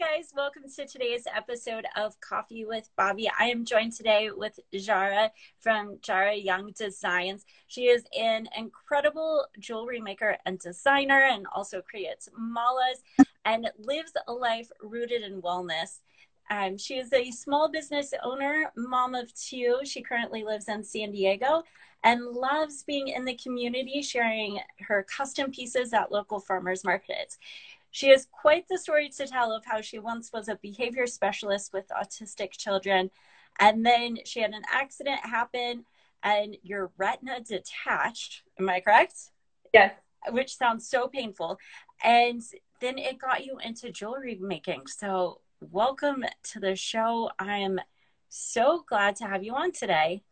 guys. 0.00 0.32
Welcome 0.34 0.62
to 0.76 0.86
today's 0.86 1.24
episode 1.36 1.84
of 1.94 2.18
Coffee 2.22 2.64
with 2.64 2.88
Bobbi. 2.98 3.26
I 3.38 3.50
am 3.50 3.66
joined 3.66 3.92
today 3.92 4.30
with 4.34 4.58
Jara 4.72 5.30
from 5.58 5.98
Jara 6.00 6.34
Young 6.34 6.72
Designs. 6.72 7.44
She 7.66 7.82
is 7.88 8.04
an 8.18 8.48
incredible 8.56 9.44
jewelry 9.58 10.00
maker 10.00 10.38
and 10.46 10.58
designer 10.58 11.28
and 11.30 11.46
also 11.54 11.82
creates 11.82 12.30
malas 12.40 13.26
and 13.44 13.68
lives 13.78 14.12
a 14.26 14.32
life 14.32 14.70
rooted 14.80 15.20
in 15.20 15.42
wellness. 15.42 15.98
Um, 16.50 16.78
she 16.78 16.96
is 16.96 17.12
a 17.12 17.30
small 17.30 17.70
business 17.70 18.14
owner, 18.24 18.72
mom 18.78 19.14
of 19.14 19.34
two. 19.34 19.80
She 19.84 20.00
currently 20.00 20.44
lives 20.44 20.68
in 20.68 20.82
San 20.82 21.10
Diego 21.10 21.62
and 22.04 22.24
loves 22.24 22.84
being 22.84 23.08
in 23.08 23.26
the 23.26 23.36
community, 23.36 24.00
sharing 24.00 24.60
her 24.80 25.04
custom 25.14 25.50
pieces 25.50 25.92
at 25.92 26.10
local 26.10 26.40
farmers 26.40 26.84
markets. 26.84 27.36
She 27.90 28.10
has 28.10 28.26
quite 28.30 28.66
the 28.68 28.78
story 28.78 29.08
to 29.10 29.26
tell 29.26 29.52
of 29.52 29.64
how 29.64 29.80
she 29.80 29.98
once 29.98 30.30
was 30.32 30.48
a 30.48 30.58
behavior 30.62 31.06
specialist 31.06 31.72
with 31.72 31.88
autistic 31.88 32.52
children. 32.52 33.10
And 33.58 33.84
then 33.84 34.18
she 34.24 34.40
had 34.40 34.52
an 34.52 34.62
accident 34.72 35.20
happen 35.24 35.84
and 36.22 36.56
your 36.62 36.92
retina 36.96 37.40
detached. 37.40 38.42
Am 38.58 38.68
I 38.68 38.80
correct? 38.80 39.14
Yes. 39.74 39.92
Which 40.30 40.56
sounds 40.56 40.88
so 40.88 41.08
painful. 41.08 41.58
And 42.04 42.42
then 42.80 42.98
it 42.98 43.18
got 43.18 43.44
you 43.44 43.58
into 43.58 43.90
jewelry 43.90 44.38
making. 44.40 44.86
So, 44.86 45.40
welcome 45.60 46.24
to 46.44 46.60
the 46.60 46.76
show. 46.76 47.30
I 47.38 47.58
am 47.58 47.80
so 48.28 48.84
glad 48.88 49.16
to 49.16 49.24
have 49.24 49.42
you 49.42 49.54
on 49.54 49.72
today. 49.72 50.22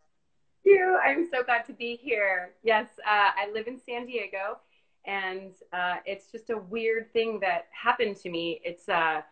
Thank 0.65 0.77
you. 0.77 0.99
I'm 1.05 1.29
so 1.31 1.43
glad 1.43 1.67
to 1.67 1.73
be 1.73 1.97
here. 1.97 2.55
Yes, 2.63 2.87
uh, 3.07 3.31
I 3.37 3.51
live 3.53 3.67
in 3.67 3.79
San 3.79 4.07
Diego 4.07 4.59
and 5.05 5.53
uh, 5.73 5.97
it's 6.05 6.31
just 6.31 6.51
a 6.51 6.59
weird 6.59 7.13
thing 7.13 7.41
that 7.41 7.67
happened 7.71 8.17
to 8.17 8.31
me. 8.31 8.61
It's 8.65 8.89
uh, 8.89 9.23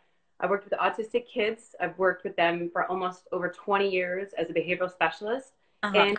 I 0.40 0.46
worked 0.46 0.64
with 0.64 0.78
autistic 0.78 1.26
kids. 1.26 1.74
I've 1.80 1.98
worked 1.98 2.24
with 2.24 2.36
them 2.36 2.70
for 2.72 2.84
almost 2.86 3.28
over 3.32 3.48
20 3.48 3.88
years 3.88 4.30
as 4.38 4.50
a 4.50 4.52
behavioral 4.52 4.90
specialist. 4.90 5.52
Uh-huh. 5.82 5.96
And 5.96 6.18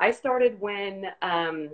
I 0.00 0.10
started 0.10 0.60
when 0.60 1.06
um, 1.22 1.70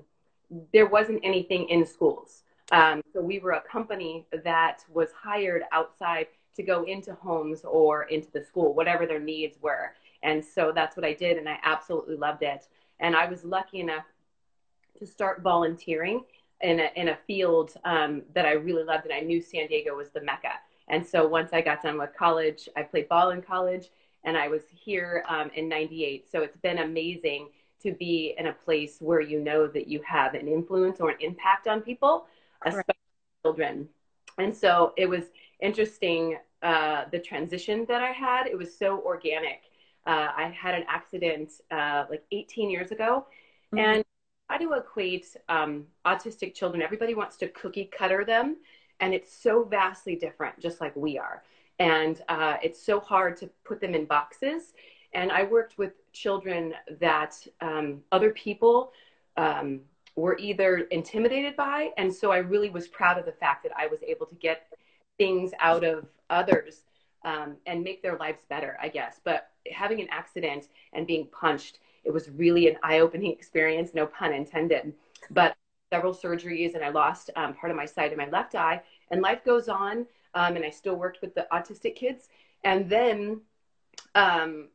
there 0.72 0.86
wasn't 0.86 1.20
anything 1.24 1.68
in 1.68 1.86
schools. 1.86 2.42
Um, 2.72 3.02
so 3.12 3.20
we 3.20 3.38
were 3.40 3.52
a 3.52 3.60
company 3.62 4.26
that 4.44 4.84
was 4.92 5.10
hired 5.12 5.62
outside 5.72 6.28
to 6.56 6.62
go 6.62 6.84
into 6.84 7.14
homes 7.14 7.62
or 7.64 8.04
into 8.04 8.30
the 8.32 8.44
school, 8.44 8.74
whatever 8.74 9.06
their 9.06 9.18
needs 9.18 9.56
were. 9.60 9.94
And 10.22 10.44
so 10.44 10.72
that's 10.74 10.96
what 10.96 11.04
I 11.04 11.14
did, 11.14 11.38
and 11.38 11.48
I 11.48 11.58
absolutely 11.64 12.16
loved 12.16 12.42
it. 12.42 12.68
And 13.00 13.16
I 13.16 13.26
was 13.26 13.44
lucky 13.44 13.80
enough 13.80 14.04
to 14.98 15.06
start 15.06 15.40
volunteering 15.42 16.24
in 16.62 16.80
a, 16.80 16.90
in 16.96 17.08
a 17.08 17.18
field 17.26 17.74
um, 17.84 18.22
that 18.34 18.46
I 18.46 18.52
really 18.52 18.84
loved, 18.84 19.04
and 19.04 19.14
I 19.14 19.20
knew 19.20 19.40
San 19.40 19.66
Diego 19.66 19.96
was 19.96 20.10
the 20.10 20.20
mecca. 20.20 20.52
And 20.88 21.06
so 21.06 21.26
once 21.26 21.52
I 21.52 21.60
got 21.60 21.82
done 21.82 21.98
with 21.98 22.10
college, 22.16 22.68
I 22.76 22.82
played 22.82 23.08
ball 23.08 23.30
in 23.30 23.42
college, 23.42 23.90
and 24.24 24.36
I 24.36 24.48
was 24.48 24.62
here 24.74 25.24
um, 25.28 25.50
in 25.54 25.68
'98. 25.68 26.30
So 26.30 26.42
it's 26.42 26.56
been 26.58 26.78
amazing 26.78 27.48
to 27.82 27.92
be 27.92 28.34
in 28.36 28.48
a 28.48 28.52
place 28.52 28.98
where 29.00 29.20
you 29.20 29.40
know 29.40 29.66
that 29.66 29.88
you 29.88 30.02
have 30.06 30.34
an 30.34 30.48
influence 30.48 31.00
or 31.00 31.10
an 31.10 31.16
impact 31.20 31.66
on 31.66 31.80
people, 31.80 32.26
especially 32.64 32.84
right. 32.88 33.42
children. 33.44 33.88
And 34.38 34.54
so 34.54 34.92
it 34.96 35.08
was 35.08 35.24
interesting 35.60 36.36
uh, 36.62 37.04
the 37.10 37.18
transition 37.18 37.86
that 37.88 38.02
I 38.02 38.12
had. 38.12 38.46
It 38.46 38.56
was 38.56 38.76
so 38.76 39.00
organic. 39.00 39.62
Uh, 40.06 40.28
I 40.36 40.54
had 40.54 40.74
an 40.74 40.84
accident 40.88 41.52
uh, 41.70 42.04
like 42.10 42.24
18 42.32 42.70
years 42.70 42.90
ago, 42.90 43.26
mm-hmm. 43.72 43.78
and 43.78 44.04
try 44.50 44.58
to 44.58 44.72
equate 44.72 45.36
um, 45.48 45.86
autistic 46.04 46.54
children. 46.54 46.82
Everybody 46.82 47.14
wants 47.14 47.36
to 47.36 47.48
cookie 47.48 47.88
cutter 47.96 48.24
them, 48.24 48.56
and 48.98 49.14
it's 49.14 49.32
so 49.32 49.62
vastly 49.62 50.16
different, 50.16 50.58
just 50.58 50.80
like 50.80 50.94
we 50.96 51.16
are. 51.18 51.44
And 51.78 52.20
uh, 52.28 52.56
it's 52.60 52.84
so 52.84 52.98
hard 52.98 53.36
to 53.38 53.50
put 53.64 53.80
them 53.80 53.94
in 53.94 54.06
boxes. 54.06 54.74
And 55.14 55.30
I 55.30 55.44
worked 55.44 55.78
with 55.78 55.92
children 56.12 56.74
that 57.00 57.36
um, 57.60 58.02
other 58.10 58.30
people 58.30 58.92
um, 59.36 59.80
were 60.16 60.36
either 60.38 60.78
intimidated 60.90 61.54
by. 61.54 61.90
And 61.96 62.12
so 62.12 62.32
I 62.32 62.38
really 62.38 62.70
was 62.70 62.88
proud 62.88 63.18
of 63.18 63.26
the 63.26 63.32
fact 63.32 63.62
that 63.62 63.72
I 63.76 63.86
was 63.86 64.02
able 64.02 64.26
to 64.26 64.34
get 64.34 64.66
things 65.16 65.52
out 65.60 65.84
of 65.84 66.06
others 66.28 66.82
um, 67.24 67.56
and 67.66 67.84
make 67.84 68.02
their 68.02 68.18
lives 68.18 68.42
better, 68.48 68.76
I 68.82 68.88
guess. 68.88 69.20
But 69.22 69.50
having 69.70 70.00
an 70.00 70.08
accident 70.10 70.68
and 70.92 71.06
being 71.06 71.28
punched 71.28 71.78
it 72.04 72.12
was 72.12 72.30
really 72.30 72.68
an 72.68 72.76
eye-opening 72.82 73.32
experience, 73.32 73.92
no 73.94 74.06
pun 74.06 74.32
intended. 74.32 74.94
But 75.30 75.56
several 75.92 76.14
surgeries, 76.14 76.74
and 76.74 76.84
I 76.84 76.88
lost 76.90 77.30
um, 77.36 77.54
part 77.54 77.70
of 77.70 77.76
my 77.76 77.84
sight 77.84 78.12
in 78.12 78.18
my 78.18 78.28
left 78.28 78.54
eye. 78.54 78.82
And 79.10 79.20
life 79.20 79.44
goes 79.44 79.68
on, 79.68 80.06
um, 80.34 80.56
and 80.56 80.64
I 80.64 80.70
still 80.70 80.94
worked 80.94 81.20
with 81.20 81.34
the 81.34 81.46
autistic 81.52 81.96
kids. 81.96 82.28
And 82.64 82.88
then 82.88 83.40
um, 84.14 84.68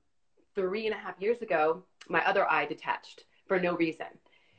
three 0.54 0.86
and 0.86 0.96
a 0.96 0.98
half 0.98 1.20
years 1.20 1.42
ago, 1.42 1.84
my 2.10 2.26
other 2.26 2.50
eye 2.50 2.66
detached 2.66 3.26
for 3.48 3.60
no 3.60 3.76
reason. 3.76 4.08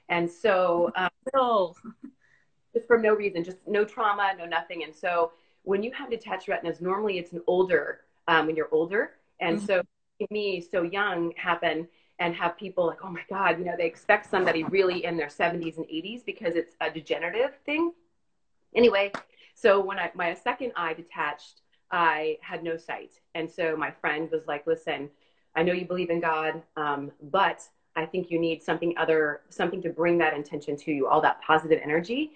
And 0.08 0.30
so, 0.30 0.90
um, 0.96 1.10
no, 1.34 1.74
just 2.74 2.86
for 2.86 2.98
no 2.98 3.14
reason, 3.14 3.44
just 3.44 3.58
no 3.66 3.84
trauma, 3.84 4.32
no 4.38 4.46
nothing. 4.46 4.84
And 4.84 4.94
so, 4.94 5.32
when 5.62 5.82
you 5.82 5.90
have 5.92 6.10
detached 6.10 6.46
retinas, 6.46 6.80
normally 6.80 7.18
it's 7.18 7.32
an 7.32 7.42
older 7.48 8.02
um, 8.28 8.46
when 8.46 8.54
you're 8.54 8.68
older. 8.70 9.12
And 9.40 9.58
mm-hmm. 9.58 9.66
so, 9.66 9.82
me, 10.30 10.60
so 10.60 10.82
young, 10.82 11.32
happened 11.36 11.88
and 12.18 12.34
have 12.34 12.56
people 12.56 12.86
like, 12.86 12.98
oh 13.04 13.10
my 13.10 13.22
God, 13.28 13.58
you 13.58 13.64
know, 13.64 13.74
they 13.76 13.86
expect 13.86 14.30
somebody 14.30 14.64
really 14.64 15.04
in 15.04 15.16
their 15.16 15.28
70s 15.28 15.76
and 15.76 15.86
80s 15.86 16.24
because 16.24 16.54
it's 16.54 16.74
a 16.80 16.90
degenerative 16.90 17.52
thing. 17.66 17.92
Anyway, 18.74 19.12
so 19.54 19.80
when 19.80 19.98
I, 19.98 20.10
my 20.14 20.34
second 20.34 20.72
eye 20.76 20.94
detached, 20.94 21.60
I 21.90 22.38
had 22.40 22.62
no 22.62 22.76
sight. 22.76 23.20
And 23.34 23.50
so 23.50 23.76
my 23.76 23.90
friend 23.90 24.30
was 24.30 24.46
like, 24.46 24.66
listen, 24.66 25.10
I 25.54 25.62
know 25.62 25.72
you 25.72 25.86
believe 25.86 26.10
in 26.10 26.20
God, 26.20 26.62
um, 26.76 27.12
but 27.30 27.62
I 27.96 28.04
think 28.04 28.30
you 28.30 28.38
need 28.38 28.62
something 28.62 28.94
other, 28.98 29.40
something 29.48 29.82
to 29.82 29.88
bring 29.88 30.18
that 30.18 30.34
intention 30.34 30.76
to 30.76 30.92
you, 30.92 31.06
all 31.06 31.20
that 31.22 31.40
positive 31.42 31.80
energy. 31.82 32.32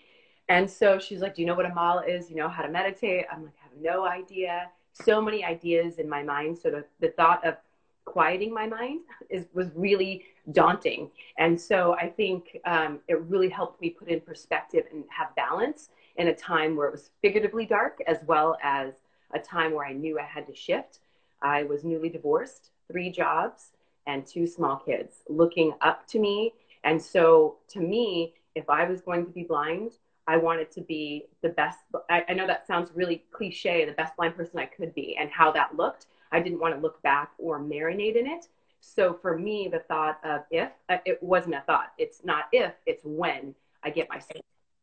And 0.49 0.69
so 0.69 0.99
she's 0.99 1.21
like, 1.21 1.35
Do 1.37 1.43
you 1.43 1.47
know 1.47 1.55
what 1.55 1.67
a 1.67 1.75
mala 1.75 2.05
is? 2.07 2.31
You 2.31 2.37
know 2.37 2.49
how 2.49 2.63
to 2.63 2.69
meditate? 2.69 3.27
I'm 3.31 3.45
like, 3.45 3.55
I 3.61 3.69
have 3.69 3.81
no 3.81 4.07
idea. 4.07 4.71
So 4.93 5.21
many 5.21 5.45
ideas 5.45 5.99
in 5.99 6.09
my 6.09 6.23
mind. 6.23 6.59
So 6.59 6.71
the, 6.71 6.85
the 6.99 7.13
thought 7.13 7.47
of 7.47 7.57
quieting 8.05 8.53
my 8.53 8.67
mind 8.67 9.01
is 9.29 9.47
was 9.55 9.69
really 9.75 10.25
daunting. 10.53 11.11
And 11.39 11.61
so 11.61 11.95
i 11.95 12.09
think 12.09 12.59
um, 12.65 13.01
it 13.09 13.21
really 13.23 13.49
helped 13.49 13.81
me 13.81 13.91
put 13.91 14.09
in 14.09 14.21
perspective 14.21 14.85
and 14.93 15.05
have 15.09 15.35
balance 15.37 15.91
in 16.17 16.29
a 16.29 16.35
time 16.35 16.77
where 16.77 16.89
it 16.89 16.93
was 16.93 17.11
figuratively 17.23 17.67
dark 17.67 17.99
as 18.07 18.19
well 18.27 18.59
as 18.63 18.95
a 19.33 19.39
time 19.39 19.73
where 19.73 19.87
i 19.87 19.93
knew 19.93 20.19
i 20.19 20.25
had 20.25 20.47
to 20.47 20.55
shift. 20.55 21.01
I 21.43 21.63
was 21.65 21.85
newly 21.85 22.09
divorced 22.09 22.71
three 22.91 23.11
jobs 23.11 23.73
and 24.07 24.27
two 24.27 24.47
small 24.47 24.77
kids 24.77 25.23
looking 25.29 25.73
up 25.81 26.07
to 26.09 26.19
me. 26.19 26.53
And 26.85 27.01
so 27.01 27.57
to 27.69 27.81
me 27.81 28.35
if 28.55 28.69
i 28.69 28.85
was 28.85 29.01
going 29.01 29.25
to 29.25 29.33
be 29.33 29.45
blind 29.45 29.93
i 30.27 30.37
wanted 30.37 30.71
to 30.73 30.81
be 30.81 31.27
the 31.43 31.51
best 31.51 31.79
I, 32.11 32.25
I 32.29 32.33
know 32.35 32.47
that 32.47 32.67
sounds 32.67 32.91
really 32.95 33.25
cliche 33.33 33.85
the 33.85 33.93
best 33.93 34.17
blind 34.17 34.37
person 34.37 34.59
i 34.59 34.67
could 34.67 34.95
be 34.95 35.17
and 35.17 35.31
how 35.31 35.53
that 35.53 35.77
looked 35.77 36.07
I 36.33 36.41
didn't 36.41 36.61
want 36.61 36.75
to 36.75 36.81
look 36.81 37.03
back 37.03 37.33
or 37.39 37.61
marinate 37.61 38.17
in 38.17 38.27
it. 38.27 38.47
So 38.81 39.13
for 39.13 39.39
me, 39.39 39.69
the 39.71 39.81
thought 39.81 40.19
of 40.25 40.43
if, 40.51 40.71
uh, 40.89 40.99
it 41.05 41.23
wasn't 41.23 41.55
a 41.55 41.61
thought. 41.61 41.93
It's 41.99 42.25
not 42.25 42.45
if, 42.53 42.73
it's 42.87 43.03
when 43.05 43.55
I 43.83 43.91
get 43.91 44.09
my 44.09 44.21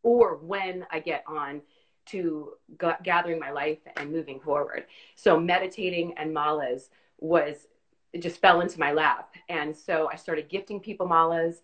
or 0.04 0.38
when 0.38 0.86
I 0.92 1.00
get 1.00 1.24
on 1.28 1.62
to 2.08 2.54
g- 2.80 2.88
gathering 3.04 3.40
my 3.40 3.52
life 3.52 3.80
and 3.98 4.12
moving 4.12 4.40
forward. 4.40 4.86
So 5.16 5.40
meditating 5.40 6.14
and 6.18 6.36
malas 6.36 6.90
was, 7.20 7.68
it 8.14 8.22
just 8.22 8.40
fell 8.40 8.62
into 8.62 8.80
my 8.80 8.94
lap. 8.94 9.34
And 9.50 9.76
so 9.76 10.10
I 10.12 10.16
started 10.16 10.48
gifting 10.48 10.80
people 10.80 11.08
malas. 11.08 11.56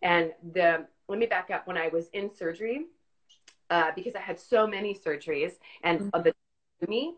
And 0.00 0.32
the, 0.52 0.86
let 1.08 1.18
me 1.18 1.26
back 1.26 1.50
up 1.50 1.66
when 1.66 1.76
I 1.76 1.88
was 1.88 2.08
in 2.12 2.34
surgery, 2.34 2.86
uh, 3.70 3.92
because 3.94 4.14
I 4.14 4.20
had 4.20 4.40
so 4.40 4.66
many 4.66 4.94
surgeries 4.94 5.52
and 5.84 6.00
mm-hmm. 6.00 6.22
the 6.22 6.34
me 6.88 7.14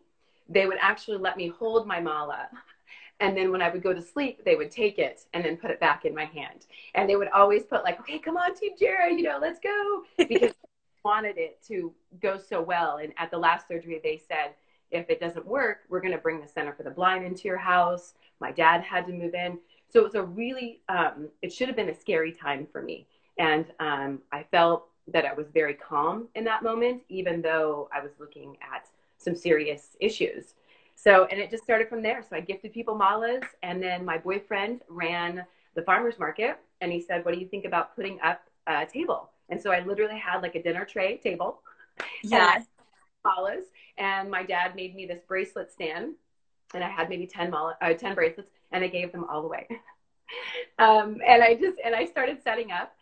they 0.49 0.67
would 0.67 0.79
actually 0.81 1.19
let 1.19 1.37
me 1.37 1.49
hold 1.49 1.87
my 1.87 2.01
mala. 2.01 2.49
And 3.21 3.37
then 3.37 3.53
when 3.53 3.63
I 3.63 3.71
would 3.71 3.83
go 3.83 3.93
to 3.93 4.03
sleep, 4.03 4.45
they 4.45 4.57
would 4.57 4.71
take 4.71 4.99
it 4.99 5.25
and 5.33 5.45
then 5.45 5.57
put 5.57 5.71
it 5.71 5.81
back 5.81 6.05
in 6.05 6.15
my 6.15 6.25
hand. 6.25 6.67
And 6.95 7.09
they 7.09 7.17
would 7.17 7.29
always 7.29 7.63
put 7.63 7.85
like, 7.85 8.01
okay, 8.01 8.19
come 8.19 8.37
on, 8.37 8.55
Team 8.55 8.73
Jara, 8.79 9.13
you 9.13 9.23
know, 9.23 9.39
let's 9.41 9.61
go. 9.61 10.03
Because 10.19 10.53
wanted 11.05 11.39
it 11.39 11.63
to 11.69 11.93
go 12.21 12.39
so 12.39 12.61
well. 12.61 12.97
And 12.97 13.13
at 13.19 13.31
the 13.31 13.39
last 13.39 13.69
surgery, 13.69 14.01
they 14.03 14.21
said, 14.29 14.55
if 14.91 15.09
it 15.11 15.21
doesn't 15.21 15.47
work, 15.47 15.81
we're 15.89 16.01
going 16.01 16.13
to 16.13 16.19
bring 16.19 16.41
the 16.41 16.49
Center 16.49 16.73
for 16.73 16.83
the 16.83 16.91
Blind 16.91 17.25
into 17.25 17.49
your 17.49 17.59
house. 17.59 18.15
My 18.41 18.51
dad 18.53 18.83
had 18.83 19.07
to 19.07 19.13
move 19.13 19.35
in. 19.35 19.59
So 19.93 20.01
it 20.01 20.05
was 20.05 20.15
a 20.15 20.23
really, 20.23 20.81
um, 20.89 21.29
it 21.43 21.53
should 21.53 21.69
have 21.69 21.77
been 21.77 21.89
a 21.89 21.95
scary 21.95 22.33
time 22.33 22.67
for 22.71 22.83
me. 22.83 23.07
And 23.39 23.67
um, 23.81 24.21
I 24.33 24.45
felt 24.51 24.89
that 25.09 25.25
I 25.25 25.35
was 25.35 25.47
very 25.53 25.75
calm 25.75 26.29
in 26.35 26.45
that 26.45 26.63
moment, 26.63 27.03
even 27.09 27.43
though 27.43 27.89
I 27.93 28.01
was 28.01 28.13
looking 28.19 28.57
at 28.63 28.89
some 29.25 29.35
serious 29.35 29.97
issues. 30.01 30.55
So, 30.97 31.25
and 31.27 31.41
it 31.41 31.51
just 31.51 31.65
started 31.65 31.89
from 31.89 32.03
there. 32.03 32.23
So 32.29 32.37
I 32.37 32.41
gifted 32.41 32.73
people 32.73 32.97
malas, 32.97 33.45
and 33.63 33.83
then 33.83 34.05
my 34.05 34.19
boyfriend 34.19 34.83
ran 34.89 35.45
the 35.75 35.83
farmer's 35.83 36.19
market, 36.19 36.59
and 36.81 36.93
he 36.93 37.01
said, 37.01 37.25
What 37.25 37.35
do 37.35 37.41
you 37.41 37.49
think 37.49 37.65
about 37.65 37.97
putting 37.97 38.21
up 38.21 38.43
a 38.67 38.87
table? 38.87 39.31
And 39.49 39.61
so 39.61 39.71
I 39.71 39.81
literally 39.81 40.19
had 40.19 40.41
like 40.41 40.55
a 40.55 40.63
dinner 40.63 40.85
tray 40.85 41.19
table. 41.19 41.61
Yeah. 42.23 42.63
malas, 43.25 43.65
and 43.99 44.31
my 44.31 44.43
dad 44.43 44.75
made 44.75 44.95
me 44.95 45.07
this 45.07 45.23
bracelet 45.27 45.71
stand, 45.71 46.15
and 46.75 46.83
I 46.83 46.89
had 46.89 47.09
maybe 47.09 47.27
10, 47.27 47.51
mala, 47.51 47.77
uh, 47.81 47.93
10 47.95 48.15
bracelets, 48.15 48.51
and 48.73 48.85
I 48.85 48.89
gave 48.89 49.13
them 49.13 49.25
all 49.31 49.45
away. 49.45 49.67
um, 50.79 51.21
and 51.27 51.43
I 51.43 51.55
just, 51.55 51.79
and 51.85 51.95
I 51.95 52.07
started 52.07 52.43
setting 52.43 52.73
up, 52.73 52.95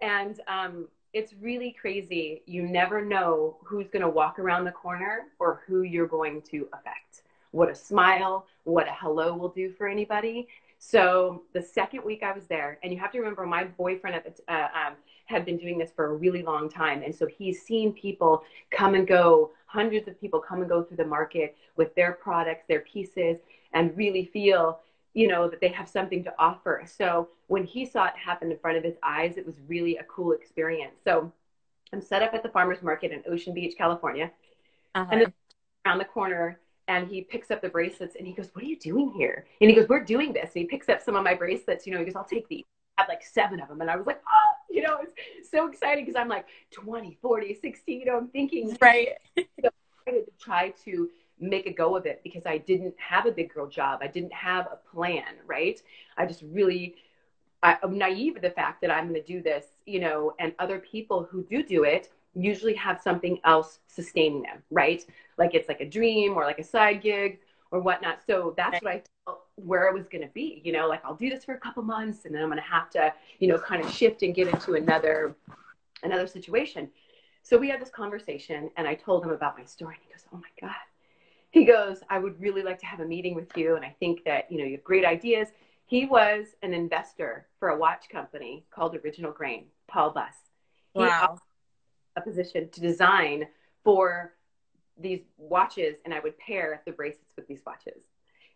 and 0.00 0.40
um, 0.48 0.88
it's 1.12 1.32
really 1.40 1.74
crazy. 1.80 2.42
You 2.46 2.62
never 2.62 3.04
know 3.04 3.56
who's 3.64 3.88
going 3.88 4.02
to 4.02 4.08
walk 4.08 4.38
around 4.38 4.64
the 4.64 4.72
corner 4.72 5.26
or 5.38 5.62
who 5.66 5.82
you're 5.82 6.06
going 6.06 6.42
to 6.50 6.68
affect. 6.72 7.22
What 7.50 7.70
a 7.70 7.74
smile, 7.74 8.46
what 8.64 8.86
a 8.86 8.92
hello 8.92 9.34
will 9.34 9.48
do 9.48 9.72
for 9.72 9.88
anybody. 9.88 10.48
So 10.78 11.42
the 11.54 11.62
second 11.62 12.04
week 12.04 12.22
I 12.22 12.32
was 12.32 12.46
there, 12.46 12.78
and 12.82 12.92
you 12.92 12.98
have 13.00 13.10
to 13.12 13.18
remember 13.18 13.44
my 13.46 13.64
boyfriend 13.64 14.16
at 14.16 14.24
the 14.24 14.52
uh, 14.52 14.68
um, 14.74 14.94
had 15.26 15.44
been 15.44 15.58
doing 15.58 15.76
this 15.76 15.90
for 15.94 16.06
a 16.06 16.14
really 16.14 16.42
long 16.42 16.70
time, 16.70 17.02
and 17.02 17.14
so 17.14 17.26
he's 17.26 17.62
seen 17.62 17.92
people 17.92 18.42
come 18.70 18.94
and 18.94 19.06
go, 19.06 19.50
hundreds 19.66 20.08
of 20.08 20.18
people 20.20 20.40
come 20.40 20.60
and 20.60 20.68
go 20.68 20.82
through 20.82 20.96
the 20.96 21.04
market 21.04 21.56
with 21.76 21.94
their 21.94 22.12
products, 22.12 22.64
their 22.68 22.80
pieces, 22.80 23.38
and 23.72 23.94
really 23.96 24.26
feel 24.32 24.80
you 25.14 25.28
know 25.28 25.48
that 25.48 25.60
they 25.60 25.68
have 25.68 25.88
something 25.88 26.22
to 26.24 26.34
offer. 26.38 26.82
So 26.86 27.28
when 27.46 27.64
he 27.64 27.84
saw 27.86 28.06
it 28.06 28.14
happen 28.16 28.50
in 28.50 28.58
front 28.58 28.76
of 28.76 28.84
his 28.84 28.96
eyes, 29.02 29.36
it 29.36 29.46
was 29.46 29.56
really 29.66 29.96
a 29.96 30.04
cool 30.04 30.32
experience. 30.32 30.96
So 31.02 31.32
I'm 31.92 32.00
set 32.00 32.22
up 32.22 32.34
at 32.34 32.42
the 32.42 32.48
farmers 32.50 32.82
market 32.82 33.12
in 33.12 33.22
Ocean 33.30 33.54
Beach, 33.54 33.74
California, 33.76 34.30
uh-huh. 34.94 35.08
and 35.10 35.32
around 35.86 35.98
the 35.98 36.04
corner 36.04 36.58
and 36.88 37.06
he 37.06 37.20
picks 37.20 37.50
up 37.50 37.60
the 37.60 37.68
bracelets 37.68 38.16
and 38.16 38.26
he 38.26 38.32
goes, 38.32 38.50
What 38.54 38.64
are 38.64 38.66
you 38.66 38.78
doing 38.78 39.12
here? 39.12 39.46
And 39.60 39.70
he 39.70 39.76
goes, 39.76 39.88
We're 39.88 40.04
doing 40.04 40.32
this. 40.32 40.50
And 40.54 40.62
he 40.62 40.64
picks 40.64 40.88
up 40.88 41.02
some 41.02 41.14
of 41.14 41.22
my 41.22 41.34
bracelets, 41.34 41.86
you 41.86 41.92
know, 41.92 41.98
he 41.98 42.04
goes, 42.06 42.16
I'll 42.16 42.24
take 42.24 42.48
these. 42.48 42.64
I 42.96 43.02
had 43.02 43.08
like 43.08 43.22
seven 43.22 43.60
of 43.60 43.68
them. 43.68 43.80
And 43.80 43.90
I 43.90 43.96
was 43.96 44.06
like, 44.06 44.20
Oh, 44.26 44.74
you 44.74 44.82
know, 44.82 44.98
it's 45.38 45.50
so 45.50 45.68
exciting 45.68 46.04
because 46.04 46.18
I'm 46.18 46.28
like 46.28 46.46
20, 46.72 47.18
40, 47.20 47.54
60, 47.60 47.92
you 47.92 48.04
know, 48.06 48.16
I'm 48.16 48.28
thinking, 48.28 48.76
right. 48.80 49.10
you 49.36 49.44
know, 49.62 49.70
to 50.08 50.24
try 50.40 50.70
to 50.84 51.10
make 51.40 51.66
a 51.66 51.72
go 51.72 51.96
of 51.96 52.06
it 52.06 52.20
because 52.22 52.46
I 52.46 52.58
didn't 52.58 52.94
have 52.98 53.26
a 53.26 53.32
big 53.32 53.52
girl 53.52 53.66
job. 53.66 54.00
I 54.02 54.06
didn't 54.06 54.32
have 54.32 54.66
a 54.66 54.76
plan, 54.90 55.36
right? 55.46 55.80
I 56.16 56.26
just 56.26 56.42
really, 56.42 56.96
I, 57.62 57.78
am 57.82 57.98
naive 57.98 58.36
to 58.36 58.40
the 58.40 58.50
fact 58.50 58.80
that 58.82 58.90
I'm 58.90 59.08
going 59.08 59.20
to 59.20 59.26
do 59.26 59.42
this, 59.42 59.66
you 59.86 60.00
know, 60.00 60.34
and 60.38 60.52
other 60.58 60.78
people 60.78 61.28
who 61.30 61.42
do 61.44 61.62
do 61.62 61.84
it 61.84 62.10
usually 62.34 62.74
have 62.74 63.00
something 63.00 63.38
else 63.44 63.78
sustaining 63.86 64.42
them, 64.42 64.62
right? 64.70 65.04
Like 65.36 65.54
it's 65.54 65.68
like 65.68 65.80
a 65.80 65.88
dream 65.88 66.36
or 66.36 66.44
like 66.44 66.58
a 66.58 66.64
side 66.64 67.02
gig 67.02 67.40
or 67.70 67.80
whatnot. 67.80 68.20
So 68.26 68.54
that's 68.56 68.82
right. 68.82 68.82
what 68.82 68.92
I 68.92 69.02
felt 69.24 69.40
where 69.56 69.88
I 69.88 69.92
was 69.92 70.06
going 70.08 70.22
to 70.22 70.32
be, 70.32 70.62
you 70.64 70.72
know, 70.72 70.88
like 70.88 71.04
I'll 71.04 71.14
do 71.14 71.30
this 71.30 71.44
for 71.44 71.54
a 71.54 71.58
couple 71.58 71.82
months 71.82 72.24
and 72.24 72.34
then 72.34 72.42
I'm 72.42 72.48
going 72.48 72.62
to 72.62 72.68
have 72.68 72.90
to, 72.90 73.12
you 73.38 73.48
know, 73.48 73.58
kind 73.58 73.84
of 73.84 73.90
shift 73.90 74.22
and 74.22 74.34
get 74.34 74.48
into 74.48 74.74
another, 74.74 75.36
another 76.02 76.26
situation. 76.26 76.88
So 77.42 77.56
we 77.56 77.68
had 77.68 77.80
this 77.80 77.90
conversation 77.90 78.70
and 78.76 78.86
I 78.86 78.94
told 78.94 79.24
him 79.24 79.30
about 79.30 79.58
my 79.58 79.64
story 79.64 79.96
and 79.96 80.04
he 80.06 80.12
goes, 80.12 80.26
Oh 80.32 80.36
my 80.36 80.68
God. 80.68 80.76
He 81.58 81.64
goes, 81.64 81.98
I 82.08 82.18
would 82.18 82.40
really 82.40 82.62
like 82.62 82.78
to 82.80 82.86
have 82.86 83.00
a 83.00 83.04
meeting 83.04 83.34
with 83.34 83.56
you. 83.56 83.76
And 83.76 83.84
I 83.84 83.94
think 84.00 84.24
that, 84.24 84.50
you 84.50 84.58
know, 84.58 84.64
you 84.64 84.72
have 84.72 84.84
great 84.84 85.04
ideas. 85.04 85.48
He 85.86 86.06
was 86.06 86.46
an 86.62 86.74
investor 86.74 87.46
for 87.58 87.70
a 87.70 87.78
watch 87.78 88.08
company 88.10 88.64
called 88.70 88.96
Original 88.96 89.32
Grain, 89.32 89.66
Paul 89.86 90.10
Buss. 90.10 90.34
Wow 90.94 91.38
a 92.18 92.20
position 92.20 92.68
to 92.70 92.80
design 92.80 93.46
for 93.84 94.34
these 95.00 95.20
watches 95.36 95.96
and 96.04 96.12
I 96.12 96.20
would 96.20 96.36
pair 96.38 96.82
the 96.84 96.92
bracelets 96.92 97.32
with 97.36 97.46
these 97.46 97.60
watches. 97.64 98.02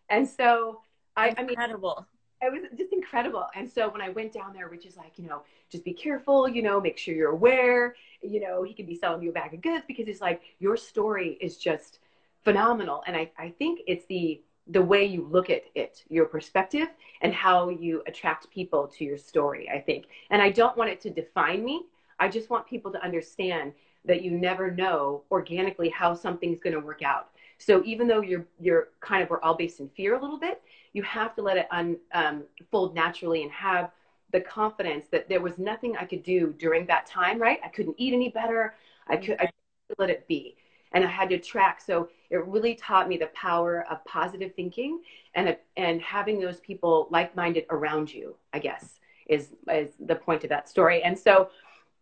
And 0.09 0.27
so 0.27 0.81
I, 1.15 1.33
I 1.37 1.41
mean, 1.41 1.51
incredible. 1.51 2.05
It 2.41 2.51
was 2.51 2.63
just 2.77 2.91
incredible. 2.91 3.47
And 3.55 3.69
so 3.69 3.89
when 3.89 4.01
I 4.01 4.09
went 4.09 4.33
down 4.33 4.51
there, 4.53 4.67
Rich 4.67 4.85
is 4.85 4.97
like, 4.97 5.17
you 5.17 5.25
know, 5.25 5.43
just 5.69 5.85
be 5.85 5.93
careful, 5.93 6.49
you 6.49 6.61
know, 6.61 6.81
make 6.81 6.97
sure 6.97 7.15
you're 7.15 7.31
aware, 7.31 7.95
you 8.21 8.41
know, 8.41 8.63
he 8.63 8.73
could 8.73 8.87
be 8.87 8.95
selling 8.95 9.23
you 9.23 9.29
a 9.29 9.33
bag 9.33 9.53
of 9.53 9.61
goods 9.61 9.85
because 9.87 10.09
it's 10.09 10.19
like 10.19 10.41
your 10.59 10.75
story 10.75 11.37
is 11.39 11.57
just 11.57 11.99
phenomenal. 12.43 13.03
And 13.07 13.15
I, 13.15 13.31
I 13.37 13.49
think 13.49 13.81
it's 13.87 14.05
the 14.05 14.41
the 14.67 14.81
way 14.81 15.03
you 15.03 15.27
look 15.29 15.49
at 15.49 15.63
it, 15.75 16.03
your 16.07 16.25
perspective, 16.25 16.87
and 17.19 17.33
how 17.33 17.67
you 17.67 18.01
attract 18.07 18.49
people 18.49 18.87
to 18.87 19.03
your 19.03 19.17
story, 19.17 19.69
I 19.69 19.79
think. 19.79 20.05
And 20.29 20.41
I 20.41 20.51
don't 20.51 20.77
want 20.77 20.89
it 20.89 21.01
to 21.01 21.09
define 21.09 21.65
me. 21.65 21.83
I 22.17 22.29
just 22.29 22.49
want 22.49 22.65
people 22.65 22.89
to 22.93 23.03
understand 23.03 23.73
that 24.05 24.21
you 24.21 24.31
never 24.31 24.71
know 24.71 25.23
organically 25.31 25.89
how 25.89 26.13
something's 26.13 26.59
going 26.59 26.73
to 26.73 26.79
work 26.79 27.01
out. 27.01 27.29
So 27.57 27.83
even 27.85 28.07
though 28.07 28.21
you're 28.21 28.45
you're 28.59 28.89
kind 28.99 29.23
of 29.23 29.29
we're 29.29 29.41
all 29.41 29.55
based 29.55 29.79
in 29.79 29.89
fear 29.89 30.15
a 30.15 30.21
little 30.21 30.39
bit, 30.39 30.61
you 30.93 31.03
have 31.03 31.35
to 31.35 31.41
let 31.41 31.57
it 31.57 31.67
unfold 31.71 32.89
um, 32.89 32.95
naturally 32.95 33.43
and 33.43 33.51
have 33.51 33.91
the 34.31 34.41
confidence 34.41 35.05
that 35.11 35.29
there 35.29 35.41
was 35.41 35.57
nothing 35.57 35.95
I 35.95 36.05
could 36.05 36.23
do 36.23 36.53
during 36.57 36.85
that 36.87 37.05
time. 37.05 37.41
Right? 37.41 37.59
I 37.63 37.67
couldn't 37.67 37.95
eat 37.97 38.13
any 38.13 38.29
better. 38.29 38.75
I 39.07 39.17
could, 39.17 39.35
I 39.39 39.45
could 39.45 39.99
let 39.99 40.09
it 40.09 40.27
be, 40.27 40.55
and 40.93 41.03
I 41.03 41.07
had 41.07 41.29
to 41.29 41.39
track. 41.39 41.81
So 41.81 42.09
it 42.29 42.45
really 42.45 42.75
taught 42.75 43.09
me 43.09 43.17
the 43.17 43.27
power 43.27 43.85
of 43.89 44.03
positive 44.05 44.53
thinking 44.55 45.01
and 45.35 45.57
and 45.77 46.01
having 46.01 46.39
those 46.39 46.59
people 46.59 47.07
like 47.11 47.35
minded 47.35 47.65
around 47.69 48.13
you. 48.13 48.35
I 48.53 48.59
guess 48.59 48.99
is 49.27 49.49
is 49.71 49.93
the 49.99 50.15
point 50.15 50.43
of 50.43 50.49
that 50.49 50.69
story. 50.69 51.03
And 51.03 51.17
so 51.17 51.49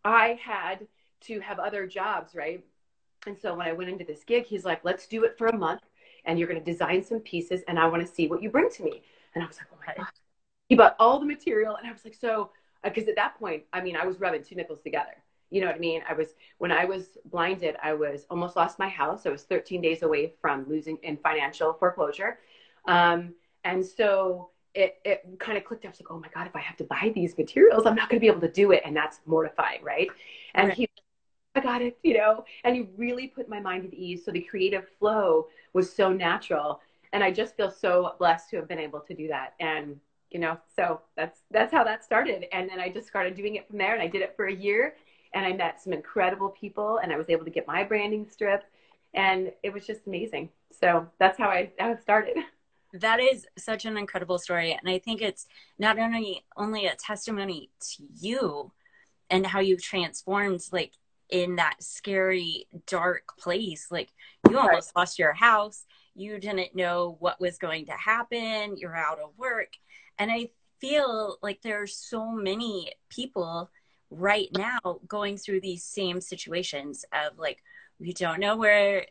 I 0.04 0.40
had 0.44 0.88
to 1.22 1.40
have 1.40 1.60
other 1.60 1.86
jobs, 1.88 2.36
right? 2.36 2.64
And 3.28 3.38
so 3.38 3.56
when 3.56 3.68
I 3.68 3.72
went 3.72 3.90
into 3.90 4.04
this 4.04 4.24
gig, 4.24 4.46
he's 4.46 4.66
like, 4.66 4.84
let's 4.84 5.06
do 5.08 5.24
it 5.24 5.38
for 5.38 5.48
a 5.48 5.56
month 5.56 5.82
and 6.26 6.38
you're 6.40 6.48
going 6.48 6.64
to 6.64 6.72
design 6.72 7.04
some 7.04 7.20
pieces 7.20 7.62
and 7.68 7.80
I 7.80 7.88
want 7.88 8.06
to 8.06 8.12
see 8.12 8.28
what 8.28 8.42
you 8.42 8.50
bring 8.50 8.70
to 8.72 8.84
me. 8.84 9.04
And 9.36 9.44
I 9.44 9.48
was 9.48 9.58
like, 9.58 9.68
oh 9.72 9.78
my 9.86 9.94
God. 9.96 10.12
He 10.70 10.76
bought 10.76 10.96
all 11.00 11.20
the 11.20 11.26
material 11.26 11.76
and 11.76 11.88
I 11.88 11.92
was 11.92 12.04
like, 12.04 12.16
so, 12.16 12.52
because 12.84 13.06
uh, 13.06 13.12
at 13.12 13.16
that 13.18 13.38
point, 13.38 13.64
I 13.74 13.82
mean, 13.82 13.96
I 13.96 14.06
was 14.06 14.20
rubbing 14.20 14.44
two 14.44 14.56
nickels 14.56 14.82
together. 14.82 15.16
You 15.52 15.62
know 15.62 15.68
what 15.68 15.76
I 15.76 15.80
mean? 15.80 16.02
I 16.10 16.14
was, 16.14 16.30
when 16.58 16.72
I 16.72 16.86
was 16.86 17.18
blinded, 17.26 17.76
I 17.84 17.94
was 17.94 18.26
almost 18.30 18.56
lost 18.56 18.80
my 18.80 18.90
house. 18.90 19.26
I 19.26 19.30
was 19.30 19.44
13 19.44 19.82
days 19.82 20.02
away 20.02 20.34
from 20.42 20.68
losing 20.68 20.98
in 21.04 21.18
financial 21.18 21.74
foreclosure. 21.74 22.40
Um, 22.88 23.36
and 23.64 23.86
so 23.86 24.50
it, 24.74 25.00
it 25.04 25.24
kind 25.40 25.58
of 25.58 25.66
clicked. 25.66 25.86
I 25.86 25.90
was 25.90 26.00
like, 26.00 26.10
oh 26.10 26.20
my 26.20 26.30
God, 26.34 26.48
if 26.48 26.56
I 26.56 26.60
have 26.60 26.78
to 26.78 26.84
buy 26.86 27.12
these 27.14 27.38
materials, 27.38 27.86
I'm 27.86 27.96
not 27.96 28.10
going 28.10 28.20
to 28.20 28.22
be 28.22 28.28
able 28.28 28.42
to 28.42 28.52
do 28.52 28.72
it. 28.72 28.82
And 28.86 28.96
that's 28.96 29.20
mortifying, 29.26 29.84
right? 29.84 30.08
And 30.56 30.70
right. 30.70 30.78
he, 30.78 30.90
I 31.56 31.60
got 31.60 31.82
it, 31.82 32.00
you 32.04 32.18
know, 32.18 32.46
and 32.64 32.76
he 32.76 32.88
really 32.96 33.28
put 33.28 33.50
my 33.50 33.60
mind 33.60 33.86
at 33.86 33.94
ease. 33.94 34.24
So 34.24 34.32
the 34.32 34.42
creative 34.42 34.88
flow 35.00 35.48
was 35.74 35.94
so 35.94 36.14
natural. 36.14 36.80
And 37.14 37.24
I 37.24 37.32
just 37.32 37.58
feel 37.58 37.70
so 37.70 38.16
blessed 38.20 38.50
to 38.52 38.56
have 38.58 38.70
been 38.70 38.80
able 38.80 39.02
to 39.02 39.14
do 39.14 39.28
that. 39.28 39.54
And, 39.60 40.00
you 40.30 40.40
know, 40.40 40.58
so 40.74 41.02
that's, 41.18 41.42
that's 41.52 41.74
how 41.74 41.84
that 41.84 42.06
started. 42.06 42.46
And 42.54 42.70
then 42.70 42.80
I 42.80 42.88
just 42.88 43.08
started 43.08 43.36
doing 43.36 43.56
it 43.56 43.68
from 43.68 43.78
there 43.78 43.94
and 43.94 44.02
I 44.02 44.08
did 44.08 44.22
it 44.22 44.34
for 44.38 44.46
a 44.46 44.54
year 44.54 44.96
and 45.34 45.46
I 45.46 45.54
met 45.54 45.82
some 45.82 45.94
incredible 45.94 46.50
people 46.50 47.00
and 47.02 47.12
I 47.12 47.18
was 47.18 47.30
able 47.30 47.46
to 47.46 47.52
get 47.52 47.68
my 47.68 47.84
branding 47.84 48.28
strip 48.30 48.64
and 49.14 49.52
it 49.64 49.74
was 49.74 49.86
just 49.86 50.08
amazing. 50.08 50.50
So 50.72 51.08
that's 51.20 51.38
how 51.38 51.50
I, 51.50 51.72
how 51.80 51.98
started. 52.00 52.38
that 52.94 53.20
is 53.20 53.46
such 53.58 53.86
an 53.86 53.96
incredible 53.96 54.38
story 54.38 54.74
and 54.74 54.94
i 54.94 55.00
think 55.00 55.22
it's 55.22 55.48
not 55.80 55.98
only 55.98 56.44
only 56.58 56.88
a 56.88 56.96
testimony 56.96 57.70
to 57.80 58.04
you 58.20 58.70
and 59.30 59.48
how 59.48 59.62
you've 59.62 59.82
transformed 59.82 60.60
like 60.74 60.92
in 61.32 61.56
that 61.56 61.82
scary 61.82 62.68
dark 62.86 63.24
place. 63.40 63.88
Like 63.90 64.10
you 64.50 64.60
almost 64.60 64.96
lost 64.96 65.18
your 65.18 65.34
house. 65.34 65.86
You 66.14 66.38
didn't 66.38 66.76
know 66.76 67.16
what 67.20 67.40
was 67.40 67.58
going 67.58 67.86
to 67.86 67.94
happen. 67.94 68.76
You're 68.78 68.98
out 68.98 69.20
of 69.20 69.32
work. 69.38 69.74
And 70.20 70.30
i 70.30 70.50
feel 70.80 71.38
like 71.44 71.62
there 71.62 71.80
are 71.80 71.88
so 71.88 72.32
many 72.32 72.92
people 73.10 73.70
right 74.12 74.50
now 74.56 75.00
going 75.08 75.38
through 75.38 75.62
these 75.62 75.84
same 75.84 76.22
situations 76.22 77.06
of 77.12 77.40
like 77.40 77.64
we 78.00 78.14
don't 78.14 78.40
know 78.40 78.58
where 78.58 79.06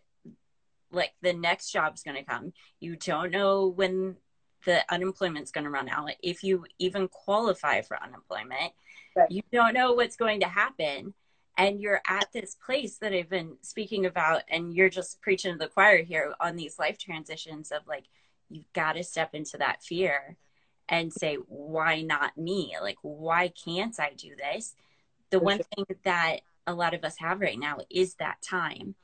like 0.93 1.13
the 1.23 1.33
next 1.33 1.71
job's 1.73 2.03
going 2.03 2.17
to 2.17 2.23
come. 2.23 2.53
You 2.79 2.97
don't 2.97 3.31
know 3.31 3.69
when 3.69 4.17
the 4.65 4.83
unemployment's 4.93 5.53
going 5.53 5.65
to 5.65 5.71
run 5.71 5.89
out. 5.89 6.11
If 6.23 6.45
you 6.45 6.67
even 6.79 7.09
qualify 7.09 7.81
for 7.81 8.01
unemployment, 8.03 8.73
right. 9.17 9.31
you 9.31 9.43
don't 9.53 9.75
know 9.75 9.93
what's 9.93 10.17
going 10.17 10.41
to 10.41 10.49
happen. 10.49 11.15
And 11.57 11.81
you're 11.81 12.01
at 12.07 12.29
this 12.33 12.55
place 12.55 12.97
that 12.99 13.13
I've 13.13 13.29
been 13.29 13.57
speaking 13.61 14.07
about, 14.07 14.43
and 14.49 14.75
you're 14.75 14.89
just 14.89 15.21
preaching 15.21 15.53
to 15.53 15.59
the 15.59 15.69
choir 15.69 16.03
here 16.03 16.33
on 16.41 16.57
these 16.57 16.79
life 16.79 16.97
transitions 16.97 17.71
of 17.71 17.87
like, 17.87 18.05
you've 18.49 18.73
got 18.73 18.95
to 18.95 19.05
step 19.05 19.35
into 19.35 19.59
that 19.59 19.83
fear 19.83 20.37
and 20.89 21.13
say, 21.13 21.37
why 21.49 22.03
not 22.03 22.37
me? 22.37 22.77
Like, 22.81 22.97
why 23.03 23.49
can't 23.49 23.99
I 24.01 24.13
do 24.17 24.35
this? 24.37 24.75
The 25.31 25.41
one 25.41 25.61
thing 25.75 25.85
that 26.05 26.41
a 26.67 26.75
lot 26.75 26.95
of 26.95 27.05
us 27.05 27.17
have 27.19 27.41
right 27.41 27.59
now 27.59 27.79
is 27.91 28.15
that 28.15 28.43
time. 28.43 28.95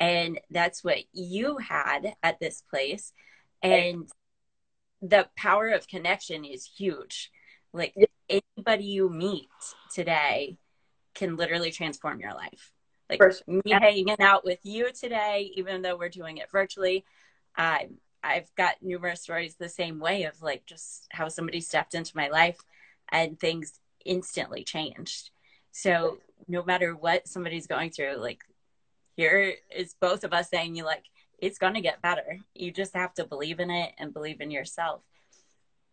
And 0.00 0.40
that's 0.50 0.82
what 0.82 0.98
you 1.12 1.58
had 1.58 2.14
at 2.22 2.40
this 2.40 2.62
place. 2.62 3.12
And 3.62 4.08
the 5.00 5.28
power 5.36 5.68
of 5.68 5.88
connection 5.88 6.44
is 6.44 6.64
huge. 6.66 7.30
Like 7.72 7.94
anybody 8.28 8.84
you 8.84 9.08
meet 9.08 9.48
today 9.92 10.56
can 11.14 11.36
literally 11.36 11.70
transform 11.70 12.20
your 12.20 12.34
life. 12.34 12.72
Like 13.08 13.20
sure. 13.20 13.32
me 13.46 13.70
hanging 13.70 14.16
out 14.20 14.44
with 14.44 14.60
you 14.62 14.90
today 14.92 15.52
even 15.54 15.82
though 15.82 15.96
we're 15.96 16.08
doing 16.08 16.38
it 16.38 16.50
virtually 16.50 17.04
i've 17.56 18.54
got 18.56 18.76
numerous 18.80 19.20
stories 19.20 19.56
the 19.56 19.68
same 19.68 20.00
way 20.00 20.24
of 20.24 20.40
like 20.42 20.64
just 20.64 21.06
how 21.10 21.28
somebody 21.28 21.60
stepped 21.60 21.94
into 21.94 22.16
my 22.16 22.28
life 22.28 22.58
and 23.10 23.38
things 23.38 23.78
instantly 24.04 24.64
changed 24.64 25.30
so 25.76 26.18
no 26.46 26.62
matter 26.62 26.94
what 26.94 27.26
somebody's 27.26 27.66
going 27.66 27.90
through 27.90 28.14
like 28.16 28.40
here 29.16 29.54
is 29.74 29.94
both 30.00 30.22
of 30.22 30.32
us 30.32 30.48
saying 30.48 30.76
you 30.76 30.84
like 30.84 31.04
it's 31.38 31.58
going 31.58 31.74
to 31.74 31.80
get 31.80 32.00
better. 32.00 32.38
You 32.54 32.70
just 32.70 32.94
have 32.94 33.12
to 33.14 33.24
believe 33.24 33.60
in 33.60 33.70
it 33.70 33.92
and 33.98 34.14
believe 34.14 34.40
in 34.40 34.50
yourself. 34.50 35.02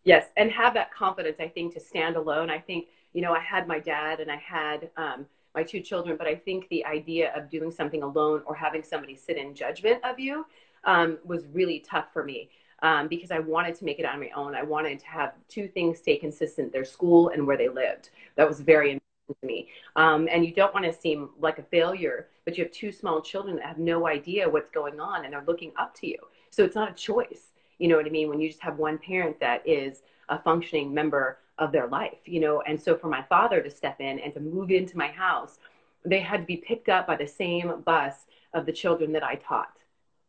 Yes, 0.04 0.28
and 0.38 0.52
have 0.52 0.74
that 0.76 0.94
confidence. 0.94 1.38
I 1.40 1.48
think 1.48 1.74
to 1.74 1.80
stand 1.80 2.16
alone. 2.16 2.50
I 2.50 2.60
think 2.60 2.88
you 3.14 3.22
know 3.22 3.34
I 3.34 3.40
had 3.40 3.68
my 3.68 3.80
dad 3.80 4.20
and 4.20 4.32
I 4.32 4.38
had 4.38 4.90
um, 4.98 5.26
my 5.54 5.64
two 5.64 5.82
children, 5.82 6.16
but 6.16 6.28
I 6.28 6.36
think 6.36 6.70
the 6.70 6.86
idea 6.86 7.34
of 7.36 7.50
doing 7.50 7.72
something 7.72 8.04
alone 8.04 8.44
or 8.46 8.56
having 8.56 8.84
somebody 8.84 9.16
sit 9.16 9.38
in 9.38 9.54
judgment 9.54 10.04
of 10.04 10.20
you 10.20 10.46
um, 10.86 11.18
was 11.26 11.48
really 11.48 11.80
tough 11.80 12.14
for 12.14 12.24
me. 12.24 12.50
Um, 12.84 13.08
because 13.08 13.30
I 13.30 13.38
wanted 13.38 13.76
to 13.76 13.86
make 13.86 14.00
it 14.00 14.06
on 14.06 14.20
my 14.20 14.32
own. 14.36 14.56
I 14.56 14.64
wanted 14.64 15.00
to 15.00 15.06
have 15.06 15.34
two 15.48 15.68
things 15.68 16.00
stay 16.00 16.18
consistent 16.18 16.72
their 16.72 16.86
school 16.86 17.30
and 17.30 17.46
where 17.46 17.58
they 17.58 17.70
lived. 17.70 18.10
That 18.38 18.48
was 18.48 18.60
very 18.60 19.00
me. 19.44 19.70
Um, 19.96 20.28
and 20.32 20.46
you 20.46 20.54
don't 20.54 20.74
want 20.74 20.86
to 20.86 20.94
seem 20.94 21.30
like 21.40 21.60
a 21.60 21.64
failure, 21.64 22.28
but 22.46 22.58
you 22.58 22.64
have 22.64 22.74
two 22.74 22.92
small 22.92 23.22
children 23.22 23.56
that 23.58 23.66
have 23.66 23.78
no 23.78 24.08
idea 24.08 24.50
what's 24.50 24.70
going 24.72 25.00
on 25.00 25.26
and 25.26 25.34
they're 25.34 25.44
looking 25.46 25.72
up 25.78 25.94
to 25.96 26.08
you. 26.08 26.18
So 26.50 26.64
it's 26.64 26.76
not 26.76 26.92
a 26.92 26.94
choice. 26.94 27.54
You 27.80 27.88
know 27.88 27.98
what 27.98 28.06
I 28.06 28.10
mean? 28.10 28.30
When 28.30 28.40
you 28.40 28.50
just 28.50 28.62
have 28.62 28.78
one 28.78 28.98
parent 28.98 29.40
that 29.40 29.68
is 29.68 30.04
a 30.30 30.42
functioning 30.42 30.94
member 30.94 31.40
of 31.58 31.72
their 31.72 31.88
life, 31.88 32.20
you 32.26 32.40
know. 32.40 32.62
And 32.62 32.80
so 32.80 32.96
for 32.96 33.08
my 33.08 33.24
father 33.24 33.62
to 33.62 33.70
step 33.70 34.00
in 34.00 34.20
and 34.20 34.34
to 34.34 34.40
move 34.40 34.72
into 34.72 34.98
my 34.98 35.08
house, 35.08 35.60
they 36.06 36.20
had 36.20 36.42
to 36.42 36.46
be 36.46 36.58
picked 36.58 36.90
up 36.90 37.08
by 37.08 37.16
the 37.16 37.28
same 37.28 37.82
bus 37.86 38.26
of 38.54 38.66
the 38.66 38.72
children 38.72 39.12
that 39.14 39.24
I 39.24 39.36
taught. 39.36 39.78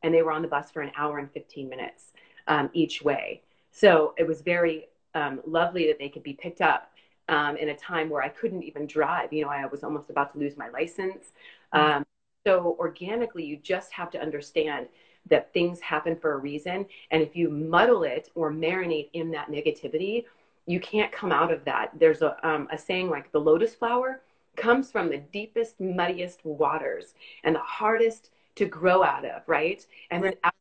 And 0.02 0.12
they 0.12 0.23
were 0.23 0.32
on 0.32 0.42
the 0.42 0.49
bus 0.49 0.71
for 0.71 0.82
an 0.82 0.92
hour 0.97 1.18
and 1.18 1.30
15 1.30 1.68
minutes 1.68 2.12
um, 2.49 2.71
each 2.73 3.02
way. 3.02 3.42
So 3.71 4.14
it 4.18 4.26
was 4.26 4.42
very 4.42 4.88
um, 5.14 5.40
lovely 5.47 5.87
that 5.87 5.99
they 5.99 6.09
could 6.09 6.23
be 6.23 6.35
picked 6.35 6.61
up 6.61 6.92
um, 7.29 7.57
in 7.57 7.71
a 7.71 7.76
time 7.76 8.09
where 8.09 8.23
I 8.23 8.29
couldn't 8.29 8.62
even 8.62 8.87
drive. 8.87 9.33
You 9.33 9.45
know, 9.45 9.50
I 9.50 9.67
was 9.67 9.83
almost 9.83 10.11
about 10.11 10.33
to 10.33 10.38
lose 10.38 10.57
my 10.57 10.69
license. 10.69 11.33
Mm-hmm. 11.75 11.97
Um, 11.99 12.07
so 12.47 12.76
organically, 12.79 13.45
you 13.45 13.57
just 13.57 13.93
have 13.93 14.11
to 14.11 14.21
understand 14.21 14.88
that 15.31 15.52
things 15.52 15.81
happen 15.81 16.17
for 16.17 16.33
a 16.33 16.38
reason. 16.38 16.87
And 17.11 17.23
if 17.23 17.37
you 17.37 17.49
muddle 17.49 18.02
it 18.02 18.31
or 18.35 18.50
marinate 18.50 19.11
in 19.12 19.31
that 19.31 19.50
negativity, 19.50 20.25
you 20.67 20.81
can't 20.81 21.12
come 21.12 21.33
out 21.33 21.52
of 21.52 21.64
that. 21.64 21.93
There's 21.99 22.23
a, 22.23 22.37
um, 22.47 22.69
a 22.73 22.79
saying 22.79 23.09
like 23.09 23.31
the 23.31 23.41
lotus 23.41 23.75
flower 23.75 24.23
comes 24.57 24.91
from 24.91 25.09
the 25.09 25.19
deepest, 25.19 25.81
muddiest 25.81 26.45
waters 26.45 27.14
and 27.45 27.55
the 27.55 27.61
hardest 27.61 28.31
to 28.57 28.67
grow 28.67 29.02
out 29.02 29.25
of, 29.25 29.43
right? 29.47 29.85
And 30.11 30.23
then 30.23 30.35
out 30.45 30.52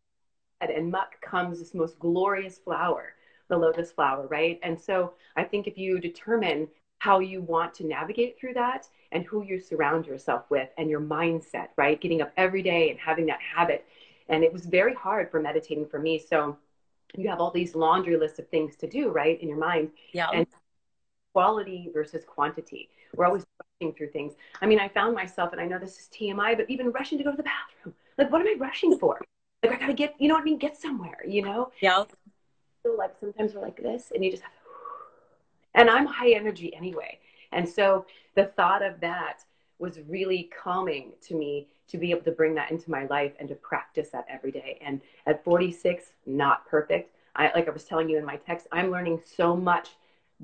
and 0.62 0.92
muck 0.92 1.20
comes 1.22 1.60
this 1.60 1.74
most 1.74 1.98
glorious 2.00 2.60
flower, 2.60 3.16
the 3.52 3.58
lotus 3.58 3.92
flower, 3.92 4.26
right? 4.28 4.60
And 4.64 4.80
so 4.80 5.14
I 5.36 5.44
think 5.44 5.68
if 5.68 5.78
you 5.78 6.00
determine 6.00 6.68
how 7.00 7.20
you 7.20 7.42
want 7.42 7.74
to 7.76 7.86
navigate 7.86 8.40
through 8.40 8.54
that 8.54 8.88
and 9.12 9.26
who 9.26 9.44
you 9.44 9.60
surround 9.60 10.06
yourself 10.06 10.50
with 10.50 10.70
and 10.78 10.90
your 10.90 11.02
mindset, 11.02 11.68
right? 11.76 12.00
Getting 12.00 12.22
up 12.22 12.32
every 12.38 12.64
day 12.64 12.90
and 12.90 13.00
having 13.00 13.26
that 13.26 13.40
habit. 13.42 13.86
And 14.30 14.44
it 14.44 14.54
was 14.54 14.66
very 14.66 14.94
hard 14.94 15.30
for 15.30 15.42
meditating 15.42 15.88
for 15.88 16.00
me. 16.00 16.18
So 16.18 16.58
you 17.16 17.28
have 17.28 17.42
all 17.42 17.52
these 17.52 17.76
laundry 17.76 18.16
lists 18.16 18.40
of 18.40 18.48
things 18.48 18.78
to 18.78 18.88
do, 18.88 19.10
right, 19.10 19.42
in 19.42 19.50
your 19.50 19.58
mind. 19.58 19.90
Yeah. 20.14 20.30
And 20.34 20.48
quality 21.34 21.90
versus 21.94 22.24
quantity. 22.24 22.90
We're 23.16 23.26
always 23.26 23.46
rushing 23.82 23.94
through 23.94 24.12
things. 24.12 24.34
I 24.62 24.66
mean, 24.66 24.80
I 24.80 24.88
found 24.88 25.14
myself, 25.14 25.52
and 25.52 25.60
I 25.60 25.66
know 25.66 25.78
this 25.78 26.00
is 26.00 26.10
TMI, 26.18 26.56
but 26.56 26.70
even 26.70 26.92
rushing 26.92 27.18
to 27.18 27.24
go 27.24 27.32
to 27.32 27.38
the 27.38 27.44
bathroom. 27.44 27.96
Like, 28.18 28.32
what 28.32 28.42
am 28.42 28.48
I 28.48 28.56
rushing 28.58 28.98
for? 28.98 29.20
Like 29.64 29.74
I 29.74 29.76
gotta 29.76 29.94
get, 29.94 30.16
you 30.20 30.28
know 30.28 30.34
what 30.36 30.42
I 30.42 30.46
mean? 30.46 30.58
Get 30.58 30.78
somewhere, 30.78 31.20
you 31.28 31.42
know? 31.44 31.72
Yeah. 31.82 32.04
Like 33.02 33.16
sometimes 33.20 33.54
we're 33.54 33.62
like 33.62 33.82
this 33.82 34.12
and 34.14 34.24
you 34.24 34.32
just 34.32 34.44
have 34.44 34.52
to, 34.52 34.58
and 35.76 35.90
I'm 35.90 36.06
high 36.06 36.32
energy 36.32 36.74
anyway. 36.76 37.20
And 37.52 37.68
so 37.68 38.06
the 38.36 38.46
thought 38.46 38.82
of 38.82 39.00
that 39.02 39.44
was 39.80 40.00
really 40.08 40.50
calming 40.64 41.12
to 41.28 41.36
me 41.36 41.68
to 41.90 41.98
be 41.98 42.12
able 42.12 42.22
to 42.22 42.32
bring 42.32 42.56
that 42.56 42.72
into 42.72 42.90
my 42.90 43.06
life 43.08 43.34
and 43.40 43.50
to 43.50 43.56
practice 43.56 44.10
that 44.10 44.26
every 44.30 44.52
day. 44.52 44.80
And 44.82 45.02
at 45.26 45.44
46, 45.44 46.06
not 46.26 46.66
perfect. 46.68 47.14
I, 47.36 47.52
like 47.54 47.68
I 47.68 47.72
was 47.72 47.84
telling 47.84 48.10
you 48.10 48.18
in 48.18 48.26
my 48.26 48.38
text, 48.38 48.68
I'm 48.72 48.92
learning 48.92 49.22
so 49.36 49.56
much 49.56 49.90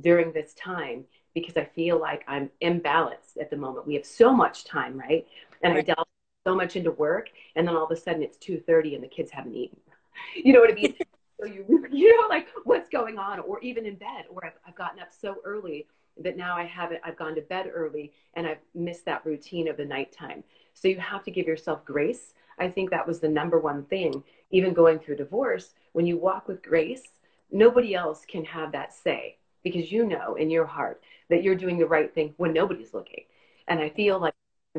during 0.01 0.31
this 0.31 0.53
time 0.55 1.05
because 1.33 1.55
I 1.55 1.65
feel 1.65 1.99
like 1.99 2.23
I'm 2.27 2.49
imbalanced 2.61 3.39
at 3.39 3.49
the 3.49 3.57
moment. 3.57 3.87
We 3.87 3.93
have 3.93 4.05
so 4.05 4.33
much 4.33 4.65
time, 4.65 4.97
right? 4.97 5.25
And 5.61 5.75
right. 5.75 5.89
I 5.89 5.93
delve 5.93 6.07
so 6.47 6.55
much 6.55 6.77
into 6.77 6.91
work 6.91 7.29
and 7.57 7.67
then 7.67 7.75
all 7.75 7.83
of 7.83 7.91
a 7.91 7.95
sudden 7.95 8.23
it's 8.23 8.37
2.30 8.37 8.95
and 8.95 9.03
the 9.03 9.07
kids 9.07 9.29
haven't 9.29 9.53
eaten 9.53 9.77
you 10.35 10.53
know 10.53 10.61
what 10.61 10.71
i 10.71 10.73
mean 10.73 10.95
so 11.39 11.45
you 11.45 11.65
you 11.91 12.21
know 12.21 12.27
like 12.27 12.47
what's 12.63 12.89
going 12.89 13.17
on 13.17 13.39
or 13.39 13.59
even 13.61 13.85
in 13.85 13.95
bed 13.95 14.25
or 14.29 14.45
I've, 14.45 14.57
I've 14.67 14.75
gotten 14.75 14.99
up 14.99 15.09
so 15.11 15.37
early 15.45 15.87
that 16.19 16.37
now 16.37 16.55
i 16.55 16.63
haven't 16.63 17.01
i've 17.03 17.17
gone 17.17 17.35
to 17.35 17.41
bed 17.41 17.69
early 17.73 18.11
and 18.33 18.47
i've 18.47 18.57
missed 18.73 19.05
that 19.05 19.25
routine 19.25 19.67
of 19.67 19.77
the 19.77 19.85
nighttime. 19.85 20.43
So 20.73 20.87
you 20.87 20.99
have 20.99 21.23
to 21.23 21.31
give 21.31 21.47
yourself 21.47 21.83
grace. 21.85 22.33
I 22.59 22.69
think 22.69 22.91
that 22.91 23.07
was 23.07 23.19
the 23.19 23.29
number 23.29 23.59
one 23.59 23.83
thing 23.85 24.23
even 24.51 24.73
going 24.73 24.99
through 24.99 25.17
divorce 25.17 25.73
when 25.93 26.05
you 26.05 26.17
walk 26.17 26.47
with 26.47 26.63
grace 26.63 27.03
nobody 27.51 27.95
else 27.95 28.25
can 28.27 28.43
have 28.43 28.71
that 28.73 28.93
say 28.93 29.37
because 29.63 29.91
you 29.91 30.05
know 30.05 30.35
in 30.35 30.49
your 30.49 30.65
heart 30.65 31.01
that 31.29 31.43
you're 31.43 31.55
doing 31.55 31.77
the 31.77 31.85
right 31.85 32.13
thing 32.13 32.33
when 32.37 32.53
nobody's 32.53 32.93
looking. 32.93 33.23
And 33.67 33.79
i 33.79 33.89
feel 33.89 34.19
like 34.19 34.33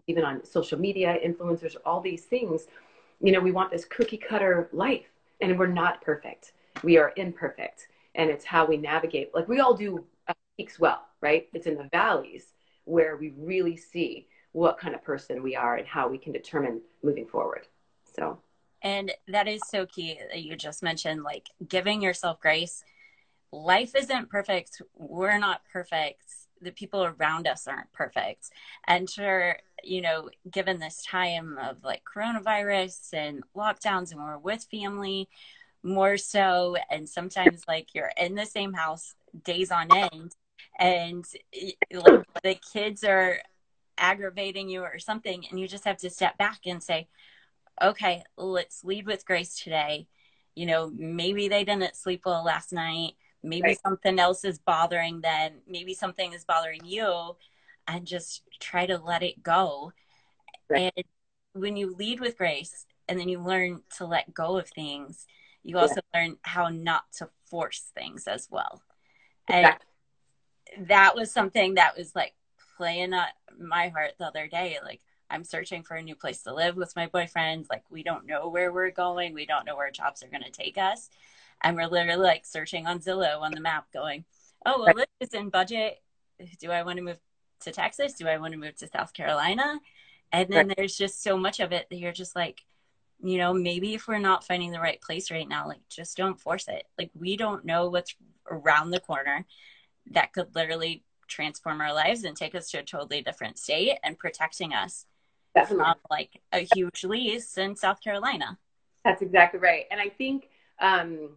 even 0.06 0.24
on 0.24 0.44
social 0.44 0.78
media, 0.78 1.16
influencers, 1.26 1.76
all 1.84 2.00
these 2.00 2.24
things, 2.24 2.66
you 3.20 3.32
know, 3.32 3.40
we 3.40 3.50
want 3.52 3.70
this 3.70 3.84
cookie 3.84 4.16
cutter 4.16 4.68
life 4.72 5.06
and 5.40 5.58
we're 5.58 5.66
not 5.66 6.02
perfect. 6.02 6.52
We 6.82 6.98
are 6.98 7.12
imperfect. 7.16 7.88
And 8.14 8.30
it's 8.30 8.44
how 8.44 8.66
we 8.66 8.76
navigate. 8.76 9.34
Like 9.34 9.48
we 9.48 9.60
all 9.60 9.74
do 9.74 10.04
uh, 10.26 10.34
peaks 10.56 10.78
well, 10.78 11.06
right? 11.20 11.48
It's 11.52 11.66
in 11.66 11.76
the 11.76 11.88
valleys 11.90 12.52
where 12.84 13.16
we 13.16 13.34
really 13.36 13.76
see 13.76 14.26
what 14.52 14.78
kind 14.78 14.94
of 14.94 15.02
person 15.02 15.42
we 15.42 15.54
are 15.54 15.76
and 15.76 15.86
how 15.86 16.08
we 16.08 16.18
can 16.18 16.32
determine 16.32 16.80
moving 17.02 17.26
forward. 17.26 17.66
So, 18.16 18.38
and 18.82 19.12
that 19.28 19.46
is 19.46 19.60
so 19.68 19.86
key 19.86 20.18
that 20.30 20.42
you 20.42 20.56
just 20.56 20.82
mentioned, 20.82 21.22
like 21.22 21.48
giving 21.68 22.00
yourself 22.00 22.40
grace. 22.40 22.82
Life 23.52 23.94
isn't 23.96 24.30
perfect. 24.30 24.82
We're 24.96 25.38
not 25.38 25.62
perfect 25.72 26.24
the 26.60 26.72
people 26.72 27.04
around 27.04 27.46
us 27.46 27.66
aren't 27.66 27.92
perfect. 27.92 28.50
And 28.86 29.08
sure, 29.08 29.58
you 29.82 30.00
know, 30.00 30.30
given 30.50 30.78
this 30.78 31.02
time 31.04 31.58
of 31.58 31.82
like 31.84 32.02
coronavirus 32.04 33.12
and 33.12 33.42
lockdowns 33.56 34.12
and 34.12 34.20
we're 34.20 34.38
with 34.38 34.66
family 34.70 35.28
more 35.82 36.16
so, 36.16 36.76
and 36.90 37.08
sometimes 37.08 37.62
like 37.68 37.94
you're 37.94 38.12
in 38.16 38.34
the 38.34 38.46
same 38.46 38.72
house 38.72 39.14
days 39.44 39.70
on 39.70 39.88
end 39.94 40.34
and 40.78 41.24
like 41.92 42.24
the 42.42 42.58
kids 42.72 43.04
are 43.04 43.38
aggravating 43.98 44.68
you 44.68 44.82
or 44.82 44.98
something 44.98 45.44
and 45.50 45.58
you 45.58 45.66
just 45.66 45.84
have 45.84 45.96
to 45.96 46.10
step 46.10 46.38
back 46.38 46.60
and 46.66 46.82
say 46.82 47.08
okay 47.82 48.22
let's 48.36 48.84
lead 48.84 49.06
with 49.06 49.26
grace 49.26 49.58
today 49.58 50.06
you 50.54 50.66
know 50.66 50.90
maybe 50.96 51.48
they 51.48 51.64
didn't 51.64 51.96
sleep 51.96 52.22
well 52.24 52.44
last 52.44 52.72
night 52.72 53.14
maybe 53.42 53.68
right. 53.68 53.78
something 53.84 54.18
else 54.18 54.44
is 54.44 54.58
bothering 54.58 55.20
them 55.20 55.52
maybe 55.66 55.94
something 55.94 56.32
is 56.32 56.44
bothering 56.44 56.84
you 56.84 57.36
and 57.86 58.06
just 58.06 58.42
try 58.60 58.86
to 58.86 58.98
let 58.98 59.22
it 59.22 59.42
go 59.42 59.92
right. 60.68 60.92
and 60.96 61.04
when 61.54 61.76
you 61.76 61.94
lead 61.94 62.20
with 62.20 62.36
grace 62.36 62.86
and 63.08 63.18
then 63.18 63.28
you 63.28 63.40
learn 63.40 63.82
to 63.96 64.04
let 64.04 64.32
go 64.34 64.58
of 64.58 64.68
things 64.68 65.26
you 65.62 65.78
also 65.78 66.00
yeah. 66.14 66.20
learn 66.20 66.36
how 66.42 66.68
not 66.68 67.04
to 67.12 67.28
force 67.50 67.90
things 67.96 68.26
as 68.26 68.48
well 68.50 68.82
exactly. 69.48 69.86
and 70.76 70.88
that 70.88 71.14
was 71.14 71.32
something 71.32 71.74
that 71.74 71.96
was 71.96 72.14
like 72.14 72.34
playing 72.76 73.14
at 73.14 73.32
my 73.58 73.88
heart 73.88 74.12
the 74.18 74.24
other 74.24 74.46
day 74.46 74.78
like 74.84 75.00
I'm 75.30 75.44
searching 75.44 75.82
for 75.82 75.94
a 75.94 76.02
new 76.02 76.14
place 76.14 76.42
to 76.44 76.54
live 76.54 76.76
with 76.76 76.96
my 76.96 77.06
boyfriend. 77.06 77.66
Like, 77.70 77.82
we 77.90 78.02
don't 78.02 78.24
know 78.24 78.48
where 78.48 78.72
we're 78.72 78.90
going. 78.90 79.34
We 79.34 79.44
don't 79.44 79.66
know 79.66 79.76
where 79.76 79.90
jobs 79.90 80.22
are 80.22 80.28
going 80.28 80.42
to 80.42 80.50
take 80.50 80.78
us 80.78 81.10
and 81.62 81.76
we're 81.76 81.86
literally 81.86 82.22
like 82.22 82.46
searching 82.46 82.86
on 82.86 83.00
Zillow 83.00 83.40
on 83.40 83.52
the 83.52 83.60
map, 83.60 83.86
going, 83.92 84.24
"Oh, 84.66 84.84
well, 84.84 84.94
this 84.94 85.28
is 85.28 85.34
in 85.34 85.50
budget. 85.50 86.00
Do 86.60 86.70
I 86.70 86.82
want 86.82 86.98
to 86.98 87.04
move 87.04 87.18
to 87.62 87.72
Texas? 87.72 88.14
Do 88.14 88.28
I 88.28 88.38
want 88.38 88.52
to 88.52 88.58
move 88.58 88.76
to 88.76 88.88
South 88.88 89.12
Carolina?" 89.12 89.80
And 90.32 90.48
then 90.50 90.68
right. 90.68 90.76
there's 90.76 90.96
just 90.96 91.22
so 91.22 91.36
much 91.36 91.60
of 91.60 91.72
it 91.72 91.86
that 91.88 91.96
you're 91.96 92.12
just 92.12 92.36
like, 92.36 92.60
you 93.22 93.38
know, 93.38 93.52
maybe 93.52 93.94
if 93.94 94.06
we're 94.06 94.18
not 94.18 94.44
finding 94.44 94.70
the 94.70 94.80
right 94.80 95.00
place 95.00 95.30
right 95.30 95.48
now, 95.48 95.66
like 95.66 95.80
just 95.88 96.16
don't 96.16 96.40
force 96.40 96.68
it. 96.68 96.84
Like 96.98 97.10
we 97.18 97.36
don't 97.36 97.64
know 97.64 97.88
what's 97.88 98.14
around 98.50 98.90
the 98.90 99.00
corner 99.00 99.46
that 100.12 100.32
could 100.32 100.54
literally 100.54 101.04
transform 101.26 101.80
our 101.80 101.92
lives 101.92 102.24
and 102.24 102.36
take 102.36 102.54
us 102.54 102.70
to 102.70 102.78
a 102.78 102.82
totally 102.82 103.22
different 103.22 103.58
state 103.58 103.98
and 104.02 104.18
protecting 104.18 104.72
us 104.72 105.06
Definitely. 105.54 105.84
from 105.84 105.94
like 106.10 106.40
a 106.52 106.66
huge 106.74 107.04
lease 107.04 107.56
in 107.58 107.76
South 107.76 108.02
Carolina. 108.02 108.58
That's 109.04 109.22
exactly 109.22 109.60
right. 109.60 109.84
And 109.90 110.00
I 110.00 110.08
think 110.08 110.48
um, 110.80 111.36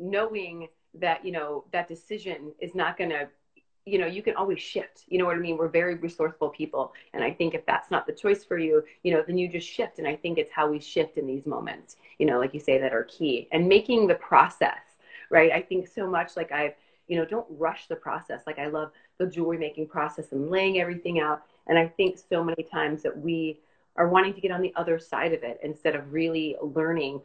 knowing 0.00 0.68
that 0.94 1.24
you 1.24 1.30
know 1.30 1.64
that 1.72 1.86
decision 1.86 2.52
is 2.58 2.74
not 2.74 2.98
going 2.98 3.10
to 3.10 3.28
you 3.86 3.98
know 3.98 4.06
you 4.06 4.22
can 4.22 4.34
always 4.34 4.60
shift. 4.60 5.04
You 5.08 5.18
know 5.18 5.26
what 5.26 5.36
i 5.36 5.40
mean? 5.40 5.56
We're 5.56 5.68
very 5.68 5.94
resourceful 5.94 6.50
people. 6.50 6.92
And 7.14 7.22
i 7.22 7.30
think 7.30 7.54
if 7.54 7.64
that's 7.66 7.90
not 7.90 8.06
the 8.06 8.12
choice 8.12 8.44
for 8.44 8.58
you 8.58 8.82
you 9.04 9.12
know 9.12 9.22
then 9.26 9.38
you 9.38 9.48
just 9.48 9.68
shift. 9.68 9.98
And 9.98 10.08
i 10.08 10.16
think 10.16 10.38
it's 10.38 10.52
how 10.52 10.68
we 10.68 10.80
shift 10.80 11.18
in 11.18 11.26
these 11.26 11.46
moments 11.46 11.96
you 12.18 12.26
know 12.26 12.38
like 12.38 12.54
you 12.54 12.60
say 12.60 12.78
that 12.78 12.92
are 12.92 13.04
key. 13.04 13.48
And 13.52 13.68
making 13.68 14.06
the 14.06 14.16
process 14.16 14.78
right? 15.30 15.52
I 15.52 15.62
think 15.62 15.86
so 15.86 16.08
much 16.08 16.36
like 16.36 16.52
i've 16.52 16.74
you 17.08 17.16
know 17.16 17.24
don't 17.24 17.46
rush 17.50 17.86
the 17.88 17.96
process. 17.96 18.42
Like 18.46 18.58
i 18.58 18.66
love 18.66 18.90
the 19.18 19.26
jewelry 19.26 19.58
making 19.58 19.86
process 19.86 20.32
and 20.32 20.50
laying 20.50 20.80
everything 20.80 21.20
out. 21.20 21.42
And 21.66 21.78
i 21.78 21.86
think 21.86 22.18
so 22.18 22.42
many 22.42 22.64
times 22.64 23.02
that 23.02 23.16
we 23.16 23.60
are 23.96 24.08
wanting 24.08 24.34
to 24.34 24.40
get 24.40 24.50
on 24.50 24.62
the 24.62 24.72
other 24.76 24.98
side 24.98 25.32
of 25.32 25.42
it 25.42 25.60
instead 25.62 25.94
of 25.94 26.12
really 26.12 26.56
learning 26.62 27.20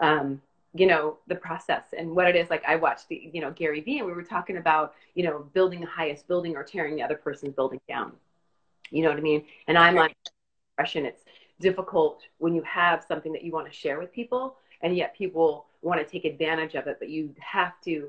um, 0.00 0.40
you 0.74 0.86
know 0.86 1.18
the 1.26 1.34
process 1.34 1.84
and 1.96 2.14
what 2.14 2.28
it 2.28 2.36
is. 2.36 2.50
Like 2.50 2.64
i 2.66 2.76
watched 2.76 3.08
the 3.08 3.30
you 3.32 3.40
know 3.40 3.50
gary 3.50 3.80
vee 3.80 3.98
and 3.98 4.06
we 4.06 4.12
were 4.12 4.22
talking 4.22 4.56
about 4.56 4.94
you 5.14 5.24
know 5.24 5.46
building 5.52 5.80
the 5.80 5.86
highest 5.86 6.28
building 6.28 6.56
or 6.56 6.62
tearing 6.62 6.94
the 6.94 7.02
other 7.02 7.16
person's 7.16 7.54
building 7.54 7.80
down. 7.88 8.12
You 8.90 9.02
know 9.02 9.08
what 9.08 9.18
i 9.18 9.22
mean? 9.22 9.44
And 9.66 9.78
i'm 9.78 9.94
like 9.94 10.16
it's 10.78 11.24
difficult 11.60 12.22
when 12.38 12.54
you 12.54 12.62
have 12.62 13.04
something 13.06 13.32
that 13.32 13.44
you 13.44 13.52
want 13.52 13.66
to 13.66 13.72
share 13.72 13.98
with 13.98 14.10
people 14.12 14.56
and 14.80 14.96
yet 14.96 15.14
people 15.16 15.66
want 15.82 16.00
to 16.00 16.06
take 16.10 16.24
advantage 16.24 16.74
of 16.74 16.86
it 16.86 16.96
but 16.98 17.10
you 17.10 17.34
have 17.38 17.78
to 17.82 18.08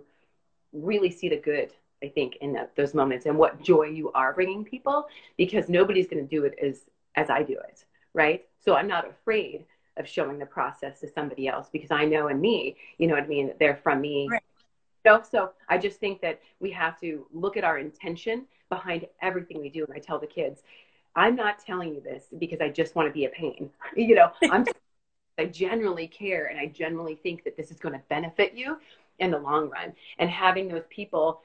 really 0.71 1.11
see 1.11 1.27
the 1.27 1.37
good 1.37 1.73
i 2.01 2.07
think 2.07 2.37
in 2.37 2.53
that, 2.53 2.73
those 2.77 2.93
moments 2.93 3.25
and 3.25 3.37
what 3.37 3.61
joy 3.61 3.83
you 3.83 4.09
are 4.13 4.33
bringing 4.33 4.63
people 4.63 5.05
because 5.37 5.67
nobody's 5.67 6.07
going 6.07 6.25
to 6.25 6.29
do 6.29 6.45
it 6.45 6.55
as 6.63 6.85
as 7.15 7.29
i 7.29 7.43
do 7.43 7.53
it 7.53 7.83
right? 8.13 8.45
So 8.63 8.75
i'm 8.75 8.87
not 8.87 9.09
afraid 9.09 9.65
of 9.97 10.07
showing 10.07 10.39
the 10.39 10.45
process 10.45 10.99
to 11.01 11.09
somebody 11.09 11.47
else 11.47 11.69
because 11.71 11.91
I 11.91 12.05
know 12.05 12.27
in 12.27 12.39
me, 12.39 12.77
you 12.97 13.07
know 13.07 13.15
what 13.15 13.23
I 13.23 13.27
mean, 13.27 13.53
they're 13.59 13.79
from 13.83 14.01
me. 14.01 14.27
Right. 14.29 14.41
Know? 15.03 15.21
So 15.29 15.51
I 15.67 15.77
just 15.77 15.99
think 15.99 16.21
that 16.21 16.39
we 16.59 16.71
have 16.71 16.99
to 17.01 17.25
look 17.33 17.57
at 17.57 17.63
our 17.63 17.79
intention 17.79 18.45
behind 18.69 19.05
everything 19.21 19.59
we 19.59 19.69
do. 19.69 19.83
And 19.85 19.93
I 19.93 19.99
tell 19.99 20.19
the 20.19 20.27
kids, 20.27 20.61
I'm 21.15 21.35
not 21.35 21.59
telling 21.59 21.93
you 21.93 22.01
this 22.01 22.25
because 22.37 22.61
I 22.61 22.69
just 22.69 22.95
want 22.95 23.07
to 23.07 23.13
be 23.13 23.25
a 23.25 23.29
pain. 23.29 23.69
You 23.95 24.15
know, 24.15 24.31
I'm 24.43 24.65
I 25.37 25.45
genuinely 25.45 26.07
care 26.07 26.45
and 26.45 26.59
I 26.59 26.67
genuinely 26.67 27.15
think 27.15 27.43
that 27.45 27.57
this 27.57 27.71
is 27.71 27.77
going 27.77 27.93
to 27.93 28.01
benefit 28.09 28.53
you 28.53 28.77
in 29.19 29.31
the 29.31 29.39
long 29.39 29.69
run. 29.69 29.93
And 30.19 30.29
having 30.29 30.67
those 30.67 30.85
people 30.89 31.41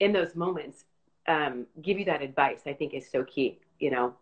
in 0.00 0.12
those 0.12 0.34
moments 0.34 0.84
um, 1.26 1.66
give 1.82 1.98
you 1.98 2.04
that 2.06 2.22
advice, 2.22 2.60
I 2.66 2.72
think 2.72 2.94
is 2.94 3.08
so 3.10 3.24
key, 3.24 3.58
you 3.78 3.90
know, 3.90 4.14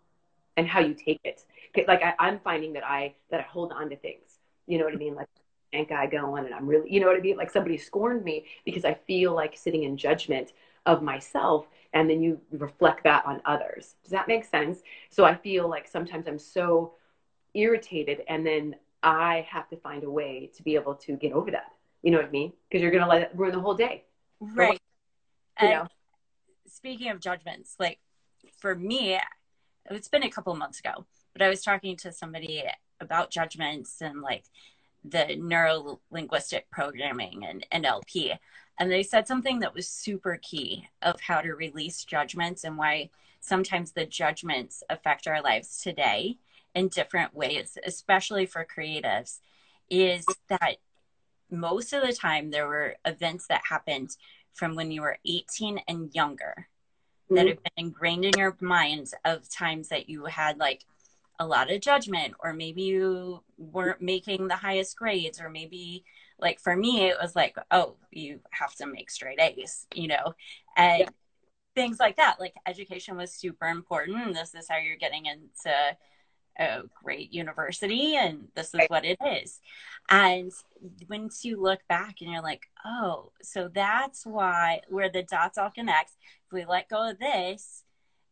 and 0.56 0.66
how 0.66 0.80
you 0.80 0.94
take 0.94 1.20
it 1.24 1.44
like 1.86 2.02
I, 2.02 2.28
am 2.28 2.40
finding 2.40 2.72
that 2.74 2.84
I 2.84 3.14
that 3.30 3.40
I 3.40 3.42
hold 3.44 3.72
on 3.72 3.90
to 3.90 3.96
things. 3.96 4.38
You 4.66 4.78
know 4.78 4.84
what 4.84 4.94
I 4.94 4.96
mean? 4.96 5.14
Like 5.14 5.28
thank 5.72 5.88
guy 5.88 6.06
going, 6.06 6.46
and 6.46 6.54
I'm 6.54 6.66
really, 6.66 6.92
you 6.92 7.00
know 7.00 7.06
what 7.06 7.16
I 7.16 7.20
mean? 7.20 7.36
Like 7.36 7.50
somebody 7.50 7.76
scorned 7.76 8.24
me 8.24 8.46
because 8.64 8.84
I 8.84 8.94
feel 8.94 9.34
like 9.34 9.56
sitting 9.56 9.82
in 9.82 9.96
judgment 9.96 10.52
of 10.86 11.02
myself, 11.02 11.66
and 11.92 12.08
then 12.08 12.22
you 12.22 12.40
reflect 12.52 13.04
that 13.04 13.26
on 13.26 13.42
others. 13.44 13.96
Does 14.02 14.12
that 14.12 14.28
make 14.28 14.44
sense? 14.44 14.80
So 15.10 15.24
I 15.24 15.34
feel 15.34 15.68
like 15.68 15.88
sometimes 15.88 16.26
I'm 16.26 16.38
so 16.38 16.94
irritated, 17.54 18.22
and 18.28 18.46
then 18.46 18.76
I 19.02 19.46
have 19.50 19.68
to 19.70 19.76
find 19.76 20.04
a 20.04 20.10
way 20.10 20.50
to 20.56 20.62
be 20.62 20.74
able 20.74 20.94
to 20.94 21.16
get 21.16 21.32
over 21.32 21.50
that. 21.50 21.72
You 22.02 22.10
know 22.12 22.18
what 22.18 22.26
I 22.26 22.30
mean? 22.30 22.52
Because 22.68 22.82
you're 22.82 22.92
gonna 22.92 23.08
let 23.08 23.22
it 23.22 23.30
ruin 23.34 23.52
the 23.52 23.60
whole 23.60 23.74
day. 23.74 24.04
Right. 24.40 24.80
You 25.60 25.68
know? 25.68 25.86
Speaking 26.68 27.10
of 27.10 27.20
judgments, 27.20 27.76
like 27.78 27.98
for 28.58 28.74
me, 28.74 29.18
it's 29.90 30.08
been 30.08 30.24
a 30.24 30.30
couple 30.30 30.54
months 30.54 30.80
ago 30.80 31.04
but 31.36 31.44
I 31.44 31.50
was 31.50 31.62
talking 31.62 31.96
to 31.98 32.12
somebody 32.12 32.64
about 32.98 33.30
judgments 33.30 34.00
and 34.00 34.22
like 34.22 34.44
the 35.04 35.36
neuro 35.36 36.00
linguistic 36.10 36.70
programming 36.70 37.44
and 37.44 37.66
NLP. 37.84 38.38
And 38.80 38.90
they 38.90 39.02
said 39.02 39.28
something 39.28 39.60
that 39.60 39.74
was 39.74 39.86
super 39.86 40.38
key 40.40 40.88
of 41.02 41.20
how 41.20 41.42
to 41.42 41.52
release 41.52 42.04
judgments 42.04 42.64
and 42.64 42.78
why 42.78 43.10
sometimes 43.40 43.92
the 43.92 44.06
judgments 44.06 44.82
affect 44.88 45.28
our 45.28 45.42
lives 45.42 45.82
today 45.82 46.38
in 46.74 46.88
different 46.88 47.34
ways, 47.34 47.76
especially 47.84 48.46
for 48.46 48.66
creatives, 48.66 49.40
is 49.90 50.24
that 50.48 50.76
most 51.50 51.92
of 51.92 52.00
the 52.00 52.14
time 52.14 52.50
there 52.50 52.66
were 52.66 52.96
events 53.04 53.46
that 53.48 53.60
happened 53.68 54.16
from 54.54 54.74
when 54.74 54.90
you 54.90 55.02
were 55.02 55.18
18 55.26 55.80
and 55.86 56.14
younger 56.14 56.68
mm-hmm. 57.26 57.36
that 57.36 57.46
have 57.46 57.62
been 57.62 57.86
ingrained 57.86 58.24
in 58.24 58.38
your 58.38 58.56
minds 58.60 59.14
of 59.24 59.48
times 59.48 59.88
that 59.88 60.08
you 60.08 60.24
had 60.24 60.58
like 60.58 60.84
a 61.38 61.46
lot 61.46 61.70
of 61.70 61.80
judgment 61.80 62.34
or 62.40 62.52
maybe 62.52 62.82
you 62.82 63.42
weren't 63.58 64.00
making 64.00 64.48
the 64.48 64.56
highest 64.56 64.96
grades 64.96 65.40
or 65.40 65.50
maybe 65.50 66.04
like 66.38 66.60
for 66.60 66.76
me 66.76 67.06
it 67.06 67.16
was 67.20 67.36
like 67.36 67.56
oh 67.70 67.96
you 68.10 68.40
have 68.50 68.74
to 68.74 68.86
make 68.86 69.10
straight 69.10 69.40
a's 69.40 69.86
you 69.94 70.08
know 70.08 70.34
and 70.76 71.00
yeah. 71.00 71.08
things 71.74 72.00
like 72.00 72.16
that 72.16 72.40
like 72.40 72.54
education 72.66 73.16
was 73.16 73.32
super 73.32 73.66
important 73.66 74.34
this 74.34 74.54
is 74.54 74.66
how 74.68 74.78
you're 74.78 74.96
getting 74.96 75.26
into 75.26 75.96
a 76.58 76.82
great 77.02 77.32
university 77.32 78.16
and 78.16 78.48
this 78.54 78.74
is 78.74 78.80
what 78.88 79.04
it 79.04 79.18
is. 79.42 79.60
And 80.08 80.52
once 81.08 81.44
you 81.44 81.60
look 81.60 81.80
back 81.88 82.16
and 82.20 82.30
you're 82.30 82.42
like 82.42 82.62
oh 82.84 83.32
so 83.42 83.68
that's 83.68 84.24
why 84.24 84.80
where 84.88 85.10
the 85.10 85.22
dots 85.22 85.58
all 85.58 85.70
connect. 85.70 86.12
If 86.46 86.52
we 86.52 86.64
let 86.64 86.88
go 86.88 87.10
of 87.10 87.18
this 87.18 87.82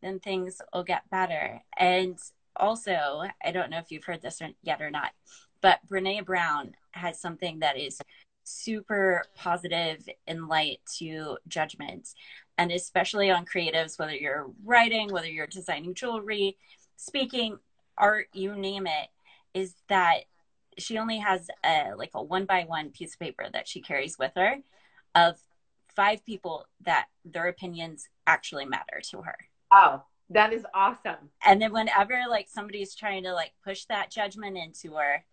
then 0.01 0.19
things 0.19 0.61
will 0.73 0.83
get 0.83 1.09
better. 1.09 1.61
And 1.77 2.17
also, 2.55 3.23
I 3.43 3.51
don't 3.51 3.69
know 3.69 3.79
if 3.79 3.91
you've 3.91 4.03
heard 4.03 4.21
this 4.21 4.41
yet 4.61 4.81
or 4.81 4.91
not, 4.91 5.11
but 5.61 5.79
Brene 5.89 6.25
Brown 6.25 6.75
has 6.91 7.19
something 7.19 7.59
that 7.59 7.77
is 7.77 7.99
super 8.43 9.23
positive 9.35 10.07
in 10.27 10.47
light 10.47 10.79
to 10.99 11.37
judgment, 11.47 12.09
and 12.57 12.71
especially 12.71 13.31
on 13.31 13.45
creatives, 13.45 13.97
whether 13.97 14.15
you're 14.15 14.51
writing, 14.63 15.11
whether 15.11 15.27
you're 15.27 15.47
designing 15.47 15.95
jewelry, 15.95 16.55
speaking, 16.95 17.57
art, 17.97 18.27
you 18.33 18.55
name 18.55 18.87
it, 18.87 19.09
is 19.53 19.75
that 19.87 20.21
she 20.77 20.97
only 20.97 21.19
has 21.19 21.47
a 21.63 21.91
like 21.95 22.11
a 22.13 22.21
one 22.21 22.45
by 22.45 22.63
one 22.63 22.89
piece 22.89 23.13
of 23.13 23.19
paper 23.19 23.45
that 23.51 23.67
she 23.67 23.81
carries 23.81 24.17
with 24.19 24.31
her 24.35 24.57
of 25.13 25.37
five 25.95 26.25
people 26.25 26.65
that 26.81 27.05
their 27.23 27.47
opinions 27.47 28.09
actually 28.27 28.65
matter 28.65 29.01
to 29.09 29.21
her. 29.21 29.37
Oh, 29.71 30.03
that 30.29 30.53
is 30.53 30.65
awesome. 30.73 31.29
And 31.43 31.61
then 31.61 31.71
whenever 31.71 32.19
like 32.29 32.47
somebody's 32.49 32.95
trying 32.95 33.23
to 33.23 33.33
like 33.33 33.53
push 33.63 33.85
that 33.85 34.11
judgment 34.11 34.57
into 34.57 34.95
her 34.95 35.23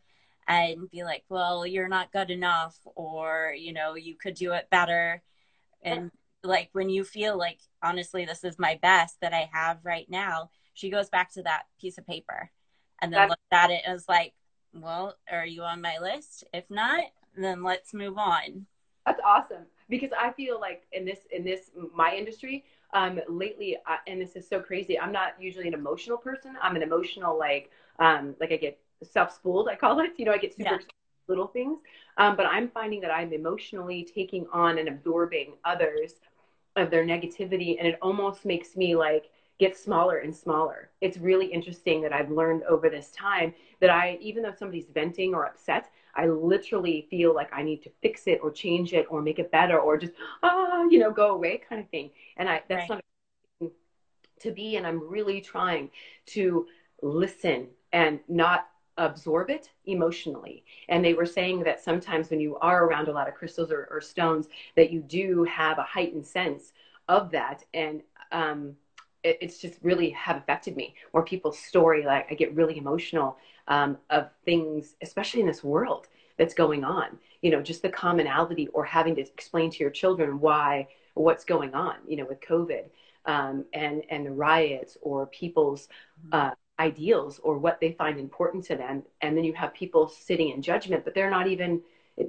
and 0.46 0.90
be 0.90 1.04
like, 1.04 1.24
well, 1.28 1.66
you're 1.66 1.88
not 1.88 2.12
good 2.12 2.30
enough 2.30 2.76
or, 2.94 3.54
you 3.56 3.72
know, 3.72 3.94
you 3.94 4.16
could 4.16 4.34
do 4.34 4.52
it 4.52 4.70
better. 4.70 5.22
And 5.82 6.10
like 6.44 6.70
when 6.72 6.88
you 6.88 7.04
feel 7.04 7.36
like, 7.36 7.60
honestly, 7.82 8.24
this 8.24 8.44
is 8.44 8.58
my 8.58 8.78
best 8.82 9.16
that 9.20 9.32
I 9.32 9.48
have 9.52 9.78
right 9.84 10.06
now, 10.08 10.50
she 10.74 10.90
goes 10.90 11.08
back 11.08 11.32
to 11.32 11.42
that 11.42 11.64
piece 11.80 11.98
of 11.98 12.06
paper 12.06 12.50
and 13.00 13.12
then 13.12 13.18
That's- 13.18 13.30
looks 13.30 13.42
at 13.52 13.70
it 13.70 13.82
and 13.86 13.96
is 13.96 14.08
like, 14.08 14.32
well, 14.74 15.16
are 15.30 15.46
you 15.46 15.62
on 15.62 15.82
my 15.82 15.98
list? 15.98 16.44
If 16.54 16.70
not, 16.70 17.04
then 17.36 17.62
let's 17.62 17.92
move 17.92 18.16
on. 18.18 18.66
That's 19.06 19.20
awesome 19.24 19.66
because 19.88 20.10
I 20.18 20.32
feel 20.32 20.60
like 20.60 20.84
in 20.92 21.04
this 21.04 21.20
in 21.30 21.44
this 21.44 21.72
my 21.92 22.14
industry, 22.14 22.64
um, 22.94 23.20
lately, 23.28 23.76
uh, 23.86 23.96
and 24.06 24.20
this 24.20 24.36
is 24.36 24.48
so 24.48 24.60
crazy. 24.60 24.98
I'm 24.98 25.12
not 25.12 25.32
usually 25.40 25.66
an 25.66 25.74
emotional 25.74 26.16
person. 26.16 26.56
I'm 26.62 26.76
an 26.76 26.82
emotional 26.82 27.36
like 27.38 27.70
um, 27.98 28.34
like 28.40 28.52
I 28.52 28.56
get 28.56 28.78
self-spooled. 29.02 29.68
I 29.68 29.74
call 29.74 29.98
it. 30.00 30.12
You 30.16 30.24
know, 30.24 30.32
I 30.32 30.38
get 30.38 30.52
super 30.56 30.70
yeah. 30.70 30.78
little 31.26 31.48
things. 31.48 31.80
Um, 32.16 32.36
but 32.36 32.46
I'm 32.46 32.68
finding 32.68 33.00
that 33.00 33.10
I'm 33.10 33.32
emotionally 33.32 34.04
taking 34.04 34.46
on 34.52 34.78
and 34.78 34.88
absorbing 34.88 35.54
others 35.64 36.14
of 36.76 36.90
their 36.90 37.04
negativity, 37.04 37.76
and 37.78 37.88
it 37.88 37.98
almost 38.00 38.44
makes 38.44 38.76
me 38.76 38.94
like 38.94 39.30
get 39.58 39.76
smaller 39.76 40.18
and 40.18 40.34
smaller. 40.34 40.90
It's 41.00 41.18
really 41.18 41.46
interesting 41.46 42.02
that 42.02 42.12
I've 42.12 42.30
learned 42.30 42.62
over 42.64 42.88
this 42.88 43.10
time 43.10 43.54
that 43.80 43.90
I, 43.90 44.18
even 44.20 44.42
though 44.42 44.54
somebody's 44.56 44.88
venting 44.92 45.34
or 45.34 45.46
upset, 45.46 45.90
I 46.14 46.26
literally 46.26 47.06
feel 47.10 47.34
like 47.34 47.50
I 47.52 47.62
need 47.62 47.82
to 47.84 47.90
fix 48.02 48.26
it 48.26 48.40
or 48.42 48.50
change 48.50 48.92
it 48.92 49.06
or 49.08 49.22
make 49.22 49.38
it 49.38 49.50
better 49.50 49.78
or 49.78 49.96
just 49.96 50.12
ah 50.42 50.84
you 50.90 50.98
know 50.98 51.10
go 51.10 51.30
away 51.30 51.62
kind 51.66 51.80
of 51.80 51.88
thing. 51.88 52.10
And 52.36 52.48
I 52.48 52.62
that's 52.68 52.90
right. 52.90 53.02
not 53.60 53.70
to 54.40 54.50
be. 54.50 54.76
And 54.76 54.86
I'm 54.86 55.08
really 55.08 55.40
trying 55.40 55.90
to 56.26 56.66
listen 57.00 57.68
and 57.92 58.20
not 58.28 58.68
absorb 58.98 59.48
it 59.50 59.70
emotionally. 59.86 60.64
And 60.88 61.04
they 61.04 61.14
were 61.14 61.26
saying 61.26 61.62
that 61.64 61.82
sometimes 61.82 62.30
when 62.30 62.40
you 62.40 62.56
are 62.56 62.84
around 62.84 63.08
a 63.08 63.12
lot 63.12 63.28
of 63.28 63.34
crystals 63.34 63.70
or, 63.70 63.88
or 63.90 64.00
stones, 64.00 64.48
that 64.76 64.90
you 64.90 65.00
do 65.00 65.44
have 65.44 65.78
a 65.78 65.82
heightened 65.82 66.26
sense 66.26 66.72
of 67.08 67.30
that. 67.30 67.64
And 67.72 68.02
um, 68.32 68.76
it, 69.24 69.38
it's 69.40 69.58
just 69.58 69.78
really 69.82 70.10
have 70.10 70.36
affected 70.36 70.76
me. 70.76 70.94
Or 71.12 71.24
people's 71.24 71.58
story, 71.58 72.04
like 72.04 72.30
I 72.30 72.34
get 72.34 72.54
really 72.54 72.78
emotional 72.78 73.36
um, 73.68 73.98
of 74.10 74.30
things, 74.44 74.94
especially 75.02 75.40
in 75.40 75.46
this 75.46 75.62
world 75.64 76.08
that's 76.38 76.54
going 76.54 76.84
on. 76.84 77.18
You 77.40 77.50
know, 77.50 77.62
just 77.62 77.82
the 77.82 77.88
commonality 77.88 78.68
or 78.68 78.84
having 78.84 79.14
to 79.16 79.20
explain 79.20 79.70
to 79.70 79.78
your 79.78 79.90
children 79.90 80.40
why 80.40 80.88
what's 81.14 81.44
going 81.44 81.74
on. 81.74 81.96
You 82.06 82.16
know, 82.18 82.26
with 82.26 82.40
COVID 82.40 82.84
um, 83.26 83.64
and 83.72 84.02
and 84.10 84.26
the 84.26 84.32
riots 84.32 84.96
or 85.02 85.26
people's 85.26 85.88
mm-hmm. 86.26 86.50
uh, 86.50 86.54
ideals 86.78 87.38
or 87.42 87.58
what 87.58 87.80
they 87.80 87.92
find 87.92 88.18
important 88.18 88.64
to 88.64 88.76
them, 88.76 89.02
and 89.20 89.36
then 89.36 89.44
you 89.44 89.52
have 89.54 89.74
people 89.74 90.08
sitting 90.08 90.50
in 90.50 90.62
judgment, 90.62 91.04
but 91.04 91.14
they're 91.14 91.30
not 91.30 91.46
even 91.46 91.80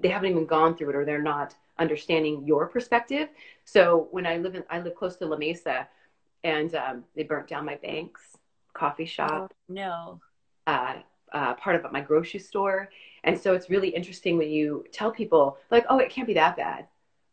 they 0.02 0.10
haven't 0.10 0.32
even 0.32 0.46
gone 0.46 0.76
through 0.76 0.90
it 0.90 0.96
or 0.96 1.06
they're 1.06 1.22
not 1.22 1.56
understanding 1.80 2.46
your 2.46 2.68
perspective. 2.68 3.30
So 3.66 4.08
when 4.12 4.26
I 4.26 4.38
live 4.38 4.56
in 4.56 4.64
I 4.70 4.80
live 4.80 4.96
close 4.96 5.16
to 5.18 5.26
La 5.26 5.38
Mesa, 5.38 5.88
and 6.44 6.74
um, 6.76 7.04
they 7.16 7.24
burnt 7.24 7.48
down 7.48 7.66
my 7.66 7.76
banks, 7.76 8.22
coffee 8.74 9.06
shop. 9.06 9.52
Oh, 9.52 9.56
no. 9.70 10.20
Uh, 10.68 10.96
uh, 11.32 11.54
part 11.56 11.76
of 11.76 11.92
my 11.92 12.02
grocery 12.02 12.40
store. 12.40 12.90
And 13.24 13.40
so 13.40 13.54
it's 13.54 13.70
really 13.70 13.90
interesting 13.90 14.38
when 14.38 14.50
you 14.50 14.86
tell 14.92 15.12
people, 15.12 15.58
like, 15.72 15.86
oh, 15.90 15.98
it 15.98 16.10
can't 16.10 16.28
be 16.28 16.34
that 16.36 16.56
bad, 16.58 16.88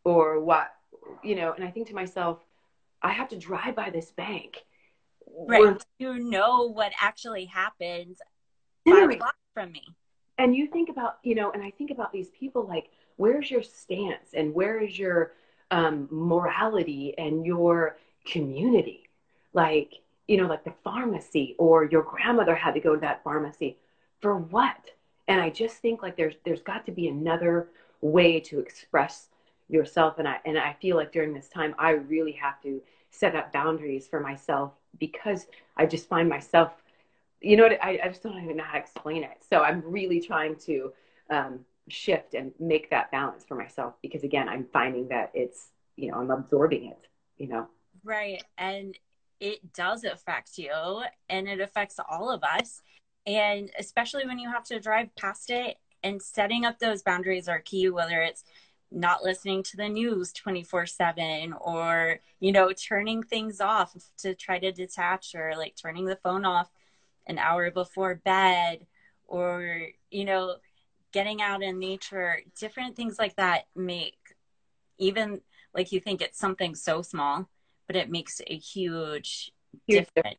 or 0.05 0.41
what, 0.41 0.73
you 1.23 1.35
know. 1.35 1.53
And 1.53 1.65
I 1.65 1.71
think 1.71 1.89
to 1.89 1.95
myself, 1.95 2.39
I 3.03 3.13
have 3.13 3.29
to 3.29 3.37
drive 3.37 3.75
by 3.75 3.91
this 3.91 4.11
bank. 4.11 4.65
Right. 5.47 5.63
Or, 5.63 5.79
you 5.99 6.19
know 6.19 6.71
what 6.71 6.93
actually 7.01 7.45
happened 7.45 8.17
from 8.85 9.73
me. 9.73 9.85
And 10.39 10.57
you 10.57 10.67
think 10.67 10.89
about, 10.89 11.19
you 11.23 11.35
know, 11.35 11.51
and 11.53 11.63
I 11.63 11.71
think 11.71 11.91
about 11.91 12.13
these 12.13 12.31
people 12.31 12.67
like, 12.67 12.91
where's 13.17 13.51
your 13.51 13.63
stance 13.63 14.31
and 14.33 14.55
where 14.55 14.81
is 14.83 14.99
your 14.99 15.33
um, 15.71 16.09
morality 16.11 17.15
and 17.19 17.45
your 17.45 17.99
community? 18.25 19.09
Like, 19.53 19.95
you 20.29 20.37
know, 20.37 20.47
like 20.47 20.65
the 20.65 20.75
pharmacy 20.85 21.57
or 21.59 21.85
your 21.85 22.03
grandmother 22.03 22.55
had 22.55 22.75
to 22.75 22.81
go 22.81 22.95
to 22.95 23.01
that 23.01 23.23
pharmacy 23.25 23.77
for 24.21 24.37
what? 24.37 24.91
And 25.29 25.41
I 25.41 25.51
just 25.51 25.77
think 25.77 26.03
like 26.03 26.17
there's 26.17 26.35
there's 26.45 26.63
got 26.63 26.87
to 26.87 26.93
be 26.93 27.09
another 27.09 27.69
way 28.01 28.41
to 28.41 28.59
express 28.59 29.29
yourself 29.69 30.19
and 30.19 30.27
I 30.27 30.39
and 30.45 30.59
I 30.59 30.77
feel 30.81 30.97
like 30.97 31.13
during 31.13 31.33
this 31.33 31.49
time 31.49 31.75
I 31.79 31.91
really 31.91 32.33
have 32.33 32.61
to 32.63 32.81
set 33.11 33.37
up 33.37 33.53
boundaries 33.53 34.07
for 34.09 34.21
myself 34.21 34.73
because 34.99 35.47
I 35.77 35.87
just 35.87 36.09
find 36.09 36.29
myself 36.29 36.73
you 37.41 37.57
know 37.57 37.67
I, 37.83 38.01
I 38.03 38.09
just 38.09 38.23
don't 38.23 38.43
even 38.43 38.57
know 38.57 38.65
how 38.65 38.73
to 38.73 38.79
explain 38.79 39.23
it. 39.23 39.45
So 39.49 39.63
I'm 39.63 39.83
really 39.87 40.21
trying 40.21 40.57
to 40.67 40.93
um, 41.31 41.61
shift 41.89 42.35
and 42.35 42.53
make 42.59 42.91
that 42.91 43.11
balance 43.11 43.45
for 43.45 43.55
myself 43.55 43.95
because 44.03 44.25
again 44.25 44.49
I'm 44.49 44.67
finding 44.73 45.09
that 45.09 45.31
it's 45.35 45.69
you 45.97 46.11
know 46.11 46.19
I'm 46.19 46.31
absorbing 46.31 46.87
it, 46.87 47.07
you 47.39 47.49
know. 47.49 47.69
Right. 48.05 48.43
And 48.59 48.97
it 49.41 49.73
does 49.73 50.05
affect 50.05 50.59
you 50.59 51.03
and 51.29 51.49
it 51.49 51.61
affects 51.61 51.99
all 52.09 52.31
of 52.31 52.43
us. 52.43 52.83
And 53.27 53.71
especially 53.79 54.27
when 54.27 54.39
you 54.39 54.51
have 54.51 54.65
to 54.65 54.81
drive 54.81 55.15
past 55.17 55.51
it 55.51 55.77
and 56.03 56.23
setting 56.23 56.65
up 56.65 56.79
those 56.79 57.03
boundaries 57.03 57.49
are 57.49 57.59
key, 57.59 57.89
whether 57.91 58.23
it's 58.23 58.45
not 58.91 59.23
listening 59.23 59.63
to 59.63 59.77
the 59.77 59.89
news 59.89 60.33
24 60.33 60.85
7 60.87 61.53
or 61.61 62.19
you 62.41 62.51
know 62.51 62.73
turning 62.73 63.23
things 63.23 63.61
off 63.61 63.95
to 64.19 64.35
try 64.35 64.59
to 64.59 64.73
detach 64.73 65.35
or 65.35 65.55
like 65.57 65.77
turning 65.77 66.07
the 66.07 66.17
phone 66.17 66.45
off 66.45 66.69
an 67.27 67.39
hour 67.39 67.71
before 67.71 68.17
bed 68.17 68.85
or 69.29 69.87
you 70.11 70.25
know 70.25 70.57
getting 71.13 71.41
out 71.41 71.63
in 71.63 71.79
nature 71.79 72.41
different 72.59 72.97
things 72.97 73.17
like 73.19 73.37
that 73.37 73.67
make 73.77 74.19
even 74.99 75.41
like 75.73 75.93
you 75.93 76.01
think 76.01 76.21
it's 76.21 76.39
something 76.39 76.75
so 76.75 77.01
small 77.01 77.49
but 77.91 77.97
it 77.97 78.09
makes 78.09 78.41
a 78.47 78.57
huge, 78.57 79.51
huge 79.89 80.07
difference. 80.15 80.39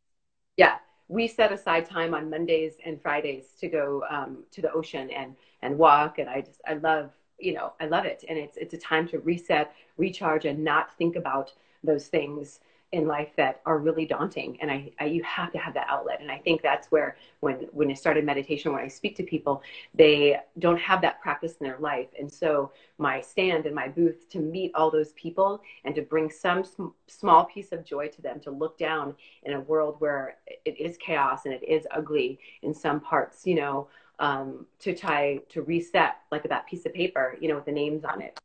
yeah. 0.55 0.77
We 1.09 1.27
set 1.27 1.51
aside 1.51 1.85
time 1.85 2.13
on 2.13 2.29
mondays 2.29 2.75
and 2.85 3.01
fridays 3.01 3.47
to 3.59 3.67
go 3.67 4.03
um, 4.09 4.45
to 4.51 4.61
the 4.61 4.71
ocean 4.71 5.09
and 5.11 5.35
and 5.61 5.77
walk 5.77 6.17
and 6.17 6.29
i 6.29 6.39
just 6.39 6.61
i 6.65 6.75
love 6.75 7.11
you 7.41 7.53
know, 7.53 7.73
I 7.81 7.87
love 7.87 8.05
it. 8.05 8.23
And 8.29 8.37
it's, 8.37 8.55
it's 8.55 8.73
a 8.73 8.77
time 8.77 9.07
to 9.09 9.19
reset, 9.19 9.73
recharge, 9.97 10.45
and 10.45 10.63
not 10.63 10.95
think 10.97 11.15
about 11.15 11.51
those 11.83 12.07
things 12.07 12.59
in 12.91 13.07
life 13.07 13.29
that 13.37 13.61
are 13.65 13.79
really 13.79 14.05
daunting. 14.05 14.57
And 14.61 14.69
I, 14.69 14.91
I, 14.99 15.05
you 15.05 15.23
have 15.23 15.51
to 15.53 15.57
have 15.57 15.73
that 15.75 15.87
outlet. 15.89 16.19
And 16.19 16.29
I 16.29 16.39
think 16.39 16.61
that's 16.61 16.87
where, 16.91 17.15
when, 17.39 17.67
when 17.71 17.89
I 17.89 17.93
started 17.93 18.25
meditation, 18.25 18.73
when 18.73 18.83
I 18.83 18.89
speak 18.89 19.15
to 19.15 19.23
people, 19.23 19.63
they 19.93 20.37
don't 20.59 20.79
have 20.79 21.01
that 21.01 21.21
practice 21.21 21.55
in 21.59 21.65
their 21.65 21.77
life. 21.77 22.09
And 22.19 22.31
so 22.31 22.71
my 22.97 23.21
stand 23.21 23.65
and 23.65 23.73
my 23.73 23.87
booth 23.87 24.27
to 24.31 24.39
meet 24.39 24.71
all 24.75 24.91
those 24.91 25.13
people 25.13 25.61
and 25.85 25.95
to 25.95 26.01
bring 26.01 26.29
some 26.29 26.65
sm- 26.65 26.87
small 27.07 27.45
piece 27.45 27.71
of 27.71 27.85
joy 27.85 28.09
to 28.09 28.21
them, 28.21 28.41
to 28.41 28.51
look 28.51 28.77
down 28.77 29.15
in 29.43 29.53
a 29.53 29.61
world 29.61 29.95
where 29.99 30.35
it 30.65 30.77
is 30.77 30.97
chaos 30.97 31.45
and 31.45 31.53
it 31.53 31.63
is 31.63 31.87
ugly 31.91 32.39
in 32.61 32.73
some 32.73 32.99
parts, 32.99 33.47
you 33.47 33.55
know, 33.55 33.87
um, 34.19 34.65
to 34.79 34.93
try 34.93 35.39
to 35.49 35.61
reset 35.61 36.17
like 36.31 36.43
that 36.43 36.67
piece 36.67 36.85
of 36.85 36.93
paper, 36.93 37.37
you 37.39 37.47
know, 37.47 37.55
with 37.55 37.65
the 37.65 37.71
names 37.71 38.03
on 38.03 38.21
it. 38.21 38.37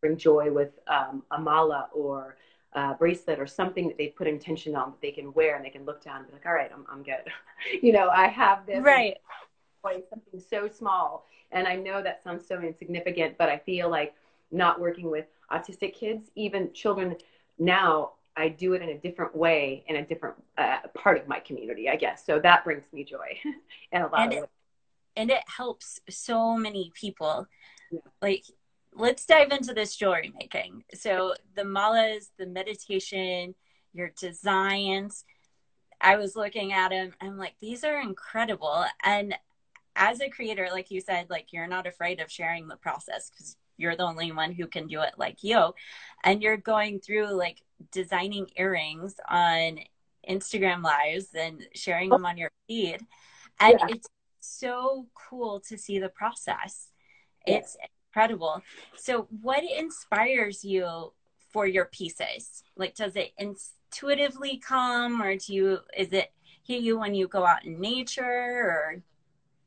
Bring 0.00 0.16
joy 0.16 0.52
with 0.52 0.78
um, 0.86 1.24
a 1.32 1.40
mala 1.40 1.88
or 1.92 2.36
a 2.72 2.94
bracelet 2.94 3.38
or 3.38 3.46
something 3.46 3.88
that 3.88 3.96
they 3.96 4.08
put 4.08 4.26
intention 4.26 4.76
on 4.76 4.90
that 4.90 5.00
they 5.00 5.10
can 5.10 5.32
wear 5.32 5.56
and 5.56 5.64
they 5.64 5.70
can 5.70 5.84
look 5.84 6.02
down 6.02 6.18
and 6.18 6.26
be 6.26 6.32
like, 6.34 6.46
all 6.46 6.52
right, 6.52 6.70
I'm, 6.72 6.84
I'm 6.90 7.02
good. 7.02 7.32
you 7.82 7.92
know, 7.92 8.08
I 8.08 8.26
have 8.28 8.66
this. 8.66 8.80
Right. 8.80 9.16
Something 10.10 10.38
so 10.38 10.68
small. 10.68 11.24
And 11.50 11.66
I 11.66 11.76
know 11.76 12.02
that 12.02 12.22
sounds 12.22 12.46
so 12.46 12.60
insignificant, 12.60 13.38
but 13.38 13.48
I 13.48 13.56
feel 13.56 13.88
like 13.88 14.14
not 14.50 14.78
working 14.78 15.10
with 15.10 15.24
autistic 15.50 15.94
kids, 15.94 16.30
even 16.34 16.72
children 16.74 17.16
now, 17.58 18.12
I 18.36 18.48
do 18.48 18.74
it 18.74 18.82
in 18.82 18.90
a 18.90 18.98
different 18.98 19.34
way 19.34 19.84
in 19.88 19.96
a 19.96 20.06
different 20.06 20.36
uh, 20.56 20.78
part 20.94 21.18
of 21.18 21.26
my 21.26 21.40
community, 21.40 21.88
I 21.88 21.96
guess. 21.96 22.24
So 22.24 22.38
that 22.38 22.64
brings 22.64 22.84
me 22.92 23.02
joy 23.02 23.38
and 23.92 24.04
a 24.04 24.06
lot 24.06 24.20
and 24.20 24.32
of 24.32 24.44
it, 24.44 24.50
and 25.16 25.30
it 25.30 25.42
helps 25.46 26.00
so 26.08 26.56
many 26.56 26.92
people. 26.94 27.46
Yeah. 27.90 28.00
Like, 28.22 28.44
let's 28.94 29.26
dive 29.26 29.52
into 29.52 29.74
this 29.74 29.96
jewelry 29.96 30.32
making. 30.38 30.84
So, 30.94 31.34
the 31.54 31.62
malas, 31.62 32.28
the 32.38 32.46
meditation, 32.46 33.54
your 33.92 34.10
designs. 34.18 35.24
I 36.00 36.16
was 36.16 36.36
looking 36.36 36.72
at 36.72 36.90
them. 36.90 37.12
I'm 37.20 37.36
like, 37.36 37.54
these 37.60 37.82
are 37.84 38.00
incredible. 38.00 38.84
And 39.02 39.34
as 39.96 40.20
a 40.20 40.28
creator, 40.28 40.68
like 40.70 40.90
you 40.90 41.00
said, 41.00 41.28
like 41.28 41.52
you're 41.52 41.66
not 41.66 41.86
afraid 41.86 42.20
of 42.20 42.30
sharing 42.30 42.68
the 42.68 42.76
process 42.76 43.30
because 43.30 43.56
you're 43.76 43.96
the 43.96 44.04
only 44.04 44.32
one 44.32 44.52
who 44.52 44.66
can 44.66 44.86
do 44.86 45.00
it 45.00 45.14
like 45.18 45.42
you. 45.42 45.74
And 46.22 46.42
you're 46.42 46.56
going 46.56 47.00
through 47.00 47.32
like 47.32 47.62
designing 47.90 48.48
earrings 48.56 49.14
on 49.28 49.78
Instagram 50.28 50.82
lives 50.82 51.28
and 51.34 51.66
sharing 51.74 52.10
them 52.10 52.26
on 52.26 52.36
your 52.36 52.50
feed. 52.66 52.98
And 53.60 53.78
yeah. 53.80 53.86
it's 53.88 54.08
so 54.40 55.06
cool 55.14 55.60
to 55.68 55.76
see 55.76 55.98
the 55.98 56.08
process. 56.08 56.88
It's 57.46 57.76
incredible. 58.18 58.62
So, 58.96 59.28
what 59.42 59.62
inspires 59.62 60.64
you 60.64 61.12
for 61.50 61.66
your 61.66 61.86
pieces? 61.86 62.62
Like, 62.76 62.94
does 62.94 63.16
it 63.16 63.32
intuitively 63.38 64.58
come, 64.58 65.22
or 65.22 65.36
do 65.36 65.54
you, 65.54 65.78
is 65.96 66.12
it 66.12 66.32
hit 66.64 66.82
you 66.82 66.98
when 66.98 67.14
you 67.14 67.28
go 67.28 67.46
out 67.46 67.64
in 67.64 67.80
nature, 67.80 68.24
or? 68.24 69.02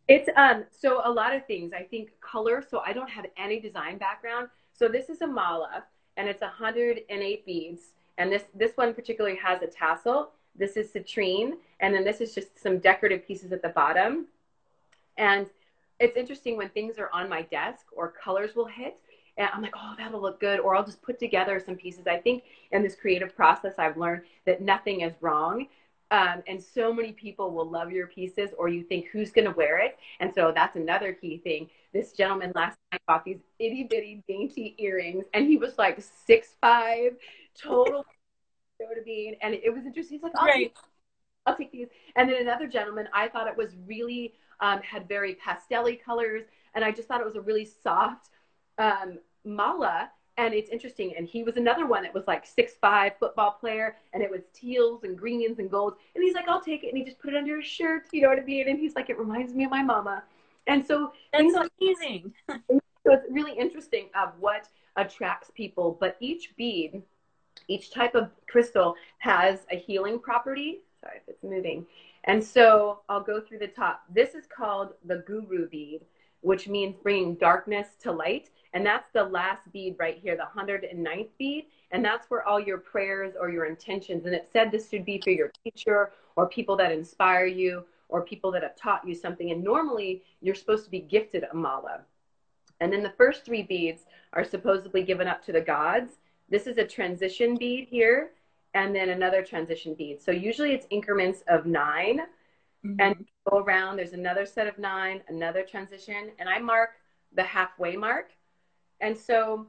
It's 0.07 0.29
um 0.35 0.65
so 0.77 1.01
a 1.05 1.11
lot 1.11 1.33
of 1.33 1.45
things. 1.45 1.71
I 1.73 1.83
think 1.83 2.09
color. 2.19 2.63
So 2.69 2.81
I 2.85 2.91
don't 2.91 3.09
have 3.09 3.25
any 3.37 3.61
design 3.61 3.97
background. 3.97 4.49
So 4.73 4.89
this 4.89 5.09
is 5.09 5.21
a 5.21 5.27
mala, 5.27 5.85
and 6.17 6.27
it's 6.27 6.41
108 6.41 7.45
beads. 7.45 7.81
And 8.17 8.31
this 8.31 8.43
this 8.53 8.73
one 8.75 8.93
particularly 8.93 9.37
has 9.37 9.61
a 9.61 9.67
tassel. 9.67 10.31
This 10.57 10.75
is 10.75 10.91
citrine, 10.91 11.53
and 11.79 11.93
then 11.93 12.03
this 12.03 12.19
is 12.19 12.35
just 12.35 12.59
some 12.61 12.79
decorative 12.79 13.25
pieces 13.25 13.53
at 13.53 13.61
the 13.61 13.69
bottom. 13.69 14.25
And 15.17 15.45
it's 16.01 16.17
interesting 16.17 16.57
when 16.57 16.69
things 16.69 16.97
are 16.97 17.09
on 17.13 17.29
my 17.29 17.43
desk 17.43 17.85
or 17.91 18.11
colors 18.11 18.55
will 18.55 18.65
hit 18.65 18.99
and 19.37 19.49
I'm 19.53 19.61
like, 19.61 19.73
oh, 19.75 19.93
that'll 19.97 20.21
look 20.21 20.39
good. 20.39 20.59
Or 20.59 20.75
I'll 20.75 20.85
just 20.85 21.01
put 21.01 21.19
together 21.19 21.61
some 21.63 21.75
pieces. 21.75 22.07
I 22.07 22.17
think 22.17 22.43
in 22.71 22.83
this 22.83 22.95
creative 22.95 23.35
process, 23.35 23.75
I've 23.77 23.97
learned 23.97 24.23
that 24.45 24.61
nothing 24.61 25.01
is 25.01 25.13
wrong. 25.21 25.67
Um, 26.11 26.43
and 26.47 26.61
so 26.61 26.93
many 26.93 27.13
people 27.13 27.51
will 27.51 27.69
love 27.69 27.91
your 27.91 28.07
pieces, 28.07 28.49
or 28.57 28.67
you 28.67 28.83
think, 28.83 29.07
who's 29.13 29.31
going 29.31 29.45
to 29.45 29.53
wear 29.55 29.77
it? 29.77 29.97
And 30.19 30.33
so 30.33 30.51
that's 30.53 30.75
another 30.75 31.13
key 31.13 31.37
thing. 31.37 31.69
This 31.93 32.11
gentleman 32.11 32.51
last 32.53 32.77
night 32.91 33.01
bought 33.07 33.23
these 33.23 33.39
itty 33.59 33.83
bitty 33.89 34.21
dainty 34.27 34.75
earrings, 34.77 35.23
and 35.33 35.47
he 35.47 35.55
was 35.55 35.77
like 35.77 36.03
six 36.27 36.49
five, 36.59 37.15
total 37.57 38.05
to 38.79 39.01
bean. 39.05 39.37
And 39.41 39.53
it 39.53 39.73
was 39.73 39.85
interesting. 39.85 40.17
He's 40.17 40.23
like, 40.23 40.33
I'll, 40.35 40.47
right. 40.47 40.57
take, 40.57 40.75
I'll 41.45 41.55
take 41.55 41.71
these. 41.71 41.87
And 42.17 42.29
then 42.29 42.41
another 42.41 42.67
gentleman, 42.67 43.07
I 43.13 43.29
thought 43.29 43.47
it 43.47 43.55
was 43.55 43.77
really 43.87 44.33
um, 44.61 44.81
had 44.81 45.07
very 45.07 45.35
pastelly 45.35 46.01
colors, 46.01 46.43
and 46.73 46.85
I 46.85 46.91
just 46.91 47.07
thought 47.07 47.19
it 47.19 47.25
was 47.25 47.35
a 47.35 47.41
really 47.41 47.65
soft 47.65 48.29
um, 48.77 49.19
mala. 49.43 50.11
And 50.37 50.53
it's 50.53 50.69
interesting. 50.69 51.13
And 51.17 51.27
he 51.27 51.43
was 51.43 51.57
another 51.57 51.85
one 51.85 52.03
that 52.03 52.13
was 52.13 52.23
like 52.25 52.45
six 52.45 52.73
five 52.79 53.13
football 53.19 53.51
player, 53.59 53.97
and 54.13 54.23
it 54.23 54.31
was 54.31 54.41
teals 54.53 55.03
and 55.03 55.17
greens 55.17 55.59
and 55.59 55.69
golds. 55.69 55.97
And 56.15 56.23
he's 56.23 56.33
like, 56.33 56.47
"I'll 56.47 56.61
take 56.61 56.83
it," 56.83 56.87
and 56.87 56.97
he 56.97 57.03
just 57.03 57.19
put 57.19 57.33
it 57.33 57.37
under 57.37 57.57
his 57.57 57.65
shirt. 57.65 58.03
You 58.13 58.21
know 58.21 58.29
what 58.29 58.39
I 58.39 58.43
mean? 58.43 58.69
And 58.69 58.79
he's 58.79 58.95
like, 58.95 59.09
"It 59.09 59.19
reminds 59.19 59.53
me 59.53 59.65
of 59.65 59.71
my 59.71 59.83
mama." 59.83 60.23
And 60.67 60.85
so 60.85 61.11
that's 61.33 61.53
amazing. 61.79 62.33
so 62.49 62.79
it's 63.07 63.25
really 63.29 63.57
interesting 63.57 64.07
of 64.15 64.31
what 64.39 64.69
attracts 64.95 65.51
people. 65.53 65.97
But 65.99 66.17
each 66.19 66.55
bead, 66.55 67.01
each 67.67 67.91
type 67.91 68.15
of 68.15 68.29
crystal 68.47 68.95
has 69.19 69.59
a 69.71 69.75
healing 69.75 70.19
property. 70.19 70.81
Sorry 71.01 71.17
if 71.17 71.23
it's 71.27 71.43
moving. 71.43 71.85
And 72.25 72.43
so 72.43 72.99
I'll 73.09 73.23
go 73.23 73.41
through 73.41 73.59
the 73.59 73.67
top. 73.67 74.03
This 74.09 74.35
is 74.35 74.45
called 74.45 74.93
the 75.05 75.23
guru 75.27 75.67
bead, 75.67 76.01
which 76.41 76.67
means 76.67 76.95
bringing 77.01 77.35
darkness 77.35 77.87
to 78.01 78.11
light. 78.11 78.49
And 78.73 78.85
that's 78.85 79.09
the 79.11 79.23
last 79.23 79.71
bead 79.71 79.95
right 79.99 80.17
here, 80.21 80.37
the 80.37 80.47
109th 80.55 81.29
bead. 81.37 81.65
And 81.91 82.05
that's 82.05 82.29
where 82.29 82.47
all 82.47 82.59
your 82.59 82.77
prayers 82.77 83.33
or 83.39 83.49
your 83.49 83.65
intentions, 83.65 84.25
and 84.25 84.33
it 84.33 84.49
said 84.53 84.71
this 84.71 84.89
should 84.89 85.03
be 85.03 85.19
for 85.19 85.31
your 85.31 85.51
teacher 85.63 86.13
or 86.35 86.47
people 86.47 86.77
that 86.77 86.91
inspire 86.91 87.45
you 87.45 87.83
or 88.07 88.23
people 88.23 88.51
that 88.51 88.63
have 88.63 88.75
taught 88.75 89.05
you 89.05 89.15
something. 89.15 89.51
And 89.51 89.63
normally 89.63 90.23
you're 90.41 90.55
supposed 90.55 90.85
to 90.85 90.91
be 90.91 90.99
gifted 90.99 91.45
a 91.51 91.55
mala. 91.55 92.01
And 92.79 92.91
then 92.91 93.03
the 93.03 93.13
first 93.17 93.45
three 93.45 93.63
beads 93.63 94.03
are 94.33 94.43
supposedly 94.43 95.03
given 95.03 95.27
up 95.27 95.43
to 95.45 95.51
the 95.51 95.61
gods. 95.61 96.13
This 96.49 96.67
is 96.67 96.77
a 96.77 96.85
transition 96.85 97.57
bead 97.57 97.87
here 97.89 98.31
and 98.73 98.95
then 98.95 99.09
another 99.09 99.43
transition 99.43 99.93
bead. 99.93 100.21
So 100.21 100.31
usually 100.31 100.73
it's 100.73 100.87
increments 100.89 101.43
of 101.47 101.65
9 101.65 102.19
mm-hmm. 102.85 102.95
and 102.99 103.25
go 103.49 103.59
around. 103.59 103.97
There's 103.97 104.13
another 104.13 104.45
set 104.45 104.67
of 104.67 104.77
nine, 104.77 105.21
another 105.27 105.63
transition, 105.63 106.31
and 106.39 106.47
I 106.47 106.59
mark 106.59 106.91
the 107.33 107.43
halfway 107.43 107.95
mark. 107.95 108.31
And 108.99 109.17
so 109.17 109.67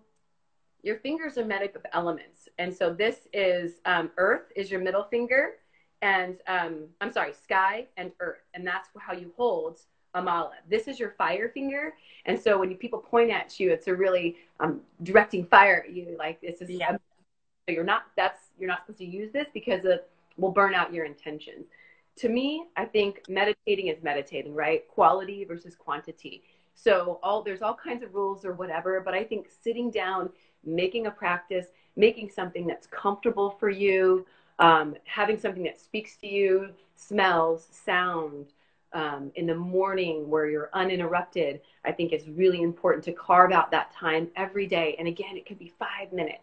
your 0.82 0.96
fingers 0.96 1.38
are 1.38 1.44
made 1.44 1.62
up 1.62 1.76
of 1.76 1.86
elements. 1.92 2.48
And 2.58 2.74
so 2.74 2.92
this 2.92 3.28
is 3.32 3.80
um, 3.86 4.10
earth 4.16 4.52
is 4.56 4.70
your 4.70 4.80
middle 4.80 5.04
finger, 5.04 5.54
and 6.02 6.36
um, 6.48 6.88
I'm 7.00 7.12
sorry, 7.12 7.32
sky 7.32 7.86
and 7.96 8.10
earth, 8.20 8.42
and 8.54 8.66
that's 8.66 8.88
how 8.98 9.12
you 9.12 9.32
hold 9.36 9.78
a 10.14 10.22
mala. 10.22 10.52
This 10.68 10.88
is 10.88 10.98
your 10.98 11.10
fire 11.10 11.48
finger. 11.48 11.94
And 12.26 12.38
so 12.38 12.58
when 12.58 12.70
you, 12.70 12.76
people 12.76 12.98
point 12.98 13.30
at 13.30 13.58
you, 13.58 13.70
it's 13.72 13.86
a 13.86 13.94
really 13.94 14.36
um, 14.60 14.80
directing 15.02 15.46
fire 15.46 15.84
at 15.88 15.94
you. 15.94 16.16
Like 16.18 16.40
this 16.40 16.60
is, 16.60 16.70
yeah. 16.70 16.96
So 17.68 17.72
you're 17.72 17.84
not, 17.84 18.04
that's, 18.16 18.40
you're 18.58 18.68
not 18.68 18.80
supposed 18.80 18.98
to 18.98 19.04
use 19.04 19.32
this 19.32 19.46
because 19.54 19.84
it 19.84 20.08
will 20.36 20.50
burn 20.50 20.74
out 20.74 20.92
your 20.92 21.04
intentions. 21.04 21.66
To 22.16 22.28
me, 22.28 22.66
I 22.76 22.84
think 22.84 23.22
meditating 23.28 23.86
is 23.86 24.02
meditating, 24.02 24.54
right? 24.54 24.86
Quality 24.88 25.44
versus 25.44 25.76
quantity. 25.76 26.42
So 26.74 27.20
all 27.22 27.42
there's 27.42 27.62
all 27.62 27.74
kinds 27.74 28.02
of 28.02 28.14
rules 28.14 28.44
or 28.44 28.54
whatever, 28.54 29.00
but 29.00 29.14
I 29.14 29.22
think 29.22 29.46
sitting 29.62 29.90
down, 29.90 30.30
making 30.64 31.06
a 31.06 31.10
practice, 31.10 31.66
making 31.96 32.30
something 32.30 32.66
that's 32.66 32.86
comfortable 32.88 33.50
for 33.50 33.70
you, 33.70 34.26
um, 34.58 34.96
having 35.04 35.38
something 35.38 35.62
that 35.62 35.80
speaks 35.80 36.16
to 36.16 36.26
you, 36.26 36.70
smells, 36.96 37.68
sound, 37.70 38.46
um, 38.92 39.30
in 39.36 39.46
the 39.46 39.54
morning 39.54 40.28
where 40.28 40.48
you're 40.48 40.70
uninterrupted, 40.72 41.60
I 41.84 41.92
think 41.92 42.12
is 42.12 42.28
really 42.28 42.62
important 42.62 43.04
to 43.04 43.12
carve 43.12 43.52
out 43.52 43.70
that 43.70 43.92
time 43.92 44.28
every 44.36 44.66
day. 44.66 44.96
And 44.98 45.08
again, 45.08 45.36
it 45.36 45.46
could 45.46 45.58
be 45.58 45.72
five 45.78 46.12
minutes 46.12 46.42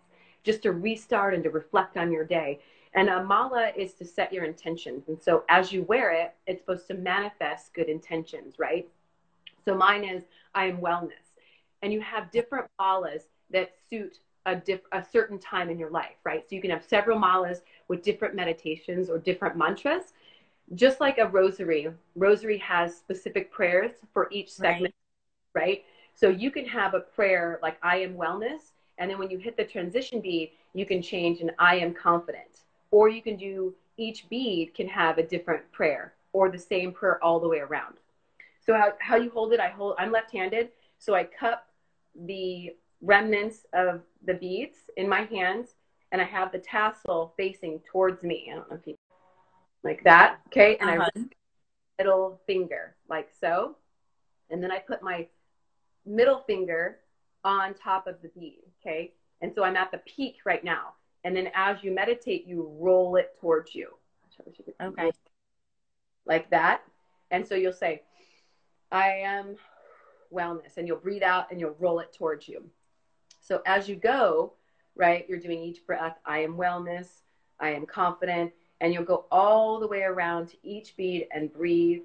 just 0.50 0.64
to 0.64 0.72
restart 0.72 1.34
and 1.36 1.44
to 1.44 1.50
reflect 1.50 1.96
on 1.98 2.12
your 2.12 2.26
day. 2.26 2.60
And 2.96 3.08
a 3.08 3.24
mala 3.24 3.72
is 3.78 3.94
to 3.96 4.06
set 4.06 4.34
your 4.34 4.46
intentions. 4.46 5.08
And 5.08 5.22
so 5.22 5.44
as 5.48 5.72
you 5.72 5.84
wear 5.84 6.12
it, 6.12 6.34
it's 6.48 6.62
supposed 6.62 6.88
to 6.88 6.96
manifest 6.96 7.74
good 7.74 7.88
intentions, 7.88 8.56
right? 8.58 8.88
So 9.64 9.76
mine 9.76 10.04
is 10.04 10.24
I 10.56 10.66
am 10.66 10.78
wellness. 10.78 11.26
And 11.84 11.94
you 11.94 12.02
have 12.02 12.32
different 12.32 12.66
malas 12.82 13.24
that 13.52 13.74
suit 13.90 14.20
a, 14.48 14.56
diff- 14.56 14.92
a 14.92 15.04
certain 15.04 15.38
time 15.38 15.70
in 15.70 15.78
your 15.78 15.92
life, 15.92 16.16
right? 16.24 16.44
So 16.50 16.56
you 16.56 16.62
can 16.62 16.72
have 16.72 16.84
several 16.84 17.20
malas 17.20 17.60
with 17.88 18.02
different 18.02 18.34
meditations 18.34 19.08
or 19.10 19.20
different 19.20 19.56
mantras 19.56 20.14
just 20.76 21.00
like 21.00 21.18
a 21.18 21.28
rosary, 21.28 21.88
rosary 22.16 22.58
has 22.60 22.96
specific 22.96 23.52
prayers 23.52 23.92
for 24.14 24.30
each 24.32 24.52
segment, 24.52 24.94
right. 25.56 25.62
right? 25.62 25.84
So 26.14 26.30
you 26.30 26.52
can 26.52 26.66
have 26.66 26.94
a 26.94 27.00
prayer 27.00 27.60
like 27.62 27.78
I 27.82 27.98
am 27.98 28.14
wellness, 28.16 28.74
and 29.00 29.10
then 29.10 29.18
when 29.18 29.32
you 29.32 29.38
hit 29.38 29.58
the 29.58 29.64
transition 29.64 30.22
bead, 30.22 30.52
you 30.74 30.86
can 30.86 31.02
change 31.02 31.40
an 31.40 31.52
I 31.58 31.78
am 31.78 31.94
confident. 31.94 32.64
Or 32.92 33.10
you 33.10 33.22
can 33.22 33.38
do 33.38 33.74
each 33.98 34.30
bead 34.30 34.76
can 34.76 34.88
have 34.88 35.18
a 35.18 35.24
different 35.24 35.70
prayer 35.72 36.14
or 36.34 36.50
the 36.50 36.60
same 36.60 36.92
prayer 36.92 37.24
all 37.24 37.40
the 37.40 37.48
way 37.48 37.60
around. 37.60 37.96
So 38.66 38.74
how, 38.74 38.94
how 39.00 39.16
you 39.16 39.30
hold 39.30 39.54
it, 39.54 39.60
I 39.60 39.70
hold 39.70 39.96
I'm 39.98 40.12
left-handed, 40.12 40.70
so 41.00 41.16
I 41.16 41.24
cup 41.24 41.68
the 42.26 42.76
remnants 43.02 43.66
of 43.74 44.02
the 44.26 44.34
beads 44.34 44.78
in 44.98 45.08
my 45.08 45.22
hands 45.22 45.76
and 46.12 46.22
I 46.22 46.26
have 46.26 46.52
the 46.52 46.60
tassel 46.60 47.34
facing 47.38 47.80
towards 47.92 48.22
me. 48.24 48.50
I 48.52 48.56
don't 48.56 48.70
know 48.70 48.78
if 48.78 48.86
you 48.86 48.96
like 49.84 50.04
that. 50.04 50.40
Okay. 50.48 50.78
And 50.78 50.90
uh-huh. 50.90 51.10
I 51.16 51.26
middle 51.98 52.42
finger 52.46 52.96
like 53.10 53.30
so. 53.40 53.78
And 54.50 54.62
then 54.62 54.72
I 54.72 54.80
put 54.80 55.02
my 55.02 55.28
middle 56.06 56.40
finger 56.48 56.98
on 57.44 57.74
top 57.74 58.08
of 58.08 58.22
the 58.22 58.30
bead. 58.30 58.60
Okay. 58.82 59.14
And 59.42 59.54
so 59.54 59.64
I'm 59.64 59.76
at 59.76 59.92
the 59.92 60.00
peak 60.00 60.38
right 60.46 60.64
now. 60.64 60.94
And 61.24 61.36
then 61.36 61.50
as 61.54 61.84
you 61.84 61.92
meditate, 61.92 62.46
you 62.46 62.72
roll 62.80 63.16
it 63.16 63.36
towards 63.40 63.76
you. 63.76 63.90
Okay. 64.82 65.12
Like 66.26 66.50
that. 66.50 66.84
And 67.32 67.46
so 67.46 67.56
you'll 67.56 67.74
say, 67.74 68.04
I 68.92 69.10
am 69.10 69.56
wellness. 70.34 70.78
And 70.78 70.88
you'll 70.88 70.98
breathe 70.98 71.24
out 71.24 71.52
and 71.52 71.60
you'll 71.60 71.76
roll 71.80 72.00
it 72.00 72.14
towards 72.14 72.48
you. 72.48 72.64
So 73.42 73.62
as 73.66 73.90
you 73.90 73.96
go, 73.96 74.54
right, 74.96 75.26
you're 75.28 75.40
doing 75.40 75.60
each 75.60 75.86
breath, 75.86 76.18
I 76.26 76.40
am 76.40 76.56
wellness, 76.56 77.08
I 77.60 77.72
am 77.72 77.86
confident, 77.86 78.52
and 78.80 78.94
you'll 78.94 79.04
go 79.04 79.26
all 79.32 79.80
the 79.80 79.88
way 79.88 80.04
around 80.04 80.50
to 80.50 80.58
each 80.62 80.96
bead 80.96 81.28
and 81.34 81.52
breathe. 81.52 82.02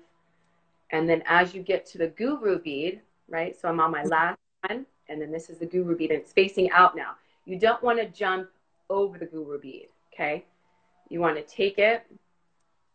And 0.90 1.09
then 1.09 1.23
as 1.27 1.55
you 1.55 1.62
get 1.62 1.87
to 1.87 1.99
the 1.99 2.09
guru 2.09 2.59
bead, 2.61 3.01
right? 3.29 3.55
So 3.61 3.68
I'm 3.68 3.81
on 3.81 3.90
my 3.90 4.05
last 4.05 4.38
one, 4.68 4.87
and 5.09 5.21
then 5.21 5.31
this 5.31 5.51
is 5.51 5.59
the 5.59 5.67
guru 5.67 5.97
bead, 5.97 6.11
and 6.11 6.21
it's 6.21 6.33
facing 6.33 6.71
out 6.71 6.97
now. 6.97 7.12
You 7.47 7.59
don't 7.59 7.83
want 7.83 7.99
to 7.99 8.07
jump 8.07 8.49
over 8.90 9.19
the 9.19 9.27
guru 9.27 9.61
bead, 9.61 9.88
okay? 10.12 10.45
You 11.09 11.21
want 11.21 11.37
to 11.37 11.43
take 11.43 11.79
it 11.79 12.07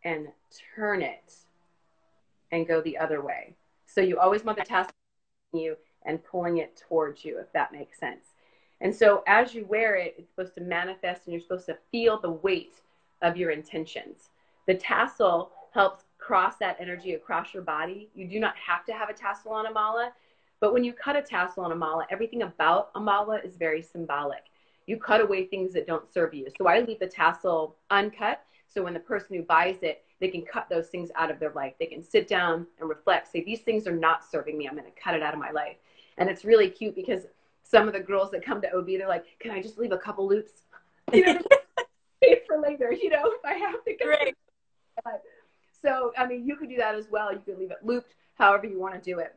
and 0.04 0.28
turn 0.74 1.02
it 1.02 1.34
and 2.52 2.66
go 2.66 2.80
the 2.80 2.98
other 2.98 3.22
way. 3.22 3.54
So 3.86 4.00
you 4.00 4.18
always 4.18 4.44
want 4.44 4.58
the 4.58 4.64
task 4.64 4.90
you 5.52 5.76
and 6.04 6.24
pulling 6.24 6.58
it 6.58 6.82
towards 6.88 7.24
you, 7.24 7.38
if 7.38 7.52
that 7.52 7.72
makes 7.72 7.98
sense. 7.98 8.26
And 8.80 8.94
so 8.94 9.22
as 9.26 9.54
you 9.54 9.66
wear 9.66 9.96
it, 9.96 10.14
it's 10.18 10.30
supposed 10.30 10.54
to 10.54 10.62
manifest 10.62 11.26
and 11.26 11.32
you're 11.32 11.42
supposed 11.42 11.66
to 11.66 11.76
feel 11.90 12.18
the 12.18 12.30
weight 12.30 12.76
of 13.22 13.36
your 13.36 13.50
intentions. 13.50 14.30
The 14.66 14.74
tassel 14.74 15.50
helps 15.72 16.04
cross 16.18 16.56
that 16.56 16.76
energy 16.80 17.14
across 17.14 17.52
your 17.52 17.62
body. 17.62 18.08
You 18.14 18.26
do 18.26 18.40
not 18.40 18.54
have 18.56 18.84
to 18.86 18.92
have 18.92 19.10
a 19.10 19.14
tassel 19.14 19.52
on 19.52 19.66
a 19.66 19.70
mala, 19.70 20.12
but 20.60 20.72
when 20.72 20.84
you 20.84 20.92
cut 20.92 21.16
a 21.16 21.22
tassel 21.22 21.64
on 21.64 21.72
a 21.72 21.76
mala, 21.76 22.06
everything 22.10 22.42
about 22.42 22.90
a 22.94 23.00
mala 23.00 23.40
is 23.42 23.56
very 23.56 23.82
symbolic. 23.82 24.44
You 24.86 24.98
cut 24.98 25.20
away 25.20 25.46
things 25.46 25.72
that 25.72 25.86
don't 25.86 26.12
serve 26.12 26.34
you. 26.34 26.48
So 26.58 26.66
I 26.66 26.80
leave 26.80 26.98
the 26.98 27.06
tassel 27.06 27.76
uncut. 27.90 28.42
So 28.66 28.82
when 28.82 28.94
the 28.94 29.00
person 29.00 29.36
who 29.36 29.42
buys 29.42 29.78
it, 29.82 30.04
they 30.20 30.28
can 30.28 30.42
cut 30.42 30.68
those 30.68 30.88
things 30.88 31.10
out 31.16 31.30
of 31.30 31.40
their 31.40 31.52
life. 31.52 31.74
They 31.78 31.86
can 31.86 32.02
sit 32.02 32.28
down 32.28 32.66
and 32.78 32.88
reflect, 32.88 33.32
say, 33.32 33.42
these 33.42 33.60
things 33.60 33.86
are 33.86 33.96
not 33.96 34.24
serving 34.24 34.58
me. 34.58 34.68
I'm 34.68 34.74
going 34.74 34.84
to 34.84 35.00
cut 35.02 35.14
it 35.14 35.22
out 35.22 35.32
of 35.32 35.40
my 35.40 35.50
life. 35.50 35.76
And 36.18 36.28
it's 36.28 36.44
really 36.44 36.68
cute 36.68 36.94
because 36.94 37.22
some 37.62 37.88
of 37.88 37.94
the 37.94 38.00
girls 38.00 38.30
that 38.32 38.44
come 38.44 38.60
to 38.60 38.76
OB, 38.76 38.86
they're 38.86 39.08
like, 39.08 39.24
can 39.38 39.50
I 39.50 39.62
just 39.62 39.78
leave 39.78 39.92
a 39.92 39.98
couple 39.98 40.28
loops? 40.28 40.52
You 41.12 41.24
know, 41.24 41.40
for 42.46 42.60
later, 42.60 42.92
you 42.92 43.08
know, 43.08 43.22
if 43.24 43.44
I 43.44 43.54
have 43.54 43.82
to 43.84 43.94
go. 43.94 44.06
Right. 44.06 44.34
So, 45.82 46.12
I 46.18 46.26
mean, 46.26 46.46
you 46.46 46.56
could 46.56 46.68
do 46.68 46.76
that 46.76 46.94
as 46.94 47.06
well. 47.10 47.32
You 47.32 47.38
could 47.38 47.58
leave 47.58 47.70
it 47.70 47.78
looped, 47.82 48.14
however 48.34 48.66
you 48.66 48.78
want 48.78 48.94
to 48.94 49.00
do 49.00 49.18
it. 49.18 49.34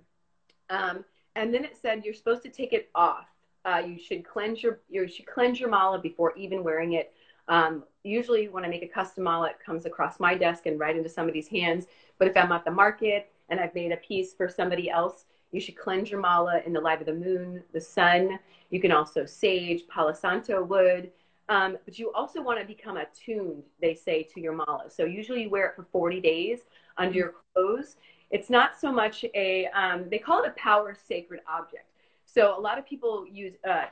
Um, 0.69 1.05
and 1.35 1.53
then 1.53 1.63
it 1.65 1.77
said 1.81 2.03
you're 2.05 2.13
supposed 2.13 2.43
to 2.43 2.49
take 2.49 2.73
it 2.73 2.89
off. 2.95 3.27
Uh, 3.65 3.81
you 3.85 3.97
should 3.97 4.25
cleanse 4.25 4.61
your 4.61 4.79
you 4.89 5.07
should 5.07 5.25
cleanse 5.25 5.59
your 5.59 5.69
mala 5.69 5.99
before 5.99 6.35
even 6.35 6.63
wearing 6.63 6.93
it. 6.93 7.13
Um, 7.47 7.83
usually, 8.03 8.47
when 8.47 8.63
I 8.65 8.67
make 8.67 8.83
a 8.83 8.87
custom 8.87 9.23
mala, 9.25 9.49
it 9.49 9.59
comes 9.65 9.85
across 9.85 10.19
my 10.19 10.35
desk 10.35 10.65
and 10.65 10.79
right 10.79 10.95
into 10.95 11.09
somebody's 11.09 11.47
hands. 11.47 11.85
But 12.17 12.27
if 12.27 12.37
I'm 12.37 12.51
at 12.51 12.65
the 12.65 12.71
market 12.71 13.31
and 13.49 13.59
I've 13.59 13.75
made 13.75 13.91
a 13.91 13.97
piece 13.97 14.33
for 14.33 14.47
somebody 14.47 14.89
else, 14.89 15.25
you 15.51 15.59
should 15.59 15.77
cleanse 15.77 16.09
your 16.09 16.19
mala 16.19 16.61
in 16.65 16.73
the 16.73 16.81
light 16.81 16.99
of 16.99 17.05
the 17.05 17.13
moon, 17.13 17.63
the 17.73 17.81
sun. 17.81 18.39
You 18.69 18.81
can 18.81 18.91
also 18.91 19.25
sage, 19.25 19.87
palo 19.87 20.13
santo 20.13 20.63
wood. 20.63 21.11
Um, 21.49 21.77
but 21.85 21.99
you 21.99 22.11
also 22.13 22.41
want 22.41 22.59
to 22.59 22.65
become 22.65 22.97
attuned, 22.97 23.63
they 23.81 23.93
say, 23.93 24.23
to 24.33 24.39
your 24.39 24.53
mala. 24.53 24.89
So 24.89 25.05
usually 25.05 25.43
you 25.43 25.49
wear 25.49 25.67
it 25.67 25.75
for 25.75 25.83
40 25.91 26.21
days 26.21 26.61
under 26.97 27.13
your 27.13 27.33
clothes. 27.53 27.97
It's 28.31 28.49
not 28.49 28.79
so 28.79 28.91
much 28.91 29.25
a, 29.33 29.67
um, 29.67 30.05
they 30.09 30.17
call 30.17 30.43
it 30.43 30.47
a 30.47 30.59
power 30.59 30.95
sacred 31.07 31.41
object. 31.47 31.89
So 32.25 32.57
a 32.57 32.59
lot 32.59 32.77
of 32.77 32.85
people 32.85 33.25
use, 33.29 33.53
uh, 33.67 33.85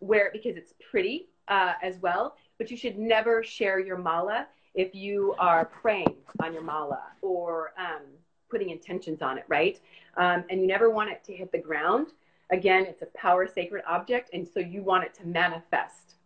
wear 0.00 0.26
it 0.26 0.32
because 0.32 0.56
it's 0.56 0.74
pretty 0.90 1.28
uh, 1.48 1.74
as 1.82 1.98
well, 1.98 2.36
but 2.58 2.70
you 2.70 2.76
should 2.76 2.98
never 2.98 3.42
share 3.42 3.80
your 3.80 3.96
mala 3.96 4.46
if 4.74 4.94
you 4.94 5.34
are 5.38 5.64
praying 5.64 6.14
on 6.42 6.52
your 6.52 6.62
mala 6.62 7.02
or 7.22 7.72
um, 7.78 8.02
putting 8.50 8.70
intentions 8.70 9.22
on 9.22 9.38
it, 9.38 9.44
right? 9.48 9.80
Um, 10.16 10.44
and 10.50 10.60
you 10.60 10.66
never 10.66 10.90
want 10.90 11.10
it 11.10 11.24
to 11.24 11.32
hit 11.34 11.52
the 11.52 11.58
ground. 11.58 12.08
Again, 12.50 12.84
it's 12.86 13.02
a 13.02 13.06
power 13.16 13.46
sacred 13.46 13.82
object, 13.86 14.30
and 14.32 14.46
so 14.46 14.60
you 14.60 14.82
want 14.82 15.04
it 15.04 15.14
to 15.14 15.26
manifest 15.26 16.16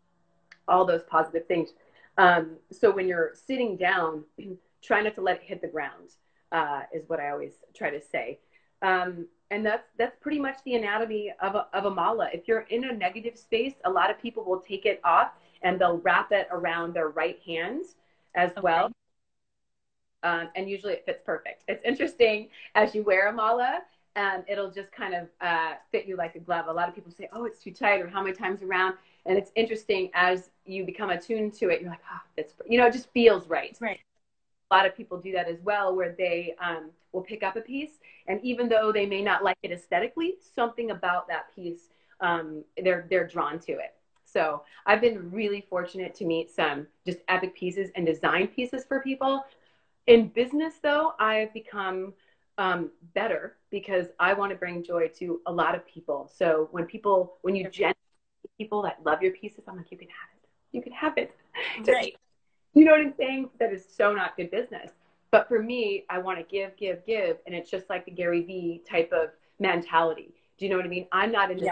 all 0.67 0.85
those 0.85 1.03
positive 1.05 1.47
things. 1.47 1.71
Um, 2.17 2.57
so 2.71 2.91
when 2.91 3.07
you're 3.07 3.33
sitting 3.35 3.77
down, 3.77 4.25
try 4.83 5.03
not 5.03 5.15
to 5.17 5.21
let 5.21 5.37
it 5.37 5.43
hit 5.43 5.61
the 5.61 5.69
ground, 5.69 6.11
uh, 6.55 6.83
is 6.95 7.07
what 7.09 7.21
I 7.21 7.31
always 7.31 7.53
try 7.75 7.91
to 7.91 8.01
say. 8.01 8.39
Um, 8.81 9.27
and 9.51 9.65
that's 9.67 9.89
that's 9.99 10.17
pretty 10.21 10.39
much 10.39 10.57
the 10.65 10.75
anatomy 10.75 11.33
of 11.43 11.55
a, 11.55 11.67
of 11.75 11.85
a 11.85 11.91
mala. 11.91 12.31
If 12.33 12.49
you're 12.49 12.67
in 12.71 12.85
a 12.85 12.93
negative 12.93 13.37
space, 13.37 13.75
a 13.85 13.91
lot 13.91 14.11
of 14.11 14.19
people 14.19 14.45
will 14.45 14.61
take 14.61 14.87
it 14.87 15.01
off 15.05 15.33
and 15.63 15.79
they'll 15.79 15.99
wrap 15.99 16.33
it 16.33 16.49
around 16.51 16.95
their 16.95 17.09
right 17.09 17.39
hand 17.45 17.85
as 18.35 18.51
okay. 18.53 18.61
well. 18.63 18.93
Um, 20.23 20.49
and 20.57 20.71
usually 20.71 20.95
it 20.95 21.05
fits 21.05 21.21
perfect. 21.25 21.65
It's 21.69 21.85
interesting 21.85 22.49
as 22.75 22.95
you 22.95 23.03
wear 23.03 23.29
a 23.29 23.33
mala, 23.33 23.81
and 24.17 24.43
it'll 24.49 24.71
just 24.71 24.91
kind 24.91 25.15
of 25.15 25.29
uh, 25.43 25.75
fit 25.93 26.07
you 26.07 26.17
like 26.17 26.35
a 26.35 26.41
glove. 26.41 26.67
A 26.69 26.73
lot 26.73 26.89
of 26.89 26.95
people 26.95 27.13
say, 27.13 27.29
"Oh, 27.33 27.45
it's 27.45 27.63
too 27.63 27.73
tight," 27.73 28.01
or 28.01 28.09
"How 28.09 28.23
many 28.23 28.35
times 28.35 28.63
around?" 28.63 28.95
And 29.27 29.39
it's 29.39 29.51
interesting 29.55 30.11
as 30.15 30.51
you 30.67 30.85
become 30.85 31.11
attuned 31.11 31.55
to 31.55 31.69
it, 31.71 31.81
you're 31.81 31.91
like, 31.91 32.01
ah, 32.11 32.23
oh, 32.23 32.29
it's, 32.37 32.55
you 32.69 32.79
know, 32.79 32.87
it 32.87 32.93
just 32.93 33.11
feels 33.13 33.49
right. 33.49 33.77
Right. 33.81 34.01
A 34.75 34.77
lot 34.77 34.87
of 34.87 34.97
people 34.97 35.19
do 35.19 35.31
that 35.33 35.47
as 35.49 35.61
well, 35.63 35.95
where 35.95 36.17
they 36.19 36.57
um, 36.61 36.91
will 37.13 37.23
pick 37.23 37.45
up 37.45 37.55
a 37.55 37.61
piece, 37.61 37.93
and 38.27 38.41
even 38.43 38.69
though 38.69 38.91
they 38.91 39.07
may 39.07 39.23
not 39.23 39.45
like 39.45 39.57
it 39.63 39.71
aesthetically, 39.71 40.35
something 40.55 40.91
about 40.91 41.29
that 41.29 41.55
piece, 41.55 41.91
um, 42.21 42.65
they're 42.83 43.07
they're 43.09 43.27
drawn 43.27 43.61
to 43.61 43.73
it. 43.73 43.95
So 44.25 44.63
I've 44.85 45.01
been 45.01 45.31
really 45.31 45.65
fortunate 45.71 46.13
to 46.17 46.25
meet 46.25 46.51
some 46.51 46.89
just 47.07 47.19
epic 47.29 47.55
pieces 47.55 47.91
and 47.95 48.05
design 48.05 48.49
pieces 48.49 48.85
for 48.85 48.99
people. 48.99 49.45
In 50.09 50.27
business, 50.29 50.75
though, 50.83 51.13
I've 51.21 51.55
become 51.55 52.13
um, 52.59 52.91
better 53.15 53.55
because 53.71 54.09
I 54.19 54.33
want 54.35 54.51
to 54.51 54.57
bring 54.57 54.83
joy 54.83 55.07
to 55.21 55.41
a 55.47 55.53
lot 55.53 55.77
of 55.77 55.87
people. 55.87 56.29
So 56.35 56.69
when 56.73 56.85
people, 56.87 57.35
when 57.43 57.55
you 57.55 57.69
gen- 57.71 57.95
people 58.59 58.83
that 58.83 58.99
love 59.05 59.23
your 59.23 59.33
pieces, 59.33 59.65
I'm 59.69 59.77
like, 59.77 59.93
you 59.93 59.99
can 59.99 60.09
have 60.09 60.31
it. 60.35 60.49
You 60.73 60.83
can 60.83 60.93
have 60.93 61.17
it. 61.17 61.37
Right. 61.87 62.17
You 62.75 62.85
know 62.85 62.93
what 62.93 63.01
I'm 63.01 63.15
saying? 63.17 63.51
That 63.61 63.73
is 63.73 63.85
so 63.85 64.13
not 64.13 64.37
good 64.37 64.51
business. 64.51 64.91
But 65.31 65.49
for 65.49 65.63
me, 65.63 66.05
I 66.11 66.19
want 66.19 66.39
to 66.39 66.45
give, 66.45 66.77
give, 66.77 67.05
give. 67.07 67.39
And 67.47 67.55
it's 67.55 67.71
just 67.71 67.89
like 67.91 68.05
the 68.05 68.11
Gary 68.11 68.43
Vee 68.43 68.83
type 68.89 69.13
of 69.13 69.31
mentality. 69.59 70.35
Do 70.59 70.65
you 70.65 70.71
know 70.71 70.77
what 70.77 70.85
I 70.85 70.89
mean? 70.89 71.07
I'm 71.11 71.33
not 71.33 71.51
in 71.51 71.59
this 71.59 71.71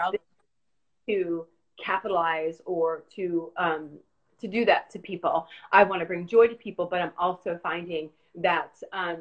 to 1.07 1.45
capitalize 1.81 2.61
or 2.65 3.03
to 3.15 3.51
um, 3.57 3.89
to 4.39 4.47
do 4.47 4.65
that 4.65 4.89
to 4.91 4.99
people. 4.99 5.47
I 5.71 5.83
want 5.83 6.01
to 6.01 6.05
bring 6.05 6.27
joy 6.27 6.47
to 6.47 6.55
people, 6.55 6.85
but 6.85 7.01
I'm 7.01 7.13
also 7.17 7.59
finding 7.63 8.09
that 8.35 8.71
um, 8.91 9.19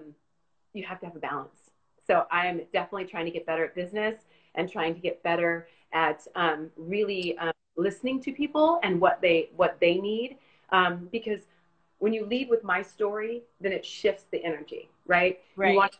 you 0.73 0.85
have 0.85 0.99
to 1.01 1.07
have 1.07 1.17
a 1.17 1.21
balance. 1.21 1.71
So 2.07 2.27
I 2.31 2.47
am 2.47 2.61
definitely 2.73 3.05
trying 3.05 3.27
to 3.27 3.31
get 3.31 3.47
better 3.47 3.65
at 3.65 3.75
business 3.75 4.17
and 4.57 4.71
trying 4.71 4.95
to 4.95 5.01
get 5.01 5.23
better 5.23 5.69
at 5.93 6.27
um, 6.35 6.71
really 6.77 7.39
um, 7.39 7.53
listening 7.77 8.21
to 8.23 8.33
people 8.33 8.81
and 8.83 9.01
what 9.01 9.21
they 9.21 9.51
what 9.57 9.77
they 9.81 9.99
need. 9.99 10.37
Um, 10.71 11.09
because 11.13 11.43
when 12.03 12.13
you 12.13 12.27
lead 12.27 12.51
with 12.51 12.65
my 12.65 12.83
story, 12.83 13.45
then 13.61 13.71
it 13.71 13.87
shifts 13.87 14.25
the 14.33 14.45
energy, 14.45 14.91
right? 15.07 15.39
Right. 15.55 15.71
You 15.71 15.77
want 15.77 15.93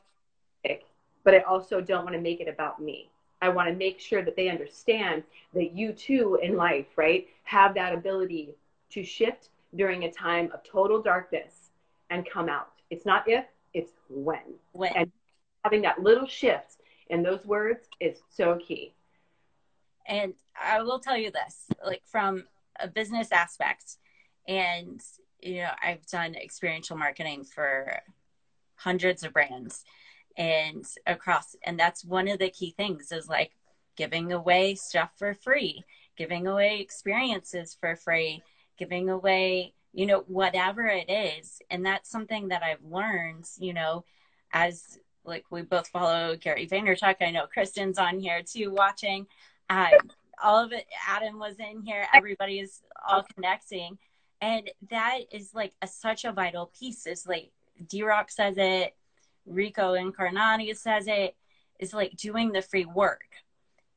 to 0.65 0.79
but 1.23 1.33
I 1.33 1.39
also 1.43 1.81
don't 1.81 2.03
want 2.03 2.17
to 2.17 2.21
make 2.21 2.41
it 2.41 2.49
about 2.49 2.83
me. 2.83 3.09
I 3.41 3.49
want 3.51 3.69
to 3.69 3.75
make 3.77 4.01
sure 4.01 4.21
that 4.23 4.35
they 4.35 4.49
understand 4.49 5.23
that 5.55 5.73
you 5.77 5.93
too 5.93 6.41
in 6.43 6.57
life, 6.57 6.87
right, 6.97 7.29
have 7.45 7.73
that 7.77 7.95
ability 7.95 8.57
to 8.91 9.05
shift 9.05 9.51
during 9.77 10.03
a 10.03 10.11
time 10.11 10.51
of 10.53 10.65
total 10.65 11.01
darkness 11.01 11.71
and 12.11 12.29
come 12.29 12.49
out. 12.49 12.73
It's 12.91 13.07
not 13.07 13.23
if, 13.29 13.45
it's 13.73 13.93
when. 14.09 14.55
When 14.73 14.93
And 14.97 15.13
having 15.63 15.83
that 15.83 16.03
little 16.03 16.27
shift 16.27 16.79
in 17.11 17.23
those 17.23 17.47
words 17.47 17.87
is 18.01 18.19
so 18.29 18.57
key. 18.57 18.93
and 20.07 20.35
I 20.61 20.83
will 20.83 20.99
tell 20.99 21.17
you 21.17 21.31
this, 21.31 21.69
like 21.87 22.03
from 22.05 22.47
a 22.81 22.89
business 22.89 23.31
aspect, 23.31 23.99
and 24.49 25.01
you 25.43 25.63
know, 25.63 25.71
I've 25.83 26.07
done 26.07 26.35
experiential 26.35 26.97
marketing 26.97 27.45
for 27.45 28.01
hundreds 28.77 29.25
of 29.25 29.33
brands 29.33 29.85
and 30.37 30.85
across, 31.07 31.57
and 31.65 31.79
that's 31.79 32.05
one 32.05 32.29
of 32.29 32.39
the 32.39 32.51
key 32.51 32.75
things 32.77 33.13
is 33.13 33.29
like 33.29 33.53
giving 33.97 34.33
away 34.33 34.75
stuff 34.75 35.11
for 35.17 35.35
free, 35.35 35.85
giving 36.17 36.47
away 36.47 36.81
experiences 36.81 37.77
for 37.79 37.97
free, 37.97 38.43
giving 38.79 39.11
away, 39.11 39.75
you 39.93 40.07
know, 40.07 40.25
whatever 40.27 40.87
it 40.87 41.11
is. 41.11 41.61
And 41.71 41.85
that's 41.85 42.11
something 42.11 42.49
that 42.49 42.63
I've 42.63 42.83
learned, 42.85 43.47
you 43.59 43.75
know, 43.75 44.05
as 44.53 44.99
like 45.25 45.45
we 45.51 45.63
both 45.63 45.89
follow 45.89 46.37
Gary 46.37 46.67
Vaynerchuk. 46.67 47.17
I 47.21 47.31
know 47.31 47.47
Kristen's 47.47 47.99
on 47.99 48.19
here 48.19 48.43
too 48.43 48.73
watching. 48.73 49.27
Um, 49.71 50.11
all 50.43 50.63
of 50.65 50.73
it, 50.73 50.87
Adam 51.07 51.39
was 51.39 51.57
in 51.59 51.83
here. 51.83 52.07
Everybody 52.13 52.59
is 52.59 52.81
all 53.09 53.25
connecting. 53.35 53.99
And 54.43 54.71
that 54.91 55.21
is 55.31 55.55
like 55.55 55.73
a, 55.81 55.87
such 55.87 56.25
a 56.25 56.33
vital 56.33 56.71
piece. 56.79 57.07
Is 57.07 57.27
like 57.27 57.53
D 57.89 58.03
Rock 58.03 58.31
says 58.31 58.57
it, 58.59 58.95
Rico 59.47 59.95
Incarnati 59.95 60.77
says 60.77 61.07
it, 61.07 61.37
is 61.79 61.95
like 61.95 62.17
doing 62.17 62.53
the 62.53 62.61
free 62.61 62.85
work. 62.85 63.23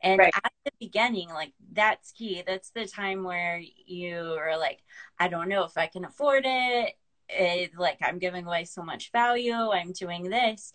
And 0.01 0.19
Right. 0.19 0.33
at 0.43 0.51
the 0.63 0.71
beginning, 0.79 1.29
like 1.29 1.53
that's 1.73 2.11
key. 2.11 2.43
That's 2.45 2.69
the 2.69 2.85
time 2.85 3.23
where 3.23 3.59
you 3.87 4.37
are 4.39 4.57
like, 4.57 4.83
I 5.19 5.27
don't 5.27 5.49
know 5.49 5.63
if 5.63 5.77
I 5.77 5.87
can 5.87 6.05
afford 6.05 6.43
it. 6.45 6.93
it 7.27 7.71
like 7.75 7.97
I'm 8.03 8.19
giving 8.19 8.45
away 8.45 8.65
so 8.65 8.83
much 8.83 9.11
value. 9.11 9.71
I'm 9.71 9.93
doing 9.93 10.29
this. 10.29 10.73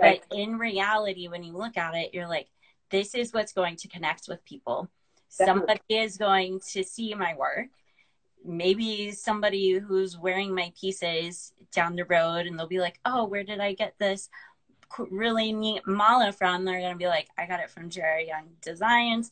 Right. 0.00 0.22
But 0.26 0.38
in 0.38 0.58
reality, 0.58 1.28
when 1.28 1.42
you 1.42 1.52
look 1.52 1.76
at 1.76 1.94
it, 1.94 2.14
you're 2.14 2.28
like, 2.28 2.48
this 2.88 3.14
is 3.14 3.34
what's 3.34 3.52
going 3.52 3.76
to 3.76 3.88
connect 3.88 4.26
with 4.26 4.42
people. 4.46 4.88
Definitely. 5.38 5.60
Somebody 5.60 5.80
is 6.02 6.16
going 6.16 6.60
to 6.72 6.82
see 6.82 7.14
my 7.14 7.34
work. 7.34 7.68
Maybe 8.44 9.12
somebody 9.12 9.78
who's 9.78 10.18
wearing 10.18 10.54
my 10.54 10.72
pieces 10.78 11.52
down 11.72 11.96
the 11.96 12.04
road 12.04 12.46
and 12.46 12.58
they'll 12.58 12.66
be 12.66 12.80
like, 12.80 12.98
oh, 13.04 13.24
where 13.24 13.44
did 13.44 13.60
I 13.60 13.72
get 13.74 13.94
this 13.98 14.28
really 15.10 15.52
neat 15.52 15.86
mala 15.86 16.32
from? 16.32 16.64
They're 16.64 16.80
going 16.80 16.92
to 16.92 16.98
be 16.98 17.06
like, 17.06 17.28
I 17.38 17.46
got 17.46 17.60
it 17.60 17.70
from 17.70 17.88
Jara 17.88 18.24
Young 18.24 18.48
Designs. 18.60 19.30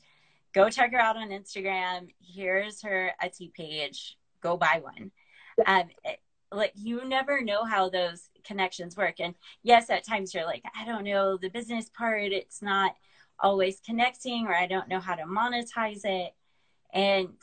Go 0.52 0.68
check 0.70 0.92
her 0.92 0.98
out 0.98 1.16
on 1.16 1.30
Instagram. 1.30 2.08
Here's 2.20 2.82
her 2.82 3.12
Etsy 3.22 3.52
page. 3.52 4.16
Go 4.40 4.56
buy 4.56 4.80
one. 4.82 5.10
Um, 5.66 5.88
it- 6.04 6.20
like 6.52 6.72
you 6.74 7.04
never 7.04 7.42
know 7.42 7.64
how 7.64 7.88
those 7.88 8.28
connections 8.42 8.96
work. 8.96 9.20
And 9.20 9.36
yes, 9.62 9.88
at 9.88 10.04
times 10.04 10.34
you're 10.34 10.44
like, 10.44 10.64
I 10.76 10.84
don't 10.84 11.04
know 11.04 11.36
the 11.36 11.48
business 11.48 11.88
part. 11.90 12.32
It's 12.32 12.60
not 12.60 12.96
always 13.38 13.80
connecting, 13.80 14.46
or 14.46 14.54
I 14.54 14.66
don't 14.66 14.88
know 14.88 14.98
how 14.98 15.14
to 15.14 15.22
monetize 15.22 16.04
it. 16.04 16.34
And 16.92 17.34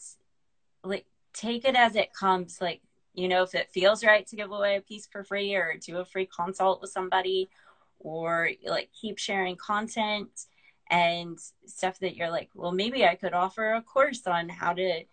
like, 0.84 1.06
take 1.38 1.65
it 1.65 1.76
as 1.76 1.95
it 1.95 2.13
comes. 2.13 2.60
Like, 2.60 2.82
you 3.13 3.28
know, 3.28 3.43
if 3.43 3.56
it 3.56 3.69
feels 3.73 4.04
right 4.04 4.26
to 4.28 4.36
give 4.36 4.52
away 4.52 4.78
a 4.78 4.82
piece 4.82 5.08
for 5.08 5.23
free 5.23 5.56
or 5.56 5.76
do 5.84 5.97
a 5.97 6.06
free 6.06 6.26
consult 6.28 6.82
with 6.82 6.91
somebody, 6.91 7.50
or 8.00 8.50
like 8.65 8.89
keep 9.00 9.17
sharing 9.17 9.56
content 9.56 10.30
and 10.89 11.38
stuff 11.65 12.00
that 12.00 12.15
you're 12.15 12.30
like, 12.30 12.50
well, 12.54 12.71
maybe 12.71 13.06
I 13.06 13.15
could 13.15 13.34
offer 13.34 13.73
a 13.73 13.82
course 13.82 14.26
on 14.28 14.50
how 14.50 14.73
to 14.73 15.04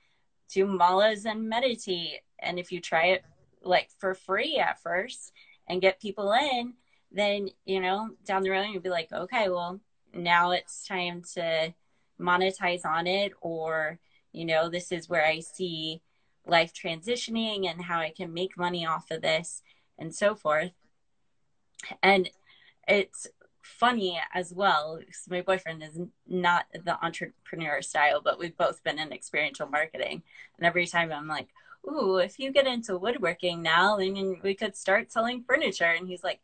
do 0.53 0.67
malas 0.67 1.25
and 1.25 1.49
meditate. 1.49 2.21
And 2.39 2.59
if 2.59 2.71
you 2.71 2.81
try 2.81 3.07
it 3.07 3.25
like 3.63 3.89
for 3.99 4.15
free 4.15 4.59
at 4.59 4.83
first 4.83 5.33
and 5.67 5.81
get 5.81 6.01
people 6.01 6.33
in, 6.33 6.75
then 7.11 7.49
you 7.65 7.81
know 7.81 8.11
down 8.27 8.43
the 8.43 8.51
road 8.51 8.67
you'll 8.71 8.83
be 8.83 8.91
like, 8.91 9.13
okay, 9.13 9.49
well 9.49 9.81
now 10.13 10.51
it's 10.53 10.87
time 10.87 11.23
to 11.35 11.75
monetize 12.21 12.85
on 12.85 13.07
it, 13.07 13.33
or 13.41 13.99
you 14.33 14.45
know 14.45 14.69
this 14.69 14.93
is 14.93 15.09
where 15.09 15.25
I 15.25 15.41
see 15.41 16.03
life 16.47 16.73
transitioning 16.73 17.69
and 17.69 17.83
how 17.83 17.99
I 17.99 18.11
can 18.11 18.33
make 18.33 18.59
money 18.59 18.87
off 18.87 19.11
of 19.11 19.23
this 19.23 19.63
and 19.99 20.15
so 20.15 20.35
forth. 20.35 20.73
And 22.03 22.29
it's 22.87 23.27
funny 23.63 24.21
as 24.35 24.53
well 24.53 24.99
because 24.99 25.25
my 25.29 25.41
boyfriend 25.41 25.83
is 25.83 25.99
not 26.27 26.67
the 26.73 27.03
entrepreneur 27.05 27.81
style, 27.83 28.21
but 28.23 28.39
we've 28.39 28.57
both 28.57 28.83
been 28.85 28.99
in 28.99 29.13
experiential 29.13 29.67
marketing, 29.67 30.23
and 30.59 30.67
every 30.67 30.87
time 30.87 31.11
I'm 31.11 31.29
like 31.29 31.49
ooh, 31.89 32.17
if 32.19 32.39
you 32.39 32.53
get 32.53 32.67
into 32.67 32.99
woodworking 32.99 33.63
now, 33.63 33.97
then 33.97 34.37
we 34.43 34.55
could 34.55 34.77
start 34.77 35.13
selling 35.13 35.45
furniture. 35.47 35.95
And 35.97 36.09
he's 36.09 36.25
like, 36.25 36.41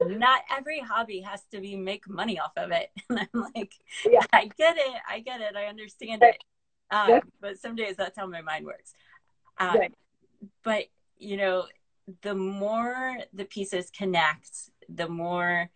not 0.00 0.42
every 0.50 0.80
hobby 0.80 1.20
has 1.20 1.42
to 1.52 1.60
be 1.60 1.76
make 1.76 2.08
money 2.08 2.38
off 2.38 2.52
of 2.56 2.70
it. 2.70 2.90
And 3.10 3.20
I'm 3.20 3.52
like, 3.54 3.74
Yeah. 4.08 4.24
I 4.32 4.50
get 4.56 4.76
it. 4.76 5.00
I 5.08 5.20
get 5.20 5.40
it. 5.40 5.56
I 5.56 5.66
understand 5.66 6.22
it. 6.22 6.42
Um, 6.90 7.20
but 7.40 7.58
some 7.58 7.76
days 7.76 7.96
that's 7.96 8.18
how 8.18 8.26
my 8.26 8.40
mind 8.42 8.64
works. 8.64 8.94
Um, 9.60 9.78
Right. 9.78 9.94
But, 10.64 10.86
you 11.18 11.36
know, 11.36 11.66
the 12.22 12.34
more 12.34 13.18
the 13.32 13.44
pieces 13.44 13.90
connect, 13.90 14.70
the 14.88 15.08
more 15.08 15.70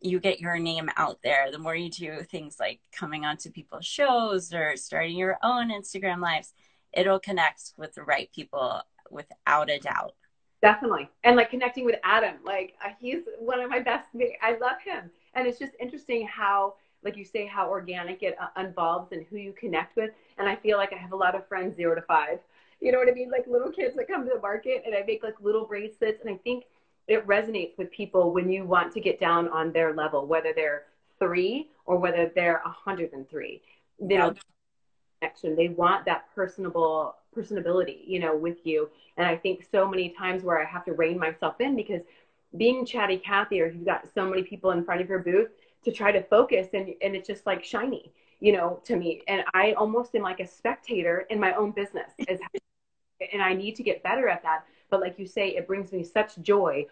you 0.00 0.20
get 0.20 0.38
your 0.40 0.58
name 0.58 0.90
out 0.96 1.18
there, 1.24 1.50
the 1.50 1.58
more 1.58 1.74
you 1.74 1.90
do 1.90 2.22
things 2.22 2.58
like 2.60 2.80
coming 2.92 3.24
onto 3.24 3.50
people's 3.50 3.86
shows 3.86 4.52
or 4.52 4.76
starting 4.76 5.16
your 5.16 5.38
own 5.42 5.70
Instagram 5.70 6.20
lives 6.20 6.52
it'll 6.96 7.20
connect 7.20 7.74
with 7.76 7.94
the 7.94 8.02
right 8.02 8.30
people 8.32 8.80
without 9.10 9.70
a 9.70 9.78
doubt. 9.78 10.14
Definitely. 10.62 11.08
And 11.22 11.36
like 11.36 11.50
connecting 11.50 11.84
with 11.84 11.96
Adam, 12.02 12.36
like 12.44 12.74
uh, 12.84 12.90
he's 12.98 13.22
one 13.38 13.60
of 13.60 13.70
my 13.70 13.80
best. 13.80 14.08
I 14.42 14.56
love 14.58 14.80
him. 14.84 15.10
And 15.34 15.46
it's 15.46 15.58
just 15.58 15.72
interesting 15.78 16.26
how, 16.26 16.74
like 17.04 17.16
you 17.16 17.24
say, 17.24 17.46
how 17.46 17.68
organic 17.68 18.22
it 18.22 18.36
uh, 18.40 18.60
involves 18.60 19.12
and 19.12 19.24
who 19.28 19.36
you 19.36 19.52
connect 19.52 19.96
with. 19.96 20.10
And 20.38 20.48
I 20.48 20.56
feel 20.56 20.78
like 20.78 20.92
I 20.92 20.96
have 20.96 21.12
a 21.12 21.16
lot 21.16 21.34
of 21.34 21.46
friends 21.46 21.76
zero 21.76 21.94
to 21.94 22.02
five. 22.02 22.38
You 22.80 22.92
know 22.92 22.98
what 22.98 23.08
I 23.08 23.12
mean? 23.12 23.30
Like 23.30 23.46
little 23.46 23.70
kids 23.70 23.96
that 23.96 24.08
come 24.08 24.26
to 24.26 24.34
the 24.34 24.40
market 24.40 24.82
and 24.86 24.94
I 24.94 25.02
make 25.06 25.22
like 25.22 25.34
little 25.40 25.64
bracelets. 25.66 26.20
And 26.24 26.30
I 26.34 26.38
think 26.38 26.64
it 27.08 27.26
resonates 27.26 27.78
with 27.78 27.90
people 27.90 28.32
when 28.32 28.50
you 28.50 28.64
want 28.64 28.92
to 28.94 29.00
get 29.00 29.18
down 29.20 29.48
on 29.48 29.72
their 29.72 29.94
level, 29.94 30.26
whether 30.26 30.52
they're 30.54 30.84
three 31.18 31.70
or 31.84 31.98
whether 31.98 32.30
they're 32.34 32.60
103. 32.64 33.62
You 33.98 34.18
know, 34.18 34.34
connection. 35.20 35.56
They 35.56 35.68
want 35.68 36.04
that 36.04 36.26
personable 36.34 37.16
personability, 37.34 38.00
you 38.06 38.18
know, 38.18 38.36
with 38.36 38.58
you. 38.64 38.88
And 39.16 39.26
I 39.26 39.36
think 39.36 39.66
so 39.70 39.88
many 39.88 40.10
times 40.10 40.42
where 40.42 40.60
I 40.60 40.64
have 40.64 40.84
to 40.86 40.92
rein 40.92 41.18
myself 41.18 41.60
in 41.60 41.76
because 41.76 42.02
being 42.56 42.86
chatty 42.86 43.18
Cathy 43.18 43.60
or 43.60 43.66
you've 43.66 43.84
got 43.84 44.06
so 44.14 44.28
many 44.28 44.42
people 44.42 44.70
in 44.70 44.84
front 44.84 45.00
of 45.00 45.08
your 45.08 45.18
booth 45.18 45.50
to 45.84 45.92
try 45.92 46.12
to 46.12 46.22
focus 46.22 46.68
and, 46.72 46.94
and 47.02 47.14
it's 47.14 47.26
just 47.26 47.46
like 47.46 47.62
shiny, 47.62 48.12
you 48.40 48.52
know, 48.52 48.80
to 48.84 48.96
me. 48.96 49.22
And 49.28 49.44
I 49.54 49.72
almost 49.72 50.14
am 50.14 50.22
like 50.22 50.40
a 50.40 50.46
spectator 50.46 51.26
in 51.30 51.38
my 51.38 51.54
own 51.54 51.72
business 51.72 52.12
as, 52.28 52.38
and 53.32 53.42
I 53.42 53.54
need 53.54 53.76
to 53.76 53.82
get 53.82 54.02
better 54.02 54.28
at 54.28 54.42
that. 54.42 54.64
But 54.90 55.00
like 55.00 55.18
you 55.18 55.26
say, 55.26 55.48
it 55.48 55.66
brings 55.66 55.92
me 55.92 56.02
such 56.04 56.38
joy 56.40 56.86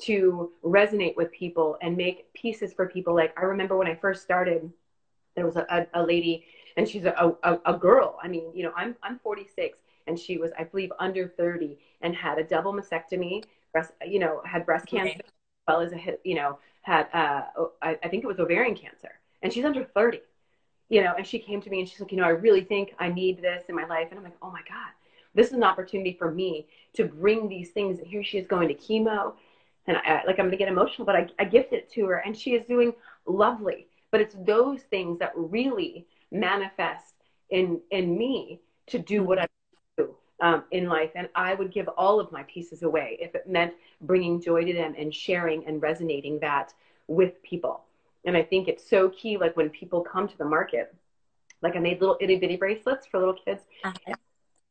to 0.00 0.50
resonate 0.64 1.16
with 1.16 1.30
people 1.32 1.76
and 1.82 1.96
make 1.96 2.32
pieces 2.34 2.72
for 2.72 2.86
people. 2.88 3.14
Like 3.14 3.38
I 3.38 3.44
remember 3.44 3.76
when 3.76 3.88
I 3.88 3.94
first 3.94 4.22
started, 4.22 4.70
there 5.34 5.46
was 5.46 5.56
a, 5.56 5.66
a, 5.70 6.02
a 6.02 6.02
lady 6.02 6.44
and 6.76 6.88
she's 6.88 7.04
a, 7.04 7.36
a, 7.42 7.58
a 7.66 7.74
girl. 7.76 8.18
I 8.22 8.28
mean, 8.28 8.50
you 8.54 8.64
know, 8.64 8.72
I'm, 8.76 8.96
I'm 9.02 9.18
46 9.18 9.78
and 10.06 10.18
she 10.18 10.38
was, 10.38 10.52
I 10.58 10.64
believe, 10.64 10.92
under 10.98 11.28
30 11.28 11.78
and 12.02 12.14
had 12.14 12.38
a 12.38 12.44
double 12.44 12.72
mastectomy, 12.72 13.44
breast, 13.72 13.92
you 14.06 14.18
know, 14.18 14.40
had 14.44 14.66
breast 14.66 14.86
cancer, 14.86 15.16
Okay. 15.16 15.20
as 15.20 15.62
well 15.68 15.80
as 15.80 15.92
a, 15.92 16.18
you 16.24 16.34
know, 16.34 16.58
had, 16.82 17.08
uh, 17.12 17.42
I, 17.82 17.98
I 18.02 18.08
think 18.08 18.24
it 18.24 18.28
was 18.28 18.40
ovarian 18.40 18.76
cancer 18.76 19.10
and 19.42 19.52
she's 19.52 19.64
under 19.64 19.84
30, 19.84 20.20
you 20.88 21.02
know, 21.02 21.14
and 21.16 21.26
she 21.26 21.38
came 21.38 21.60
to 21.62 21.70
me 21.70 21.80
and 21.80 21.88
she's 21.88 22.00
like, 22.00 22.12
you 22.12 22.18
know, 22.18 22.24
I 22.24 22.30
really 22.30 22.62
think 22.62 22.94
I 22.98 23.08
need 23.08 23.42
this 23.42 23.64
in 23.68 23.74
my 23.74 23.86
life. 23.86 24.08
And 24.10 24.18
I'm 24.18 24.24
like, 24.24 24.36
oh 24.42 24.50
my 24.50 24.62
God, 24.68 24.92
this 25.38 25.46
is 25.48 25.52
an 25.52 25.62
opportunity 25.62 26.16
for 26.18 26.32
me 26.32 26.66
to 26.94 27.04
bring 27.04 27.48
these 27.48 27.70
things. 27.70 28.00
And 28.00 28.08
here 28.08 28.24
she 28.24 28.38
is 28.38 28.46
going 28.48 28.66
to 28.66 28.74
chemo. 28.74 29.34
and 29.86 29.96
I, 29.96 30.22
like 30.26 30.40
I'm 30.40 30.46
going 30.46 30.50
to 30.50 30.56
get 30.56 30.66
emotional, 30.66 31.06
but 31.06 31.14
I, 31.14 31.28
I 31.38 31.44
gifted 31.44 31.78
it 31.78 31.92
to 31.92 32.06
her, 32.06 32.16
and 32.16 32.36
she 32.36 32.54
is 32.54 32.66
doing 32.66 32.92
lovely. 33.24 33.86
But 34.10 34.20
it's 34.20 34.34
those 34.44 34.82
things 34.82 35.20
that 35.20 35.32
really 35.36 36.06
manifest 36.32 37.14
in 37.50 37.80
in 37.92 38.18
me 38.18 38.60
to 38.88 38.98
do 38.98 39.22
what 39.22 39.38
I 39.38 39.46
do 39.96 40.16
um, 40.42 40.64
in 40.72 40.88
life, 40.88 41.12
and 41.14 41.28
I 41.36 41.54
would 41.54 41.72
give 41.72 41.86
all 41.96 42.18
of 42.18 42.32
my 42.32 42.42
pieces 42.42 42.82
away 42.82 43.16
if 43.20 43.36
it 43.36 43.48
meant 43.48 43.74
bringing 44.00 44.42
joy 44.42 44.64
to 44.64 44.72
them 44.72 44.96
and 44.98 45.14
sharing 45.14 45.64
and 45.66 45.80
resonating 45.80 46.40
that 46.40 46.74
with 47.06 47.40
people. 47.44 47.84
And 48.24 48.36
I 48.36 48.42
think 48.42 48.66
it's 48.66 48.90
so 48.90 49.10
key. 49.10 49.38
Like 49.38 49.56
when 49.56 49.70
people 49.70 50.00
come 50.00 50.26
to 50.26 50.36
the 50.36 50.44
market, 50.44 50.92
like 51.62 51.76
I 51.76 51.78
made 51.78 52.00
little 52.00 52.16
itty 52.20 52.36
bitty 52.40 52.56
bracelets 52.56 53.06
for 53.06 53.18
little 53.20 53.34
kids. 53.34 53.62
Uh-huh. 53.84 54.14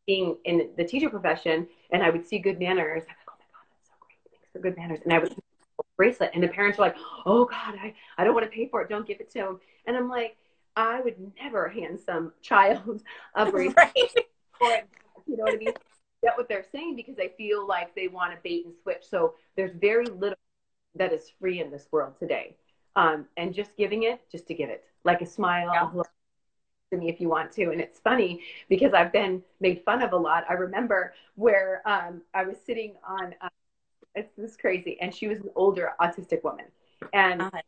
Being 0.07 0.37
in 0.45 0.69
the 0.77 0.85
teacher 0.85 1.09
profession, 1.09 1.67
and 1.91 2.01
I 2.01 2.09
would 2.09 2.25
see 2.25 2.39
good 2.39 2.59
manners. 2.59 3.03
I'm 3.03 3.09
like, 3.09 3.27
oh 3.27 3.33
my 3.37 3.45
god, 3.51 3.65
that's 3.75 3.89
so 3.89 3.95
great! 4.01 4.31
Thanks 4.31 4.51
for 4.53 4.59
good 4.59 4.77
manners. 4.77 4.99
And 5.03 5.13
I 5.13 5.19
would 5.19 5.35
bracelet, 5.97 6.31
and 6.33 6.43
the 6.43 6.47
parents 6.47 6.77
were 6.77 6.85
like, 6.85 6.95
oh 7.25 7.45
god, 7.45 7.75
I 7.81 7.93
I 8.17 8.23
don't 8.23 8.33
want 8.33 8.45
to 8.45 8.51
pay 8.51 8.69
for 8.69 8.81
it. 8.81 8.89
Don't 8.89 9.05
give 9.05 9.19
it 9.19 9.29
to 9.31 9.39
them. 9.39 9.59
And 9.85 9.97
I'm 9.97 10.07
like, 10.07 10.37
I 10.75 11.01
would 11.01 11.15
never 11.41 11.67
hand 11.67 11.99
some 11.99 12.31
child 12.41 13.01
a 13.35 13.45
bracelet. 13.51 13.77
right. 14.61 14.85
you 15.25 15.35
know 15.35 15.43
what 15.43 15.53
I 15.53 15.57
mean? 15.57 15.73
Get 16.23 16.35
what 16.35 16.49
they're 16.49 16.65
saying 16.71 16.95
because 16.95 17.19
I 17.19 17.29
feel 17.37 17.67
like 17.67 17.93
they 17.95 18.07
want 18.07 18.31
to 18.31 18.39
bait 18.43 18.65
and 18.65 18.73
switch. 18.81 19.03
So 19.07 19.35
there's 19.55 19.75
very 19.75 20.05
little 20.07 20.37
that 20.95 21.13
is 21.13 21.31
free 21.39 21.61
in 21.61 21.69
this 21.69 21.87
world 21.91 22.13
today. 22.17 22.55
Um, 22.95 23.27
and 23.37 23.53
just 23.53 23.77
giving 23.77 24.03
it, 24.03 24.21
just 24.31 24.47
to 24.47 24.55
give 24.55 24.69
it, 24.69 24.83
like 25.03 25.21
a 25.21 25.27
smile, 25.27 25.69
yeah 25.71 26.01
to 26.91 26.97
me 26.97 27.09
if 27.09 27.19
you 27.19 27.29
want 27.29 27.51
to. 27.53 27.71
And 27.71 27.81
it's 27.81 27.99
funny 27.99 28.41
because 28.69 28.93
I've 28.93 29.11
been 29.11 29.43
made 29.59 29.83
fun 29.83 30.01
of 30.01 30.13
a 30.13 30.17
lot. 30.17 30.45
I 30.49 30.53
remember 30.53 31.13
where 31.35 31.81
um, 31.85 32.21
I 32.33 32.43
was 32.43 32.57
sitting 32.65 32.95
on, 33.07 33.35
uh, 33.41 33.49
it's 34.15 34.33
this 34.37 34.55
crazy, 34.55 34.97
and 35.01 35.13
she 35.13 35.27
was 35.27 35.39
an 35.39 35.49
older 35.55 35.91
autistic 36.01 36.43
woman. 36.43 36.65
And 37.13 37.41
uh-huh. 37.41 37.61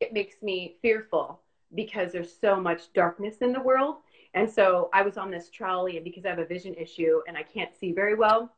it 0.00 0.12
makes 0.12 0.42
me 0.42 0.76
fearful 0.82 1.40
because 1.74 2.12
there's 2.12 2.32
so 2.32 2.60
much 2.60 2.92
darkness 2.92 3.38
in 3.38 3.52
the 3.52 3.60
world. 3.60 3.96
And 4.34 4.48
so 4.48 4.88
I 4.94 5.02
was 5.02 5.16
on 5.16 5.30
this 5.30 5.50
trolley, 5.50 5.96
and 5.96 6.04
because 6.04 6.24
I 6.24 6.28
have 6.28 6.38
a 6.38 6.46
vision 6.46 6.74
issue 6.74 7.20
and 7.26 7.36
I 7.36 7.42
can't 7.42 7.74
see 7.74 7.92
very 7.92 8.14
well, 8.14 8.52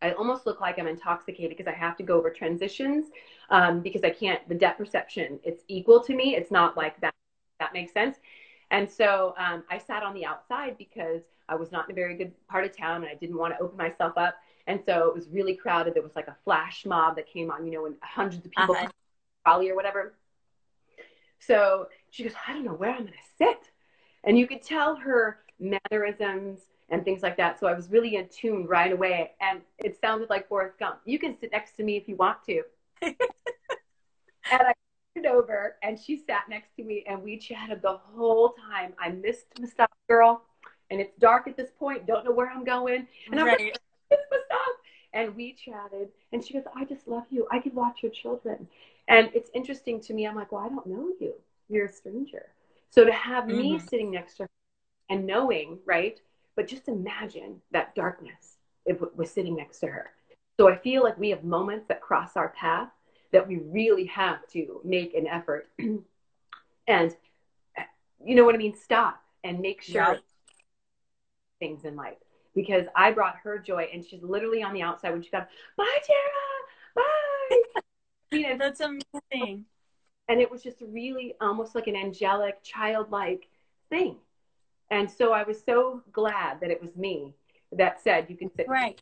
I 0.00 0.12
almost 0.12 0.46
look 0.46 0.60
like 0.60 0.78
I'm 0.78 0.86
intoxicated 0.86 1.56
because 1.56 1.66
I 1.66 1.76
have 1.76 1.96
to 1.96 2.04
go 2.04 2.18
over 2.18 2.30
transitions 2.30 3.06
um, 3.50 3.80
because 3.80 4.04
I 4.04 4.10
can't, 4.10 4.46
the 4.48 4.54
depth 4.54 4.78
perception, 4.78 5.40
it's 5.42 5.64
equal 5.66 6.04
to 6.04 6.14
me. 6.14 6.36
It's 6.36 6.52
not 6.52 6.76
like 6.76 7.00
that. 7.00 7.14
That 7.58 7.72
makes 7.72 7.92
sense. 7.92 8.18
And 8.70 8.90
so 8.90 9.34
um, 9.38 9.64
I 9.70 9.78
sat 9.78 10.02
on 10.02 10.14
the 10.14 10.26
outside 10.26 10.76
because 10.76 11.22
I 11.48 11.54
was 11.54 11.72
not 11.72 11.86
in 11.86 11.92
a 11.92 11.94
very 11.94 12.14
good 12.14 12.32
part 12.48 12.64
of 12.64 12.76
town 12.76 13.02
and 13.02 13.06
I 13.06 13.14
didn't 13.14 13.38
want 13.38 13.54
to 13.54 13.62
open 13.62 13.76
myself 13.76 14.12
up. 14.16 14.36
And 14.66 14.80
so 14.84 15.08
it 15.08 15.14
was 15.14 15.28
really 15.30 15.54
crowded. 15.54 15.94
There 15.94 16.02
was 16.02 16.14
like 16.14 16.28
a 16.28 16.36
flash 16.44 16.84
mob 16.84 17.16
that 17.16 17.26
came 17.26 17.50
on, 17.50 17.66
you 17.66 17.72
know, 17.72 17.86
and 17.86 17.96
hundreds 18.02 18.44
of 18.44 18.52
people, 18.52 18.76
uh-huh. 18.76 19.58
or 19.58 19.74
whatever. 19.74 20.14
So 21.38 21.88
she 22.10 22.24
goes, 22.24 22.32
I 22.46 22.52
don't 22.52 22.64
know 22.64 22.74
where 22.74 22.90
I'm 22.90 23.00
going 23.00 23.12
to 23.12 23.18
sit. 23.38 23.70
And 24.24 24.38
you 24.38 24.46
could 24.46 24.62
tell 24.62 24.96
her 24.96 25.38
mannerisms 25.58 26.60
and 26.90 27.04
things 27.04 27.22
like 27.22 27.36
that. 27.38 27.58
So 27.58 27.66
I 27.66 27.72
was 27.72 27.90
really 27.90 28.16
in 28.16 28.28
tune 28.28 28.66
right 28.66 28.92
away. 28.92 29.32
And 29.40 29.62
it 29.78 29.98
sounded 30.00 30.28
like 30.28 30.48
Forrest 30.48 30.78
Gump. 30.78 31.00
You 31.06 31.18
can 31.18 31.38
sit 31.38 31.52
next 31.52 31.76
to 31.76 31.82
me 31.82 31.96
if 31.96 32.08
you 32.08 32.16
want 32.16 32.38
to. 32.44 32.62
and 33.02 33.14
I 34.50 34.72
over 35.26 35.76
and 35.82 35.98
she 35.98 36.16
sat 36.16 36.44
next 36.48 36.74
to 36.76 36.84
me 36.84 37.04
and 37.08 37.22
we 37.22 37.36
chatted 37.36 37.82
the 37.82 37.96
whole 37.96 38.54
time. 38.70 38.92
I 38.98 39.10
missed 39.10 39.46
Mustafa 39.60 39.92
girl 40.08 40.42
and 40.90 41.00
it's 41.00 41.16
dark 41.18 41.46
at 41.46 41.56
this 41.56 41.70
point, 41.78 42.06
don't 42.06 42.24
know 42.24 42.32
where 42.32 42.50
I'm 42.50 42.64
going. 42.64 43.06
And 43.30 43.40
I'm 43.40 43.46
right. 43.46 43.60
like, 43.60 43.78
it's 44.10 44.24
Mustafa. 44.30 44.70
And 45.14 45.34
we 45.36 45.54
chatted 45.54 46.08
and 46.32 46.44
she 46.44 46.54
goes, 46.54 46.64
I 46.74 46.84
just 46.84 47.08
love 47.08 47.24
you. 47.30 47.46
I 47.50 47.58
could 47.58 47.74
watch 47.74 48.02
your 48.02 48.12
children. 48.12 48.68
And 49.08 49.30
it's 49.34 49.50
interesting 49.54 50.00
to 50.02 50.14
me. 50.14 50.26
I'm 50.26 50.36
like, 50.36 50.52
well, 50.52 50.64
I 50.64 50.68
don't 50.68 50.86
know 50.86 51.08
you. 51.18 51.34
You're 51.68 51.86
a 51.86 51.92
stranger. 51.92 52.46
So 52.90 53.04
to 53.04 53.12
have 53.12 53.44
mm-hmm. 53.44 53.58
me 53.58 53.78
sitting 53.78 54.10
next 54.10 54.36
to 54.36 54.44
her 54.44 54.48
and 55.10 55.26
knowing, 55.26 55.78
right? 55.86 56.20
But 56.56 56.68
just 56.68 56.88
imagine 56.88 57.60
that 57.70 57.94
darkness 57.94 58.56
it 58.88 58.98
was 59.16 59.30
sitting 59.30 59.54
next 59.54 59.80
to 59.80 59.86
her. 59.86 60.10
So 60.58 60.68
I 60.68 60.76
feel 60.76 61.04
like 61.04 61.18
we 61.18 61.30
have 61.30 61.44
moments 61.44 61.86
that 61.88 62.00
cross 62.00 62.36
our 62.36 62.48
path 62.48 62.88
that 63.32 63.46
we 63.46 63.58
really 63.58 64.06
have 64.06 64.46
to 64.48 64.80
make 64.84 65.14
an 65.14 65.26
effort. 65.26 65.68
And 66.88 67.14
you 68.24 68.34
know 68.34 68.44
what 68.44 68.54
I 68.54 68.58
mean? 68.58 68.74
Stop 68.74 69.22
and 69.44 69.60
make 69.60 69.82
sure 69.82 70.14
yeah. 70.14 70.18
things 71.60 71.84
in 71.84 71.94
life. 71.94 72.16
Because 72.54 72.86
I 72.96 73.12
brought 73.12 73.36
her 73.44 73.58
joy 73.58 73.88
and 73.92 74.04
she's 74.04 74.22
literally 74.22 74.62
on 74.62 74.72
the 74.72 74.82
outside 74.82 75.10
when 75.12 75.22
she 75.22 75.30
got 75.30 75.48
bye 75.76 75.98
Tara! 76.04 76.96
Bye! 76.96 77.62
You 78.30 78.42
know, 78.42 78.58
that's 78.58 78.80
amazing. 78.80 79.64
and 80.28 80.38
it 80.38 80.50
was 80.50 80.62
just 80.62 80.82
really 80.82 81.34
almost 81.40 81.74
like 81.74 81.86
an 81.86 81.96
angelic 81.96 82.62
childlike 82.62 83.48
thing. 83.88 84.16
And 84.90 85.10
so 85.10 85.32
I 85.32 85.44
was 85.44 85.62
so 85.64 86.02
glad 86.12 86.60
that 86.60 86.70
it 86.70 86.82
was 86.82 86.94
me 86.94 87.32
that 87.72 88.02
said 88.02 88.26
you 88.28 88.36
can 88.36 88.50
sit 88.54 88.68
right. 88.68 89.00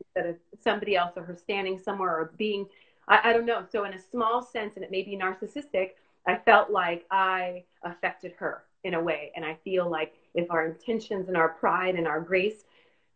instead 0.00 0.28
of 0.28 0.36
somebody 0.62 0.96
else 0.96 1.12
or 1.16 1.22
her 1.22 1.34
standing 1.34 1.78
somewhere 1.78 2.10
or 2.10 2.34
being 2.36 2.66
I, 3.08 3.30
I 3.30 3.32
don't 3.32 3.46
know. 3.46 3.64
So 3.70 3.84
in 3.84 3.94
a 3.94 4.00
small 4.00 4.42
sense, 4.42 4.76
and 4.76 4.84
it 4.84 4.90
may 4.90 5.02
be 5.02 5.16
narcissistic, 5.16 5.90
I 6.26 6.36
felt 6.36 6.70
like 6.70 7.04
I 7.10 7.64
affected 7.82 8.32
her 8.38 8.64
in 8.84 8.94
a 8.94 9.00
way. 9.00 9.32
And 9.36 9.44
I 9.44 9.56
feel 9.64 9.88
like 9.88 10.14
if 10.34 10.50
our 10.50 10.66
intentions 10.66 11.28
and 11.28 11.36
our 11.36 11.50
pride 11.50 11.94
and 11.94 12.06
our 12.06 12.20
grace 12.20 12.64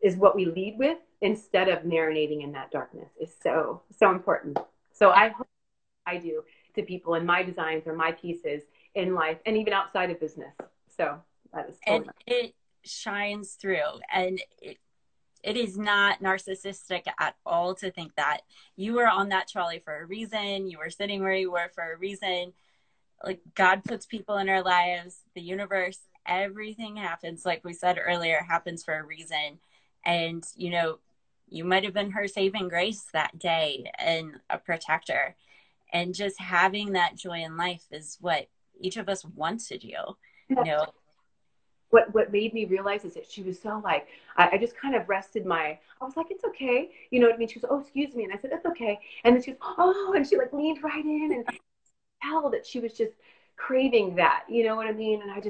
is 0.03 0.16
what 0.16 0.37
we 0.37 0.45
lead 0.45 0.76
with 0.78 0.99
instead 1.20 1.68
of 1.68 1.80
marinating 1.80 2.43
in 2.43 2.53
that 2.53 2.70
darkness 2.70 3.11
is 3.20 3.34
so, 3.43 3.82
so 3.97 4.11
important. 4.11 4.59
So 4.93 5.11
I 5.11 5.28
hope 5.28 5.47
I 6.07 6.18
do 6.18 6.43
to 6.74 6.82
people 6.82 7.14
in 7.14 7.24
my 7.24 7.43
designs 7.43 7.87
or 7.87 7.95
my 7.95 8.12
pieces 8.12 8.62
in 8.95 9.14
life 9.14 9.39
and 9.47 9.57
even 9.57 9.72
outside 9.72 10.11
of 10.11 10.20
business. 10.20 10.55
So 10.97 11.18
that 11.53 11.68
is 11.68 11.76
and 11.87 12.11
it 12.26 12.55
shines 12.84 13.53
through 13.53 14.01
and 14.12 14.41
it, 14.61 14.78
it 15.47 15.57
is 15.57 15.78
not 15.78 16.20
narcissistic 16.20 17.03
at 17.20 17.36
all 17.47 17.72
to 17.76 17.92
think 17.92 18.12
that 18.16 18.40
you 18.74 18.94
were 18.94 19.07
on 19.07 19.28
that 19.28 19.47
trolley 19.47 19.78
for 19.78 19.97
a 19.97 20.05
reason. 20.05 20.68
You 20.68 20.78
were 20.78 20.90
sitting 20.90 21.22
where 21.22 21.34
you 21.34 21.53
were 21.53 21.70
for 21.72 21.92
a 21.92 21.97
reason. 21.97 22.53
Like 23.24 23.40
God 23.55 23.84
puts 23.84 24.07
people 24.07 24.38
in 24.38 24.49
our 24.49 24.64
lives, 24.64 25.20
the 25.36 25.40
universe, 25.40 26.01
everything 26.26 26.97
happens. 26.97 27.47
Like 27.47 27.64
we 27.64 27.74
said 27.74 27.97
earlier, 28.05 28.40
happens 28.42 28.82
for 28.82 28.99
a 28.99 29.07
reason. 29.07 29.61
And, 30.05 30.42
you 30.57 30.70
know, 30.70 30.99
you 31.49 31.64
might 31.64 31.84
have 31.84 31.94
been 31.94 32.11
her 32.11 32.26
saving 32.26 32.66
grace 32.66 33.05
that 33.12 33.38
day 33.38 33.88
and 34.01 34.40
a 34.51 34.59
protector. 34.59 35.36
And 35.92 36.12
just 36.12 36.40
having 36.40 36.94
that 36.94 37.16
joy 37.16 37.44
in 37.44 37.57
life 37.57 37.84
is 37.92 38.18
what 38.20 38.49
each 38.80 38.97
of 38.97 39.09
us 39.09 39.24
wants 39.24 39.68
to 39.68 39.78
do. 39.78 39.94
You 40.49 40.64
know, 40.64 40.86
what 41.97 42.12
what 42.12 42.30
made 42.30 42.53
me 42.53 42.66
realize 42.66 43.07
is 43.07 43.14
that 43.14 43.26
she 43.30 43.42
was 43.42 43.59
so 43.59 43.80
like 43.82 44.07
I, 44.36 44.51
I, 44.51 44.59
just 44.59 44.76
kind 44.76 44.94
of 44.94 45.09
rested 45.09 45.47
my 45.47 45.78
I 45.99 46.05
was 46.05 46.14
like 46.14 46.26
it's 46.28 46.44
okay. 46.44 46.90
You 47.11 47.20
know 47.20 47.26
what 47.26 47.36
I 47.36 47.38
mean? 47.38 47.49
She 47.49 47.59
was 47.59 47.64
oh 47.70 47.80
excuse 47.80 48.14
me. 48.14 48.24
And 48.24 48.32
I 48.34 48.36
said 48.36 48.53
that's 48.53 48.66
okay. 48.66 49.01
And 49.24 49.34
then 49.34 49.42
she 49.42 49.53
was 49.53 49.59
oh 49.62 50.12
and 50.14 50.26
she 50.26 50.36
like 50.36 50.53
leaned 50.53 50.82
right 50.82 51.05
in 51.05 51.32
and 51.32 51.59
tell 52.22 52.51
that 52.51 52.66
she 52.66 52.80
was 52.80 52.92
just 52.92 53.14
craving 53.57 54.16
that. 54.16 54.44
You 54.47 54.64
know 54.64 54.76
what 54.76 54.86
I 54.86 54.92
mean? 54.92 55.22
And 55.22 55.30
I 55.30 55.36
just 55.36 55.49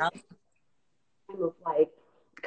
kind 1.29 1.43
of 1.43 1.55
like 1.65 1.91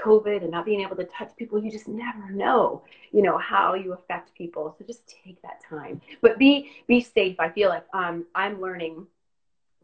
COVID 0.02 0.43
and 0.43 0.52
not 0.52 0.64
being 0.64 0.80
able 0.80 0.95
to 0.95 1.04
touch 1.04 1.36
people 1.36 1.62
you 1.62 1.70
just 1.70 1.89
never 1.89 2.30
know 2.30 2.84
you 3.12 3.22
know 3.22 3.38
how 3.38 3.74
you 3.74 3.91
affect 3.91 4.34
people. 4.34 4.74
So 4.78 4.86
just 4.86 5.14
take 5.26 5.41
that 5.41 5.62
time. 5.70 6.00
But 6.22 6.38
be 6.38 6.72
be 6.88 7.02
safe. 7.02 7.36
I 7.38 7.50
feel 7.50 7.68
like 7.68 7.84
um 7.93 8.26
I'm 8.34 8.62
learning 8.62 9.08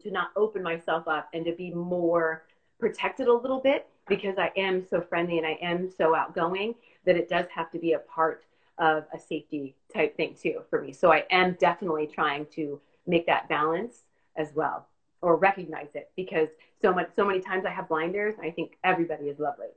to 0.04 0.10
not 0.10 0.30
open 0.36 0.62
myself 0.62 1.06
up 1.06 1.28
and 1.34 1.44
to 1.44 1.52
be 1.52 1.70
more 1.70 2.46
protected 2.78 3.28
a 3.28 3.32
little 3.32 3.60
bit 3.60 3.86
because 4.08 4.38
I 4.38 4.52
am 4.56 4.84
so 4.88 5.00
friendly 5.00 5.38
and 5.38 5.46
I 5.46 5.58
am 5.60 5.90
so 5.90 6.14
outgoing 6.14 6.74
that 7.04 7.16
it 7.16 7.28
does 7.28 7.46
have 7.54 7.70
to 7.72 7.78
be 7.78 7.92
a 7.92 7.98
part 8.00 8.44
of 8.78 9.04
a 9.14 9.18
safety 9.18 9.74
type 9.92 10.16
thing 10.16 10.36
too 10.40 10.62
for 10.68 10.80
me. 10.80 10.92
So 10.92 11.12
I 11.12 11.24
am 11.30 11.56
definitely 11.58 12.06
trying 12.06 12.46
to 12.54 12.80
make 13.06 13.26
that 13.26 13.48
balance 13.48 14.02
as 14.36 14.52
well 14.54 14.86
or 15.22 15.36
recognize 15.36 15.88
it 15.94 16.10
because 16.16 16.48
so 16.82 16.92
much 16.92 17.08
so 17.16 17.24
many 17.24 17.40
times 17.40 17.64
I 17.64 17.70
have 17.70 17.88
blinders 17.88 18.34
I 18.42 18.50
think 18.50 18.76
everybody 18.84 19.26
is 19.26 19.38
lovely. 19.38 19.68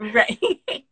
Right. 0.00 0.84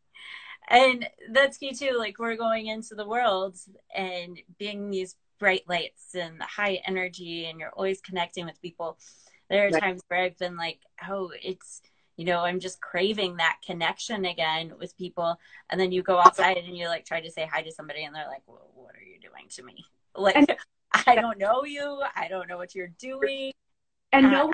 and 0.69 1.09
that's 1.33 1.59
key 1.59 1.73
too. 1.73 1.97
Like 1.99 2.21
we're 2.21 2.37
going 2.37 2.69
into 2.69 2.95
the 2.95 3.07
world 3.07 3.57
and 3.95 4.41
being 4.59 4.91
these 4.91 5.17
bright 5.41 5.65
lights 5.69 6.15
and 6.15 6.41
high 6.41 6.81
energy 6.87 7.47
and 7.47 7.59
you're 7.59 7.71
always 7.71 8.01
connecting 8.01 8.47
with 8.47 8.63
people. 8.63 8.97
There 9.51 9.67
are 9.67 9.71
right. 9.71 9.83
times 9.83 10.03
where 10.07 10.23
I've 10.23 10.39
been 10.39 10.57
like, 10.57 10.79
oh, 11.09 11.33
it's 11.43 11.83
you 12.23 12.27
know 12.27 12.43
i'm 12.43 12.61
just 12.61 12.81
craving 12.81 13.37
that 13.37 13.57
connection 13.67 14.27
again 14.27 14.73
with 14.79 14.97
people. 14.97 15.37
And 15.71 15.81
then 15.81 15.91
you 15.91 16.05
go 16.05 16.21
outside 16.21 16.57
and 16.57 16.77
you 16.77 16.87
like 16.87 17.05
try 17.05 17.21
to 17.21 17.29
say 17.33 17.49
hi 17.53 17.63
to 17.63 17.73
somebody 17.73 18.05
and 18.05 18.15
they're 18.15 18.29
like 18.29 18.43
well, 18.47 18.69
what 18.77 18.95
are 18.95 19.03
you 19.03 19.19
doing 19.19 19.49
to 19.51 19.63
me? 19.65 19.85
Like 20.15 20.59
i 21.07 21.15
don't 21.17 21.39
know 21.39 21.65
you. 21.65 22.03
I 22.15 22.29
don't 22.29 22.47
know 22.47 22.59
what 22.59 22.75
you're 22.75 22.93
doing. 22.99 23.53
And 24.13 24.27
uh, 24.27 24.31
no 24.31 24.53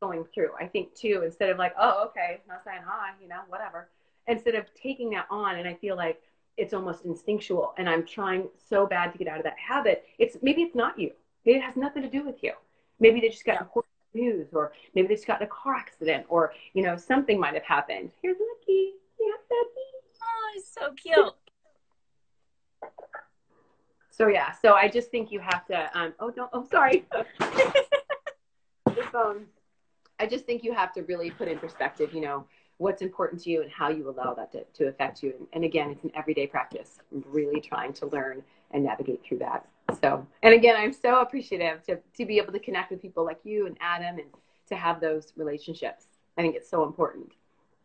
going 0.00 0.24
through 0.32 0.50
i 0.60 0.66
think 0.66 0.94
too 0.94 1.22
instead 1.24 1.50
of 1.50 1.58
like 1.58 1.74
oh 1.78 2.06
okay 2.06 2.40
not 2.48 2.62
saying 2.64 2.80
hi 2.86 3.10
you 3.20 3.28
know 3.28 3.40
whatever. 3.48 3.90
Instead 4.26 4.54
of 4.54 4.72
taking 4.74 5.10
that 5.10 5.26
on 5.30 5.58
and 5.58 5.68
i 5.68 5.74
feel 5.74 5.96
like 5.96 6.22
it's 6.56 6.72
almost 6.72 7.04
instinctual 7.04 7.74
and 7.76 7.86
i'm 7.88 8.06
trying 8.06 8.48
so 8.70 8.86
bad 8.86 9.12
to 9.12 9.18
get 9.18 9.28
out 9.28 9.38
of 9.38 9.44
that 9.44 9.58
habit 9.58 10.04
it's 10.18 10.38
maybe 10.40 10.62
it's 10.62 10.76
not 10.76 10.98
you. 10.98 11.10
Maybe 11.44 11.58
it 11.58 11.62
has 11.62 11.76
nothing 11.76 12.02
to 12.02 12.08
do 12.08 12.24
with 12.24 12.42
you. 12.42 12.52
Maybe 13.00 13.20
they 13.20 13.28
just 13.28 13.44
got 13.44 13.54
yeah. 13.60 13.82
News 14.14 14.48
or 14.52 14.72
maybe 14.94 15.08
they 15.08 15.14
just 15.14 15.26
got 15.26 15.40
in 15.40 15.46
a 15.46 15.50
car 15.50 15.74
accident 15.74 16.24
or 16.28 16.52
you 16.72 16.82
know 16.82 16.96
something 16.96 17.38
might 17.38 17.54
have 17.54 17.64
happened 17.64 18.10
here's 18.22 18.36
lucky 18.36 18.92
yeah 19.20 19.32
Becky. 19.48 20.20
oh 20.22 20.50
he's 20.54 20.66
so 20.66 20.92
cute 20.92 21.34
so 24.10 24.26
yeah 24.28 24.52
so 24.52 24.74
i 24.74 24.88
just 24.88 25.10
think 25.10 25.32
you 25.32 25.40
have 25.40 25.66
to 25.66 25.98
um 25.98 26.12
oh 26.20 26.32
no 26.36 26.48
oh 26.52 26.66
sorry 26.70 27.04
the 27.40 29.02
phone 29.10 29.46
i 30.20 30.26
just 30.26 30.44
think 30.44 30.62
you 30.62 30.72
have 30.72 30.92
to 30.92 31.02
really 31.02 31.30
put 31.30 31.48
in 31.48 31.58
perspective 31.58 32.12
you 32.14 32.20
know 32.20 32.44
what's 32.78 33.02
important 33.02 33.40
to 33.42 33.50
you 33.50 33.62
and 33.62 33.70
how 33.70 33.88
you 33.88 34.08
allow 34.08 34.34
that 34.34 34.52
to, 34.52 34.64
to 34.74 34.88
affect 34.88 35.22
you. 35.22 35.32
And, 35.38 35.46
and 35.52 35.64
again, 35.64 35.90
it's 35.90 36.04
an 36.04 36.10
everyday 36.14 36.46
practice. 36.46 36.98
I'm 37.12 37.24
really 37.28 37.60
trying 37.60 37.92
to 37.94 38.06
learn 38.06 38.42
and 38.72 38.84
navigate 38.84 39.22
through 39.24 39.38
that. 39.38 39.66
So, 40.00 40.26
and 40.42 40.54
again, 40.54 40.76
I'm 40.76 40.92
so 40.92 41.20
appreciative 41.20 41.82
to, 41.84 41.98
to 42.16 42.26
be 42.26 42.38
able 42.38 42.52
to 42.52 42.58
connect 42.58 42.90
with 42.90 43.02
people 43.02 43.24
like 43.24 43.40
you 43.44 43.66
and 43.66 43.76
Adam 43.80 44.18
and 44.18 44.28
to 44.68 44.76
have 44.76 45.00
those 45.00 45.32
relationships. 45.36 46.06
I 46.36 46.42
think 46.42 46.56
it's 46.56 46.70
so 46.70 46.84
important. 46.84 47.32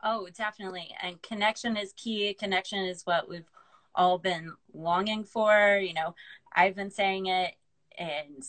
Oh, 0.03 0.27
definitely. 0.35 0.95
And 1.01 1.21
connection 1.21 1.75
is 1.75 1.93
key. 1.93 2.33
Connection 2.33 2.79
is 2.79 3.05
what 3.05 3.29
we've 3.29 3.49
all 3.95 4.17
been 4.17 4.53
longing 4.73 5.23
for. 5.23 5.77
You 5.81 5.93
know, 5.93 6.15
I've 6.53 6.75
been 6.75 6.91
saying 6.91 7.25
it, 7.27 7.55
and 7.97 8.43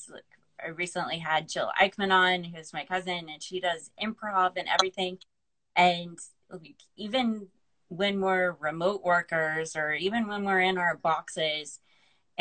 I 0.64 0.68
recently 0.68 1.18
had 1.18 1.48
Jill 1.48 1.70
Eichman 1.80 2.12
on, 2.12 2.44
who's 2.44 2.72
my 2.72 2.84
cousin, 2.84 3.28
and 3.30 3.42
she 3.42 3.60
does 3.60 3.90
improv 4.00 4.52
and 4.56 4.68
everything. 4.68 5.18
And 5.74 6.18
even 6.96 7.48
when 7.88 8.20
we're 8.20 8.52
remote 8.52 9.02
workers 9.02 9.74
or 9.74 9.92
even 9.92 10.28
when 10.28 10.44
we're 10.44 10.60
in 10.60 10.78
our 10.78 10.96
boxes, 10.96 11.80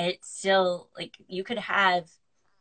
it's 0.08 0.30
still 0.30 0.89
like 0.97 1.18
you 1.28 1.43
could 1.43 1.60
have 1.60 2.10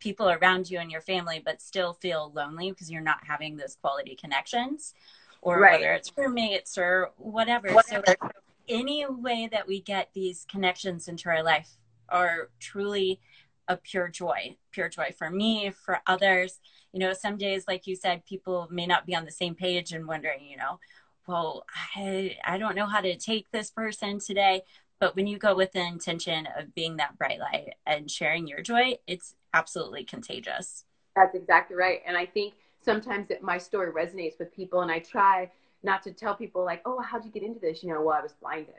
people 0.00 0.28
around 0.28 0.70
you 0.70 0.78
and 0.78 0.90
your 0.90 1.00
family, 1.00 1.42
but 1.44 1.60
still 1.60 1.92
feel 1.94 2.32
lonely 2.34 2.70
because 2.70 2.90
you're 2.90 3.00
not 3.00 3.18
having 3.26 3.56
those 3.56 3.76
quality 3.76 4.14
connections 4.14 4.94
or 5.40 5.60
right. 5.60 5.80
whether 5.80 5.92
it's 5.92 6.12
roommates 6.16 6.78
or 6.78 7.12
whatever. 7.16 7.72
whatever. 7.72 8.04
So, 8.06 8.28
any 8.68 9.06
way 9.06 9.48
that 9.50 9.66
we 9.66 9.80
get 9.80 10.10
these 10.12 10.44
connections 10.48 11.08
into 11.08 11.28
our 11.30 11.42
life 11.42 11.70
are 12.08 12.50
truly 12.60 13.20
a 13.66 13.76
pure 13.76 14.08
joy, 14.08 14.56
pure 14.72 14.88
joy 14.88 15.14
for 15.16 15.30
me, 15.30 15.70
for 15.70 16.00
others. 16.06 16.60
You 16.92 17.00
know, 17.00 17.12
some 17.12 17.36
days, 17.36 17.64
like 17.68 17.86
you 17.86 17.96
said, 17.96 18.24
people 18.24 18.68
may 18.70 18.86
not 18.86 19.06
be 19.06 19.14
on 19.14 19.24
the 19.24 19.30
same 19.30 19.54
page 19.54 19.92
and 19.92 20.06
wondering, 20.06 20.44
you 20.44 20.56
know, 20.56 20.80
well, 21.26 21.64
I, 21.94 22.36
I 22.44 22.56
don't 22.56 22.74
know 22.74 22.86
how 22.86 23.02
to 23.02 23.16
take 23.16 23.50
this 23.50 23.70
person 23.70 24.18
today. 24.18 24.62
But 25.00 25.14
when 25.14 25.26
you 25.26 25.38
go 25.38 25.54
with 25.54 25.72
the 25.72 25.86
intention 25.86 26.48
of 26.56 26.74
being 26.74 26.96
that 26.96 27.16
bright 27.18 27.38
light 27.38 27.74
and 27.86 28.10
sharing 28.10 28.46
your 28.46 28.62
joy, 28.62 28.98
it's 29.06 29.34
absolutely 29.54 30.04
contagious. 30.04 30.84
That's 31.14 31.34
exactly 31.34 31.76
right. 31.76 32.00
And 32.06 32.16
I 32.16 32.26
think 32.26 32.54
sometimes 32.80 33.30
it, 33.30 33.42
my 33.42 33.58
story 33.58 33.92
resonates 33.92 34.38
with 34.38 34.54
people, 34.54 34.80
and 34.80 34.90
I 34.90 34.98
try 34.98 35.50
not 35.82 36.02
to 36.02 36.12
tell 36.12 36.34
people, 36.34 36.64
like, 36.64 36.82
oh, 36.84 37.00
how'd 37.00 37.24
you 37.24 37.30
get 37.30 37.42
into 37.42 37.60
this? 37.60 37.82
You 37.82 37.90
know, 37.90 38.02
well, 38.02 38.16
I 38.18 38.22
was 38.22 38.32
blinded. 38.32 38.74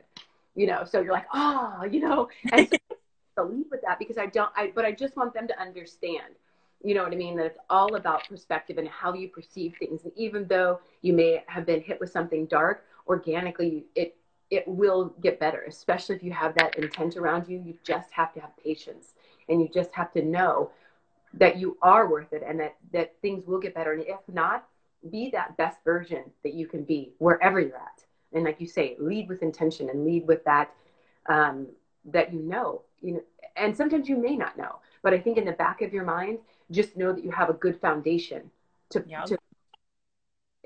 You 0.56 0.68
know, 0.68 0.84
so 0.84 1.00
you're 1.00 1.14
like, 1.14 1.28
oh, 1.34 1.86
you 1.90 2.02
know, 2.02 2.28
and 2.52 2.68
so 2.70 2.78
to 3.40 3.44
lead 3.44 3.66
with 3.72 3.82
that 3.82 4.00
because 4.00 4.18
I 4.18 4.26
don't, 4.26 4.52
I, 4.56 4.72
but 4.76 4.86
I 4.86 4.92
just 4.92 5.16
want 5.16 5.34
them 5.34 5.48
to 5.48 5.60
understand, 5.60 6.36
you 6.84 6.94
know 6.94 7.04
what 7.04 7.14
I 7.14 7.16
mean? 7.16 7.38
That 7.38 7.46
it's 7.46 7.60
all 7.70 7.96
about 7.96 8.28
perspective 8.28 8.78
and 8.78 8.88
how 8.88 9.14
you 9.14 9.30
perceive 9.30 9.76
things. 9.80 10.02
And 10.04 10.12
even 10.16 10.48
though 10.48 10.80
you 11.02 11.14
may 11.14 11.44
have 11.48 11.66
been 11.66 11.82
hit 11.82 12.00
with 12.00 12.12
something 12.12 12.46
dark, 12.46 12.86
organically, 13.08 13.86
it, 13.96 14.16
it 14.50 14.68
will 14.68 15.14
get 15.22 15.40
better, 15.40 15.64
especially 15.68 16.16
if 16.16 16.24
you 16.24 16.32
have 16.32 16.56
that 16.56 16.78
intent 16.78 17.18
around 17.18 17.48
you. 17.48 17.60
You 17.60 17.76
just 17.84 18.12
have 18.12 18.34
to 18.34 18.40
have 18.40 18.52
patience 18.64 19.14
and 19.48 19.62
you 19.62 19.70
just 19.74 19.94
have 19.94 20.12
to 20.14 20.24
know 20.24 20.72
that 21.36 21.58
you 21.58 21.78
are 21.82 22.10
worth 22.10 22.34
it 22.34 22.44
and 22.46 22.60
that, 22.60 22.76
that 22.92 23.16
things 23.22 23.46
will 23.46 23.60
get 23.60 23.76
better. 23.76 23.94
And 23.94 24.04
if 24.04 24.20
not, 24.28 24.68
be 25.12 25.30
that 25.32 25.56
best 25.58 25.78
version 25.84 26.24
that 26.44 26.54
you 26.54 26.68
can 26.68 26.84
be 26.84 27.14
wherever 27.20 27.60
you're 27.60 27.78
at. 27.78 28.04
And 28.34 28.44
like 28.44 28.60
you 28.60 28.68
say, 28.68 28.96
lead 29.00 29.30
with 29.30 29.44
intention 29.44 29.90
and 29.90 30.06
lead 30.06 30.28
with 30.28 30.44
that 30.46 30.74
um, 31.28 31.68
that 32.06 32.34
you 32.34 32.42
know 32.42 32.82
you 33.02 33.14
know 33.14 33.22
and 33.56 33.76
sometimes 33.76 34.08
you 34.08 34.18
may 34.18 34.36
not 34.36 34.58
know 34.58 34.80
but 35.02 35.14
i 35.14 35.20
think 35.20 35.38
in 35.38 35.46
the 35.46 35.52
back 35.54 35.82
of 35.82 35.94
your 35.94 36.04
mind 36.04 36.40
just 36.72 36.98
know 36.98 37.14
that 37.14 37.24
you 37.24 37.32
have 37.32 37.50
a 37.50 37.54
good 37.54 37.80
foundation 37.80 38.50
to, 38.90 39.04
yep. 39.08 39.26
to 39.26 39.38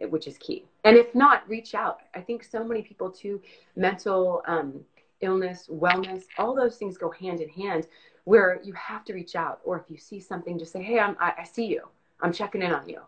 which 0.09 0.27
is 0.27 0.37
key. 0.37 0.65
And 0.83 0.97
if 0.97 1.13
not 1.15 1.47
reach 1.47 1.75
out. 1.75 2.01
I 2.13 2.21
think 2.21 2.43
so 2.43 2.63
many 2.63 2.81
people 2.81 3.09
too 3.09 3.41
mental 3.75 4.43
um, 4.47 4.81
illness 5.21 5.69
wellness 5.71 6.23
all 6.37 6.53
those 6.53 6.75
things 6.75 6.97
go 6.97 7.09
hand 7.11 7.39
in 7.39 7.47
hand 7.47 7.87
where 8.25 8.59
you 8.63 8.73
have 8.73 9.03
to 9.05 9.13
reach 9.13 9.35
out. 9.35 9.61
Or 9.63 9.79
if 9.79 9.89
you 9.89 9.97
see 9.97 10.19
something 10.19 10.59
just 10.59 10.71
say 10.71 10.83
hey 10.83 10.99
I'm, 10.99 11.15
I, 11.19 11.33
I 11.39 11.43
see 11.43 11.65
you. 11.65 11.87
I'm 12.21 12.33
checking 12.33 12.61
in 12.61 12.71
on 12.71 12.87
you. 12.87 13.01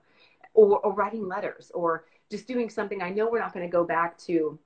Or, 0.53 0.79
or 0.79 0.93
writing 0.93 1.27
letters 1.27 1.71
or 1.73 2.05
just 2.31 2.47
doing 2.47 2.69
something. 2.69 3.01
I 3.01 3.09
know 3.09 3.29
we're 3.29 3.39
not 3.39 3.53
going 3.53 3.65
to 3.65 3.71
go 3.71 3.83
back 3.83 4.17
to 4.19 4.57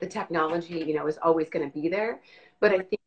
the 0.00 0.06
technology 0.06 0.84
you 0.86 0.94
know 0.94 1.06
is 1.06 1.18
always 1.22 1.48
going 1.48 1.70
to 1.70 1.80
be 1.80 1.88
there 1.88 2.20
but 2.58 2.72
i 2.72 2.78
think 2.78 3.00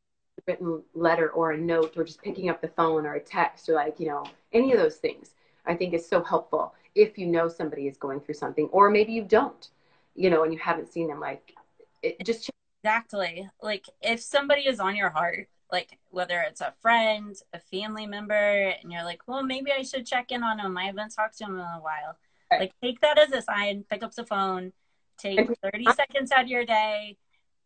written 0.48 0.82
letter 0.96 1.30
or 1.30 1.52
a 1.52 1.58
note 1.58 1.94
or 1.98 2.04
just 2.04 2.22
picking 2.22 2.50
up 2.50 2.62
the 2.62 2.68
phone 2.70 3.06
or 3.06 3.16
a 3.16 3.20
text 3.20 3.68
or 3.70 3.74
like, 3.74 4.00
you 4.00 4.08
know, 4.08 4.26
any 4.54 4.72
of 4.72 4.80
those 4.80 4.96
things, 4.96 5.36
I 5.66 5.76
think 5.76 5.94
is 5.94 6.08
so 6.08 6.24
helpful 6.24 6.74
if 6.98 7.18
you 7.18 7.28
know 7.28 7.48
somebody 7.48 7.88
is 7.88 7.96
going 7.98 8.20
through 8.20 8.34
something 8.34 8.66
or 8.72 8.90
maybe 8.90 9.14
you 9.14 9.24
don't, 9.24 9.70
you 10.16 10.30
know, 10.30 10.44
and 10.44 10.52
you 10.52 10.60
haven't 10.60 10.92
seen 10.92 11.08
them 11.08 11.20
like 11.20 11.54
it 12.02 12.26
just 12.26 12.50
exactly. 12.84 13.50
Like 13.62 13.86
if 14.02 14.20
somebody 14.20 14.62
is 14.62 14.80
on 14.80 14.96
your 14.96 15.10
heart 15.10 15.48
like 15.72 15.98
whether 16.10 16.40
it's 16.42 16.62
a 16.62 16.74
friend 16.82 17.36
a 17.54 17.60
family 17.60 18.08
member 18.08 18.74
and 18.82 18.90
you're 18.90 19.04
like 19.04 19.20
well 19.28 19.44
maybe 19.44 19.70
i 19.70 19.82
should 19.82 20.06
check 20.06 20.32
in 20.32 20.42
on 20.42 20.56
them 20.56 20.78
i 20.78 20.86
haven't 20.86 21.10
talked 21.10 21.38
to 21.38 21.44
them 21.44 21.56
in 21.56 21.60
a 21.60 21.80
while. 21.82 22.18
Right. 22.50 22.62
like 22.62 22.74
take 22.82 23.02
that 23.02 23.20
as 23.20 23.32
a 23.34 23.42
sign. 23.42 23.84
Pick 23.90 24.04
up 24.04 24.16
the 24.16 24.26
phone. 24.26 24.72
Take 25.18 25.50
30 25.62 25.86
seconds 25.96 26.32
out 26.32 26.44
of 26.44 26.48
your 26.48 26.66
day. 26.66 27.18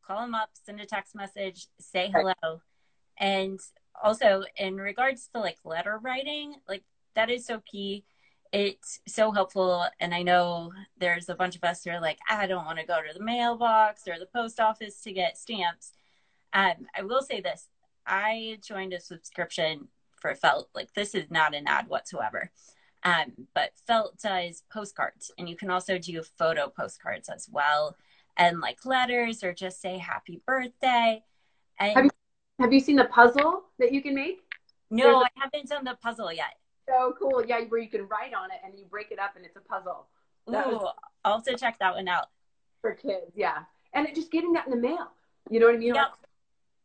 Call 0.05 0.21
them 0.21 0.34
up. 0.34 0.49
Send 0.53 0.82
a 0.82 0.86
text 0.86 1.13
message. 1.13 1.67
Say 1.79 2.11
hello. 2.13 2.61
And 3.19 3.59
also 4.01 4.43
in 4.57 4.77
regards 4.77 5.29
to 5.34 5.39
like 5.39 5.57
letter 5.63 5.99
writing 6.01 6.55
like 6.67 6.84
that 7.13 7.29
is 7.29 7.45
so 7.45 7.61
key 7.69 8.03
it's 8.52 8.99
so 9.08 9.32
helpful 9.32 9.86
and 9.99 10.14
i 10.14 10.22
know 10.22 10.72
there's 10.97 11.30
a 11.30 11.36
bunch 11.36 11.56
of 11.56 11.64
us 11.64 11.84
who 11.84 11.89
are 11.91 12.02
like 12.02 12.20
i 12.30 12.45
don't 12.45 12.66
want 12.66 12.78
to 12.78 12.86
go 12.86 12.99
to 13.02 13.18
the 13.18 13.24
mailbox 13.24 14.08
or 14.08 14.20
the 14.20 14.26
post 14.26 14.60
office 14.60 15.02
to 15.02 15.12
get 15.12 15.38
stamps 15.38 15.93
um, 16.54 16.86
i 16.95 17.02
will 17.02 17.22
say 17.22 17.39
this 17.39 17.70
i 18.06 18.58
joined 18.66 18.93
a 18.93 18.99
subscription 18.99 19.88
for 20.20 20.36
felt 20.36 20.70
like 20.76 20.93
this 20.93 21.16
is 21.16 21.32
not 21.32 21.56
an 21.56 21.68
ad 21.68 21.88
whatsoever 21.88 22.52
um, 23.04 23.32
but 23.56 23.72
felt 23.88 24.20
does 24.20 24.64
postcards 24.72 25.32
and 25.38 25.49
you 25.49 25.56
can 25.56 25.72
also 25.72 25.97
do 25.97 26.22
photo 26.38 26.68
postcards 26.70 27.30
as 27.30 27.47
well 27.52 27.95
and 28.38 28.60
like 28.60 28.86
letters 28.86 29.43
or 29.43 29.54
just 29.54 29.82
say 29.82 29.97
happy 29.97 30.41
birthday 30.45 31.24
and 31.80 32.12
have 32.62 32.72
you 32.72 32.80
seen 32.80 32.95
the 32.95 33.06
puzzle 33.06 33.64
that 33.80 33.91
you 33.91 34.04
can 34.04 34.14
make? 34.14 34.43
No, 34.91 35.22
a- 35.22 35.24
I 35.24 35.30
haven't 35.36 35.70
done 35.70 35.84
the 35.84 35.95
puzzle 35.95 36.32
yet. 36.32 36.54
So 36.88 37.15
cool. 37.17 37.43
Yeah, 37.45 37.61
where 37.69 37.79
you 37.79 37.89
can 37.89 38.07
write 38.07 38.34
on 38.34 38.51
it 38.51 38.57
and 38.63 38.77
you 38.77 38.86
break 38.86 39.11
it 39.11 39.19
up 39.19 39.36
and 39.36 39.45
it's 39.45 39.55
a 39.55 39.61
puzzle. 39.61 40.07
That 40.47 40.67
Ooh, 40.67 40.88
I'll 41.23 41.36
have 41.36 41.45
to 41.45 41.55
check 41.55 41.77
that 41.79 41.95
one 41.95 42.07
out. 42.07 42.29
For 42.82 42.93
kids, 42.93 43.32
yeah. 43.36 43.59
And 43.93 44.07
just 44.15 44.32
getting 44.32 44.53
that 44.53 44.65
in 44.65 44.71
the 44.71 44.77
mail. 44.77 45.11
You 45.49 45.59
know 45.59 45.67
what 45.67 45.75
I 45.75 45.79
mean? 45.79 45.95
Yep. 45.95 46.07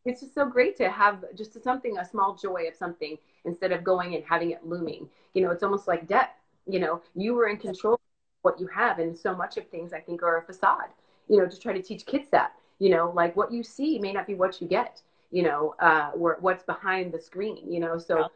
It's 0.04 0.20
just 0.20 0.34
so 0.34 0.46
great 0.46 0.76
to 0.76 0.90
have 0.90 1.24
just 1.36 1.62
something, 1.64 1.98
a 1.98 2.04
small 2.04 2.34
joy 2.34 2.66
of 2.68 2.76
something 2.76 3.16
instead 3.44 3.72
of 3.72 3.82
going 3.82 4.14
and 4.14 4.24
having 4.24 4.50
it 4.50 4.64
looming. 4.64 5.08
You 5.34 5.42
know, 5.42 5.50
it's 5.50 5.62
almost 5.62 5.88
like 5.88 6.06
debt. 6.06 6.36
You 6.66 6.78
know, 6.78 7.02
you 7.14 7.34
were 7.34 7.48
in 7.48 7.56
control 7.56 7.94
of 7.94 8.00
what 8.42 8.60
you 8.60 8.66
have. 8.68 8.98
And 8.98 9.16
so 9.16 9.34
much 9.34 9.56
of 9.56 9.68
things 9.68 9.92
I 9.92 10.00
think 10.00 10.22
are 10.22 10.38
a 10.38 10.42
facade, 10.42 10.90
you 11.28 11.38
know, 11.38 11.46
to 11.46 11.58
try 11.58 11.72
to 11.72 11.82
teach 11.82 12.06
kids 12.06 12.28
that, 12.30 12.52
you 12.78 12.90
know, 12.90 13.10
like 13.14 13.34
what 13.36 13.50
you 13.50 13.62
see 13.62 13.98
may 13.98 14.12
not 14.12 14.26
be 14.26 14.34
what 14.34 14.60
you 14.60 14.68
get 14.68 15.02
you 15.32 15.42
know, 15.42 15.74
uh, 15.80 16.12
what's 16.12 16.62
behind 16.62 17.12
the 17.12 17.20
screen, 17.20 17.70
you 17.70 17.80
know, 17.80 17.98
so. 17.98 18.28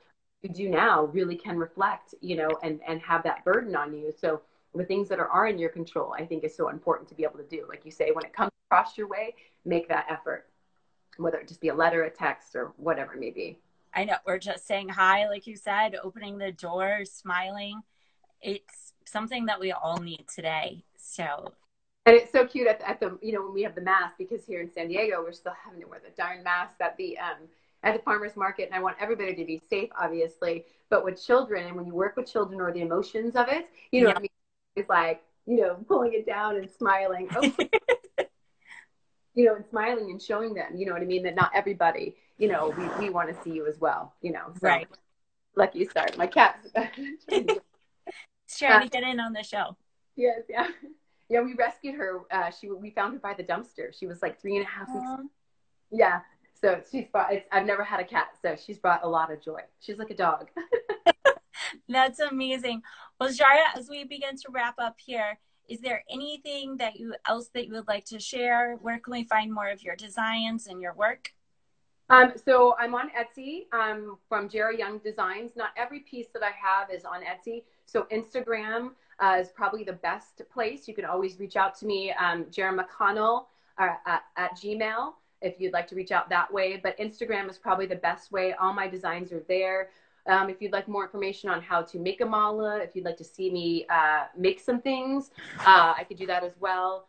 You 0.42 0.50
do 0.50 0.68
now 0.68 1.04
really 1.06 1.36
can 1.36 1.58
reflect, 1.58 2.14
you 2.20 2.36
know, 2.36 2.50
and, 2.62 2.80
and 2.86 3.00
have 3.02 3.22
that 3.24 3.44
burden 3.44 3.76
on 3.76 3.94
you. 3.94 4.12
So 4.16 4.40
the 4.74 4.84
things 4.84 5.08
that 5.08 5.18
are, 5.18 5.28
are 5.28 5.46
in 5.46 5.58
your 5.58 5.70
control, 5.70 6.14
I 6.16 6.24
think 6.24 6.44
is 6.44 6.56
so 6.56 6.68
important 6.68 7.08
to 7.10 7.14
be 7.14 7.24
able 7.24 7.38
to 7.38 7.44
do. 7.44 7.66
Like 7.68 7.84
you 7.84 7.90
say, 7.90 8.10
when 8.12 8.24
it 8.24 8.32
comes 8.32 8.50
across 8.70 8.96
your 8.96 9.08
way, 9.08 9.34
make 9.64 9.88
that 9.88 10.06
effort, 10.08 10.48
whether 11.16 11.38
it 11.38 11.48
just 11.48 11.60
be 11.60 11.68
a 11.68 11.74
letter, 11.74 12.04
a 12.04 12.10
text, 12.10 12.54
or 12.54 12.72
whatever 12.76 13.14
it 13.14 13.20
may 13.20 13.30
be. 13.30 13.58
I 13.92 14.04
know 14.04 14.16
we're 14.24 14.38
just 14.38 14.66
saying 14.66 14.88
hi, 14.88 15.28
like 15.28 15.46
you 15.46 15.56
said, 15.56 15.96
opening 16.02 16.38
the 16.38 16.52
door, 16.52 17.04
smiling. 17.04 17.82
It's 18.40 18.92
something 19.04 19.46
that 19.46 19.58
we 19.58 19.72
all 19.72 19.98
need 19.98 20.26
today. 20.32 20.84
So 20.96 21.52
and 22.06 22.16
it's 22.16 22.32
so 22.32 22.46
cute 22.46 22.66
at 22.66 22.80
the, 22.80 22.88
at 22.88 23.00
the, 23.00 23.18
you 23.20 23.32
know, 23.32 23.42
when 23.42 23.52
we 23.52 23.62
have 23.62 23.74
the 23.74 23.80
mask, 23.82 24.14
because 24.16 24.44
here 24.46 24.60
in 24.60 24.72
San 24.72 24.88
Diego, 24.88 25.22
we're 25.22 25.32
still 25.32 25.52
having 25.62 25.80
to 25.80 25.86
wear 25.86 26.00
the 26.02 26.10
darn 26.16 26.42
mask 26.42 26.74
at 26.80 26.96
the, 26.96 27.18
um, 27.18 27.36
at 27.82 27.94
the 27.94 28.02
farmer's 28.02 28.36
market. 28.36 28.66
And 28.66 28.74
I 28.74 28.80
want 28.80 28.96
everybody 29.00 29.34
to 29.34 29.44
be 29.44 29.60
safe, 29.70 29.90
obviously. 29.98 30.64
But 30.88 31.04
with 31.04 31.24
children, 31.24 31.66
and 31.66 31.76
when 31.76 31.86
you 31.86 31.94
work 31.94 32.16
with 32.16 32.30
children 32.30 32.60
or 32.60 32.72
the 32.72 32.80
emotions 32.80 33.36
of 33.36 33.48
it, 33.48 33.68
you 33.90 34.02
know 34.02 34.08
yeah. 34.08 34.16
I 34.16 34.20
mean? 34.20 34.30
It's 34.76 34.88
like, 34.88 35.22
you 35.46 35.56
know, 35.56 35.74
pulling 35.88 36.12
it 36.12 36.26
down 36.26 36.56
and 36.56 36.68
smiling. 36.70 37.28
Oh. 38.22 38.24
you 39.34 39.46
know, 39.46 39.54
and 39.54 39.64
smiling 39.70 40.10
and 40.10 40.20
showing 40.20 40.54
them, 40.54 40.76
you 40.76 40.84
know 40.84 40.92
what 40.92 41.02
I 41.02 41.06
mean, 41.06 41.22
that 41.22 41.36
not 41.36 41.50
everybody, 41.54 42.16
you 42.36 42.48
know, 42.48 42.74
we, 42.76 43.06
we 43.06 43.10
want 43.10 43.34
to 43.34 43.42
see 43.42 43.50
you 43.50 43.66
as 43.66 43.78
well, 43.78 44.12
you 44.20 44.32
know. 44.32 44.52
So, 44.54 44.58
right. 44.60 44.88
Lucky 45.56 45.86
start. 45.86 46.18
My 46.18 46.26
cat's 46.26 46.68
trying 48.58 48.82
to 48.82 48.88
get 48.88 49.02
in 49.04 49.20
on 49.20 49.32
the 49.32 49.42
show. 49.42 49.76
Yes, 50.16 50.40
yeah. 50.48 50.68
Yeah, 51.28 51.42
we 51.42 51.54
rescued 51.54 51.94
her. 51.94 52.22
Uh, 52.30 52.50
she 52.50 52.68
we 52.70 52.90
found 52.90 53.14
her 53.14 53.20
by 53.20 53.34
the 53.34 53.44
dumpster. 53.44 53.96
She 53.96 54.06
was 54.06 54.20
like 54.20 54.40
three 54.40 54.56
and 54.56 54.66
a 54.66 54.68
half 54.68 54.88
weeks. 54.88 55.30
Yeah. 55.92 56.20
So 56.62 56.80
she's 56.90 57.06
brought. 57.10 57.32
I've 57.50 57.66
never 57.66 57.84
had 57.84 58.00
a 58.00 58.04
cat, 58.04 58.28
so 58.42 58.54
she's 58.54 58.78
brought 58.78 59.02
a 59.02 59.08
lot 59.08 59.32
of 59.32 59.40
joy. 59.40 59.60
She's 59.80 59.98
like 59.98 60.10
a 60.10 60.14
dog. 60.14 60.48
That's 61.88 62.20
amazing. 62.20 62.82
Well, 63.18 63.32
Jara, 63.32 63.60
as 63.76 63.88
we 63.88 64.04
begin 64.04 64.36
to 64.36 64.50
wrap 64.50 64.74
up 64.78 64.96
here, 64.98 65.38
is 65.68 65.80
there 65.80 66.04
anything 66.10 66.76
that 66.76 66.96
you 66.96 67.14
else 67.26 67.48
that 67.54 67.66
you 67.66 67.74
would 67.74 67.88
like 67.88 68.04
to 68.06 68.20
share? 68.20 68.76
Where 68.82 68.98
can 68.98 69.12
we 69.12 69.24
find 69.24 69.52
more 69.52 69.70
of 69.70 69.82
your 69.82 69.96
designs 69.96 70.66
and 70.66 70.82
your 70.82 70.92
work? 70.92 71.32
Um, 72.10 72.32
so 72.44 72.74
I'm 72.78 72.94
on 72.94 73.10
Etsy 73.10 73.72
um, 73.72 74.18
from 74.28 74.48
Jara 74.48 74.76
Young 74.76 74.98
Designs. 74.98 75.52
Not 75.56 75.70
every 75.76 76.00
piece 76.00 76.26
that 76.34 76.42
I 76.42 76.50
have 76.50 76.90
is 76.90 77.04
on 77.04 77.20
Etsy. 77.22 77.62
So 77.86 78.06
Instagram 78.12 78.90
uh, 79.20 79.36
is 79.40 79.50
probably 79.50 79.84
the 79.84 79.92
best 79.92 80.42
place. 80.52 80.88
You 80.88 80.94
can 80.94 81.04
always 81.04 81.38
reach 81.38 81.54
out 81.54 81.78
to 81.78 81.86
me, 81.86 82.12
um, 82.12 82.46
Jara 82.50 82.76
McConnell 82.76 83.44
uh, 83.78 83.90
at, 84.06 84.24
at 84.36 84.56
Gmail 84.56 85.12
if 85.42 85.60
you'd 85.60 85.72
like 85.72 85.86
to 85.88 85.94
reach 85.94 86.12
out 86.12 86.28
that 86.30 86.52
way. 86.52 86.80
But 86.82 86.98
Instagram 86.98 87.48
is 87.50 87.58
probably 87.58 87.86
the 87.86 87.96
best 87.96 88.32
way. 88.32 88.52
All 88.54 88.72
my 88.72 88.88
designs 88.88 89.32
are 89.32 89.44
there. 89.48 89.90
Um, 90.26 90.50
if 90.50 90.60
you'd 90.60 90.72
like 90.72 90.86
more 90.86 91.04
information 91.04 91.48
on 91.48 91.62
how 91.62 91.82
to 91.82 91.98
make 91.98 92.20
a 92.20 92.26
mala, 92.26 92.78
if 92.78 92.94
you'd 92.94 93.04
like 93.04 93.16
to 93.16 93.24
see 93.24 93.50
me 93.50 93.86
uh, 93.90 94.24
make 94.36 94.60
some 94.60 94.80
things, 94.80 95.30
uh, 95.60 95.94
I 95.96 96.04
could 96.04 96.18
do 96.18 96.26
that 96.26 96.44
as 96.44 96.52
well. 96.60 97.06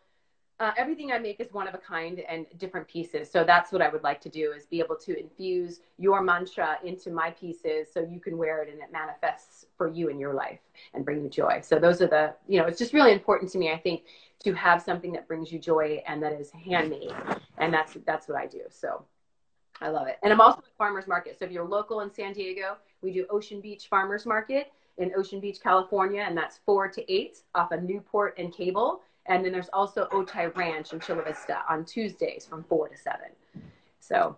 Uh, 0.62 0.70
everything 0.76 1.10
I 1.10 1.18
make 1.18 1.40
is 1.40 1.52
one 1.52 1.66
of 1.66 1.74
a 1.74 1.78
kind 1.78 2.20
and 2.20 2.46
different 2.56 2.86
pieces. 2.86 3.28
So 3.28 3.42
that's 3.42 3.72
what 3.72 3.82
I 3.82 3.88
would 3.88 4.04
like 4.04 4.20
to 4.20 4.28
do 4.28 4.52
is 4.52 4.64
be 4.64 4.78
able 4.78 4.94
to 4.94 5.18
infuse 5.18 5.80
your 5.98 6.22
mantra 6.22 6.78
into 6.84 7.10
my 7.10 7.32
pieces 7.32 7.88
so 7.92 7.98
you 7.98 8.20
can 8.20 8.38
wear 8.38 8.62
it 8.62 8.68
and 8.68 8.78
it 8.78 8.92
manifests 8.92 9.66
for 9.76 9.88
you 9.88 10.06
in 10.06 10.20
your 10.20 10.34
life 10.34 10.60
and 10.94 11.04
bring 11.04 11.20
you 11.20 11.28
joy. 11.28 11.58
So 11.64 11.80
those 11.80 12.00
are 12.00 12.06
the, 12.06 12.36
you 12.46 12.60
know, 12.60 12.66
it's 12.66 12.78
just 12.78 12.92
really 12.92 13.10
important 13.10 13.50
to 13.50 13.58
me, 13.58 13.72
I 13.72 13.76
think, 13.76 14.02
to 14.44 14.52
have 14.52 14.80
something 14.80 15.10
that 15.14 15.26
brings 15.26 15.50
you 15.50 15.58
joy 15.58 16.00
and 16.06 16.22
that 16.22 16.32
is 16.32 16.52
handmade. 16.52 17.12
And 17.58 17.74
that's 17.74 17.96
that's 18.06 18.28
what 18.28 18.38
I 18.38 18.46
do. 18.46 18.60
So 18.68 19.04
I 19.80 19.88
love 19.88 20.06
it. 20.06 20.20
And 20.22 20.32
I'm 20.32 20.40
also 20.40 20.58
at 20.58 20.78
farmers 20.78 21.08
market. 21.08 21.40
So 21.40 21.44
if 21.44 21.50
you're 21.50 21.66
local 21.66 22.02
in 22.02 22.14
San 22.14 22.34
Diego, 22.34 22.76
we 23.00 23.12
do 23.12 23.26
Ocean 23.30 23.60
Beach 23.60 23.88
Farmers 23.88 24.26
Market 24.26 24.72
in 24.98 25.10
Ocean 25.16 25.40
Beach, 25.40 25.58
California, 25.60 26.22
and 26.24 26.36
that's 26.36 26.60
four 26.64 26.86
to 26.86 27.12
eight 27.12 27.38
off 27.56 27.72
of 27.72 27.82
Newport 27.82 28.38
and 28.38 28.54
Cable. 28.54 29.02
And 29.26 29.44
then 29.44 29.52
there's 29.52 29.70
also 29.72 30.06
Otay 30.06 30.54
Ranch 30.56 30.92
in 30.92 31.00
Chula 31.00 31.22
Vista 31.22 31.58
on 31.68 31.84
Tuesdays 31.84 32.44
from 32.44 32.64
four 32.64 32.88
to 32.88 32.96
seven. 32.96 33.28
So 34.00 34.36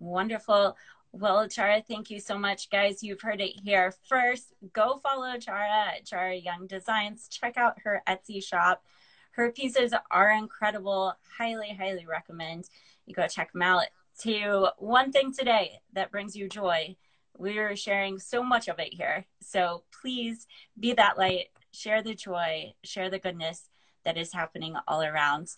wonderful. 0.00 0.76
Well, 1.12 1.46
Jara, 1.48 1.82
thank 1.86 2.10
you 2.10 2.20
so 2.20 2.38
much, 2.38 2.68
guys. 2.70 3.02
You've 3.02 3.20
heard 3.20 3.40
it 3.40 3.52
here 3.62 3.94
first. 4.08 4.52
Go 4.72 5.00
follow 5.02 5.38
Chara 5.38 5.94
at 5.96 6.06
Jara 6.06 6.36
Young 6.36 6.66
Designs. 6.66 7.28
Check 7.28 7.56
out 7.56 7.80
her 7.84 8.02
Etsy 8.08 8.42
shop. 8.42 8.84
Her 9.32 9.50
pieces 9.50 9.92
are 10.10 10.30
incredible. 10.30 11.14
Highly, 11.38 11.74
highly 11.78 12.06
recommend 12.06 12.68
you 13.06 13.14
go 13.14 13.26
check 13.28 13.52
them 13.52 13.62
out. 13.62 13.84
To 14.22 14.68
one 14.78 15.12
thing 15.12 15.32
today 15.32 15.80
that 15.92 16.10
brings 16.10 16.34
you 16.34 16.48
joy 16.48 16.96
we're 17.38 17.76
sharing 17.76 18.18
so 18.18 18.42
much 18.42 18.68
of 18.68 18.78
it 18.78 18.92
here. 18.92 19.26
So 19.40 19.82
please 20.00 20.46
be 20.78 20.92
that 20.94 21.18
light, 21.18 21.48
share 21.76 22.02
the 22.02 22.14
joy, 22.14 22.72
share 22.84 23.10
the 23.10 23.18
goodness 23.18 23.68
that 24.04 24.16
is 24.16 24.32
happening 24.32 24.76
all 24.88 25.02
around. 25.02 25.48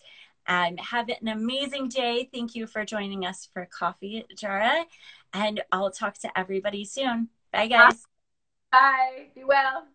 Um, 0.47 0.77
have 0.77 1.09
an 1.09 1.27
amazing 1.27 1.89
day. 1.89 2.29
Thank 2.33 2.55
you 2.55 2.65
for 2.65 2.83
joining 2.83 3.25
us 3.25 3.47
for 3.53 3.67
coffee, 3.71 4.25
Jara. 4.35 4.85
And 5.33 5.61
I'll 5.71 5.91
talk 5.91 6.17
to 6.19 6.37
everybody 6.37 6.85
soon. 6.85 7.29
Bye, 7.53 7.67
guys. 7.67 8.03
Bye. 8.71 9.27
Be 9.35 9.43
well. 9.43 9.87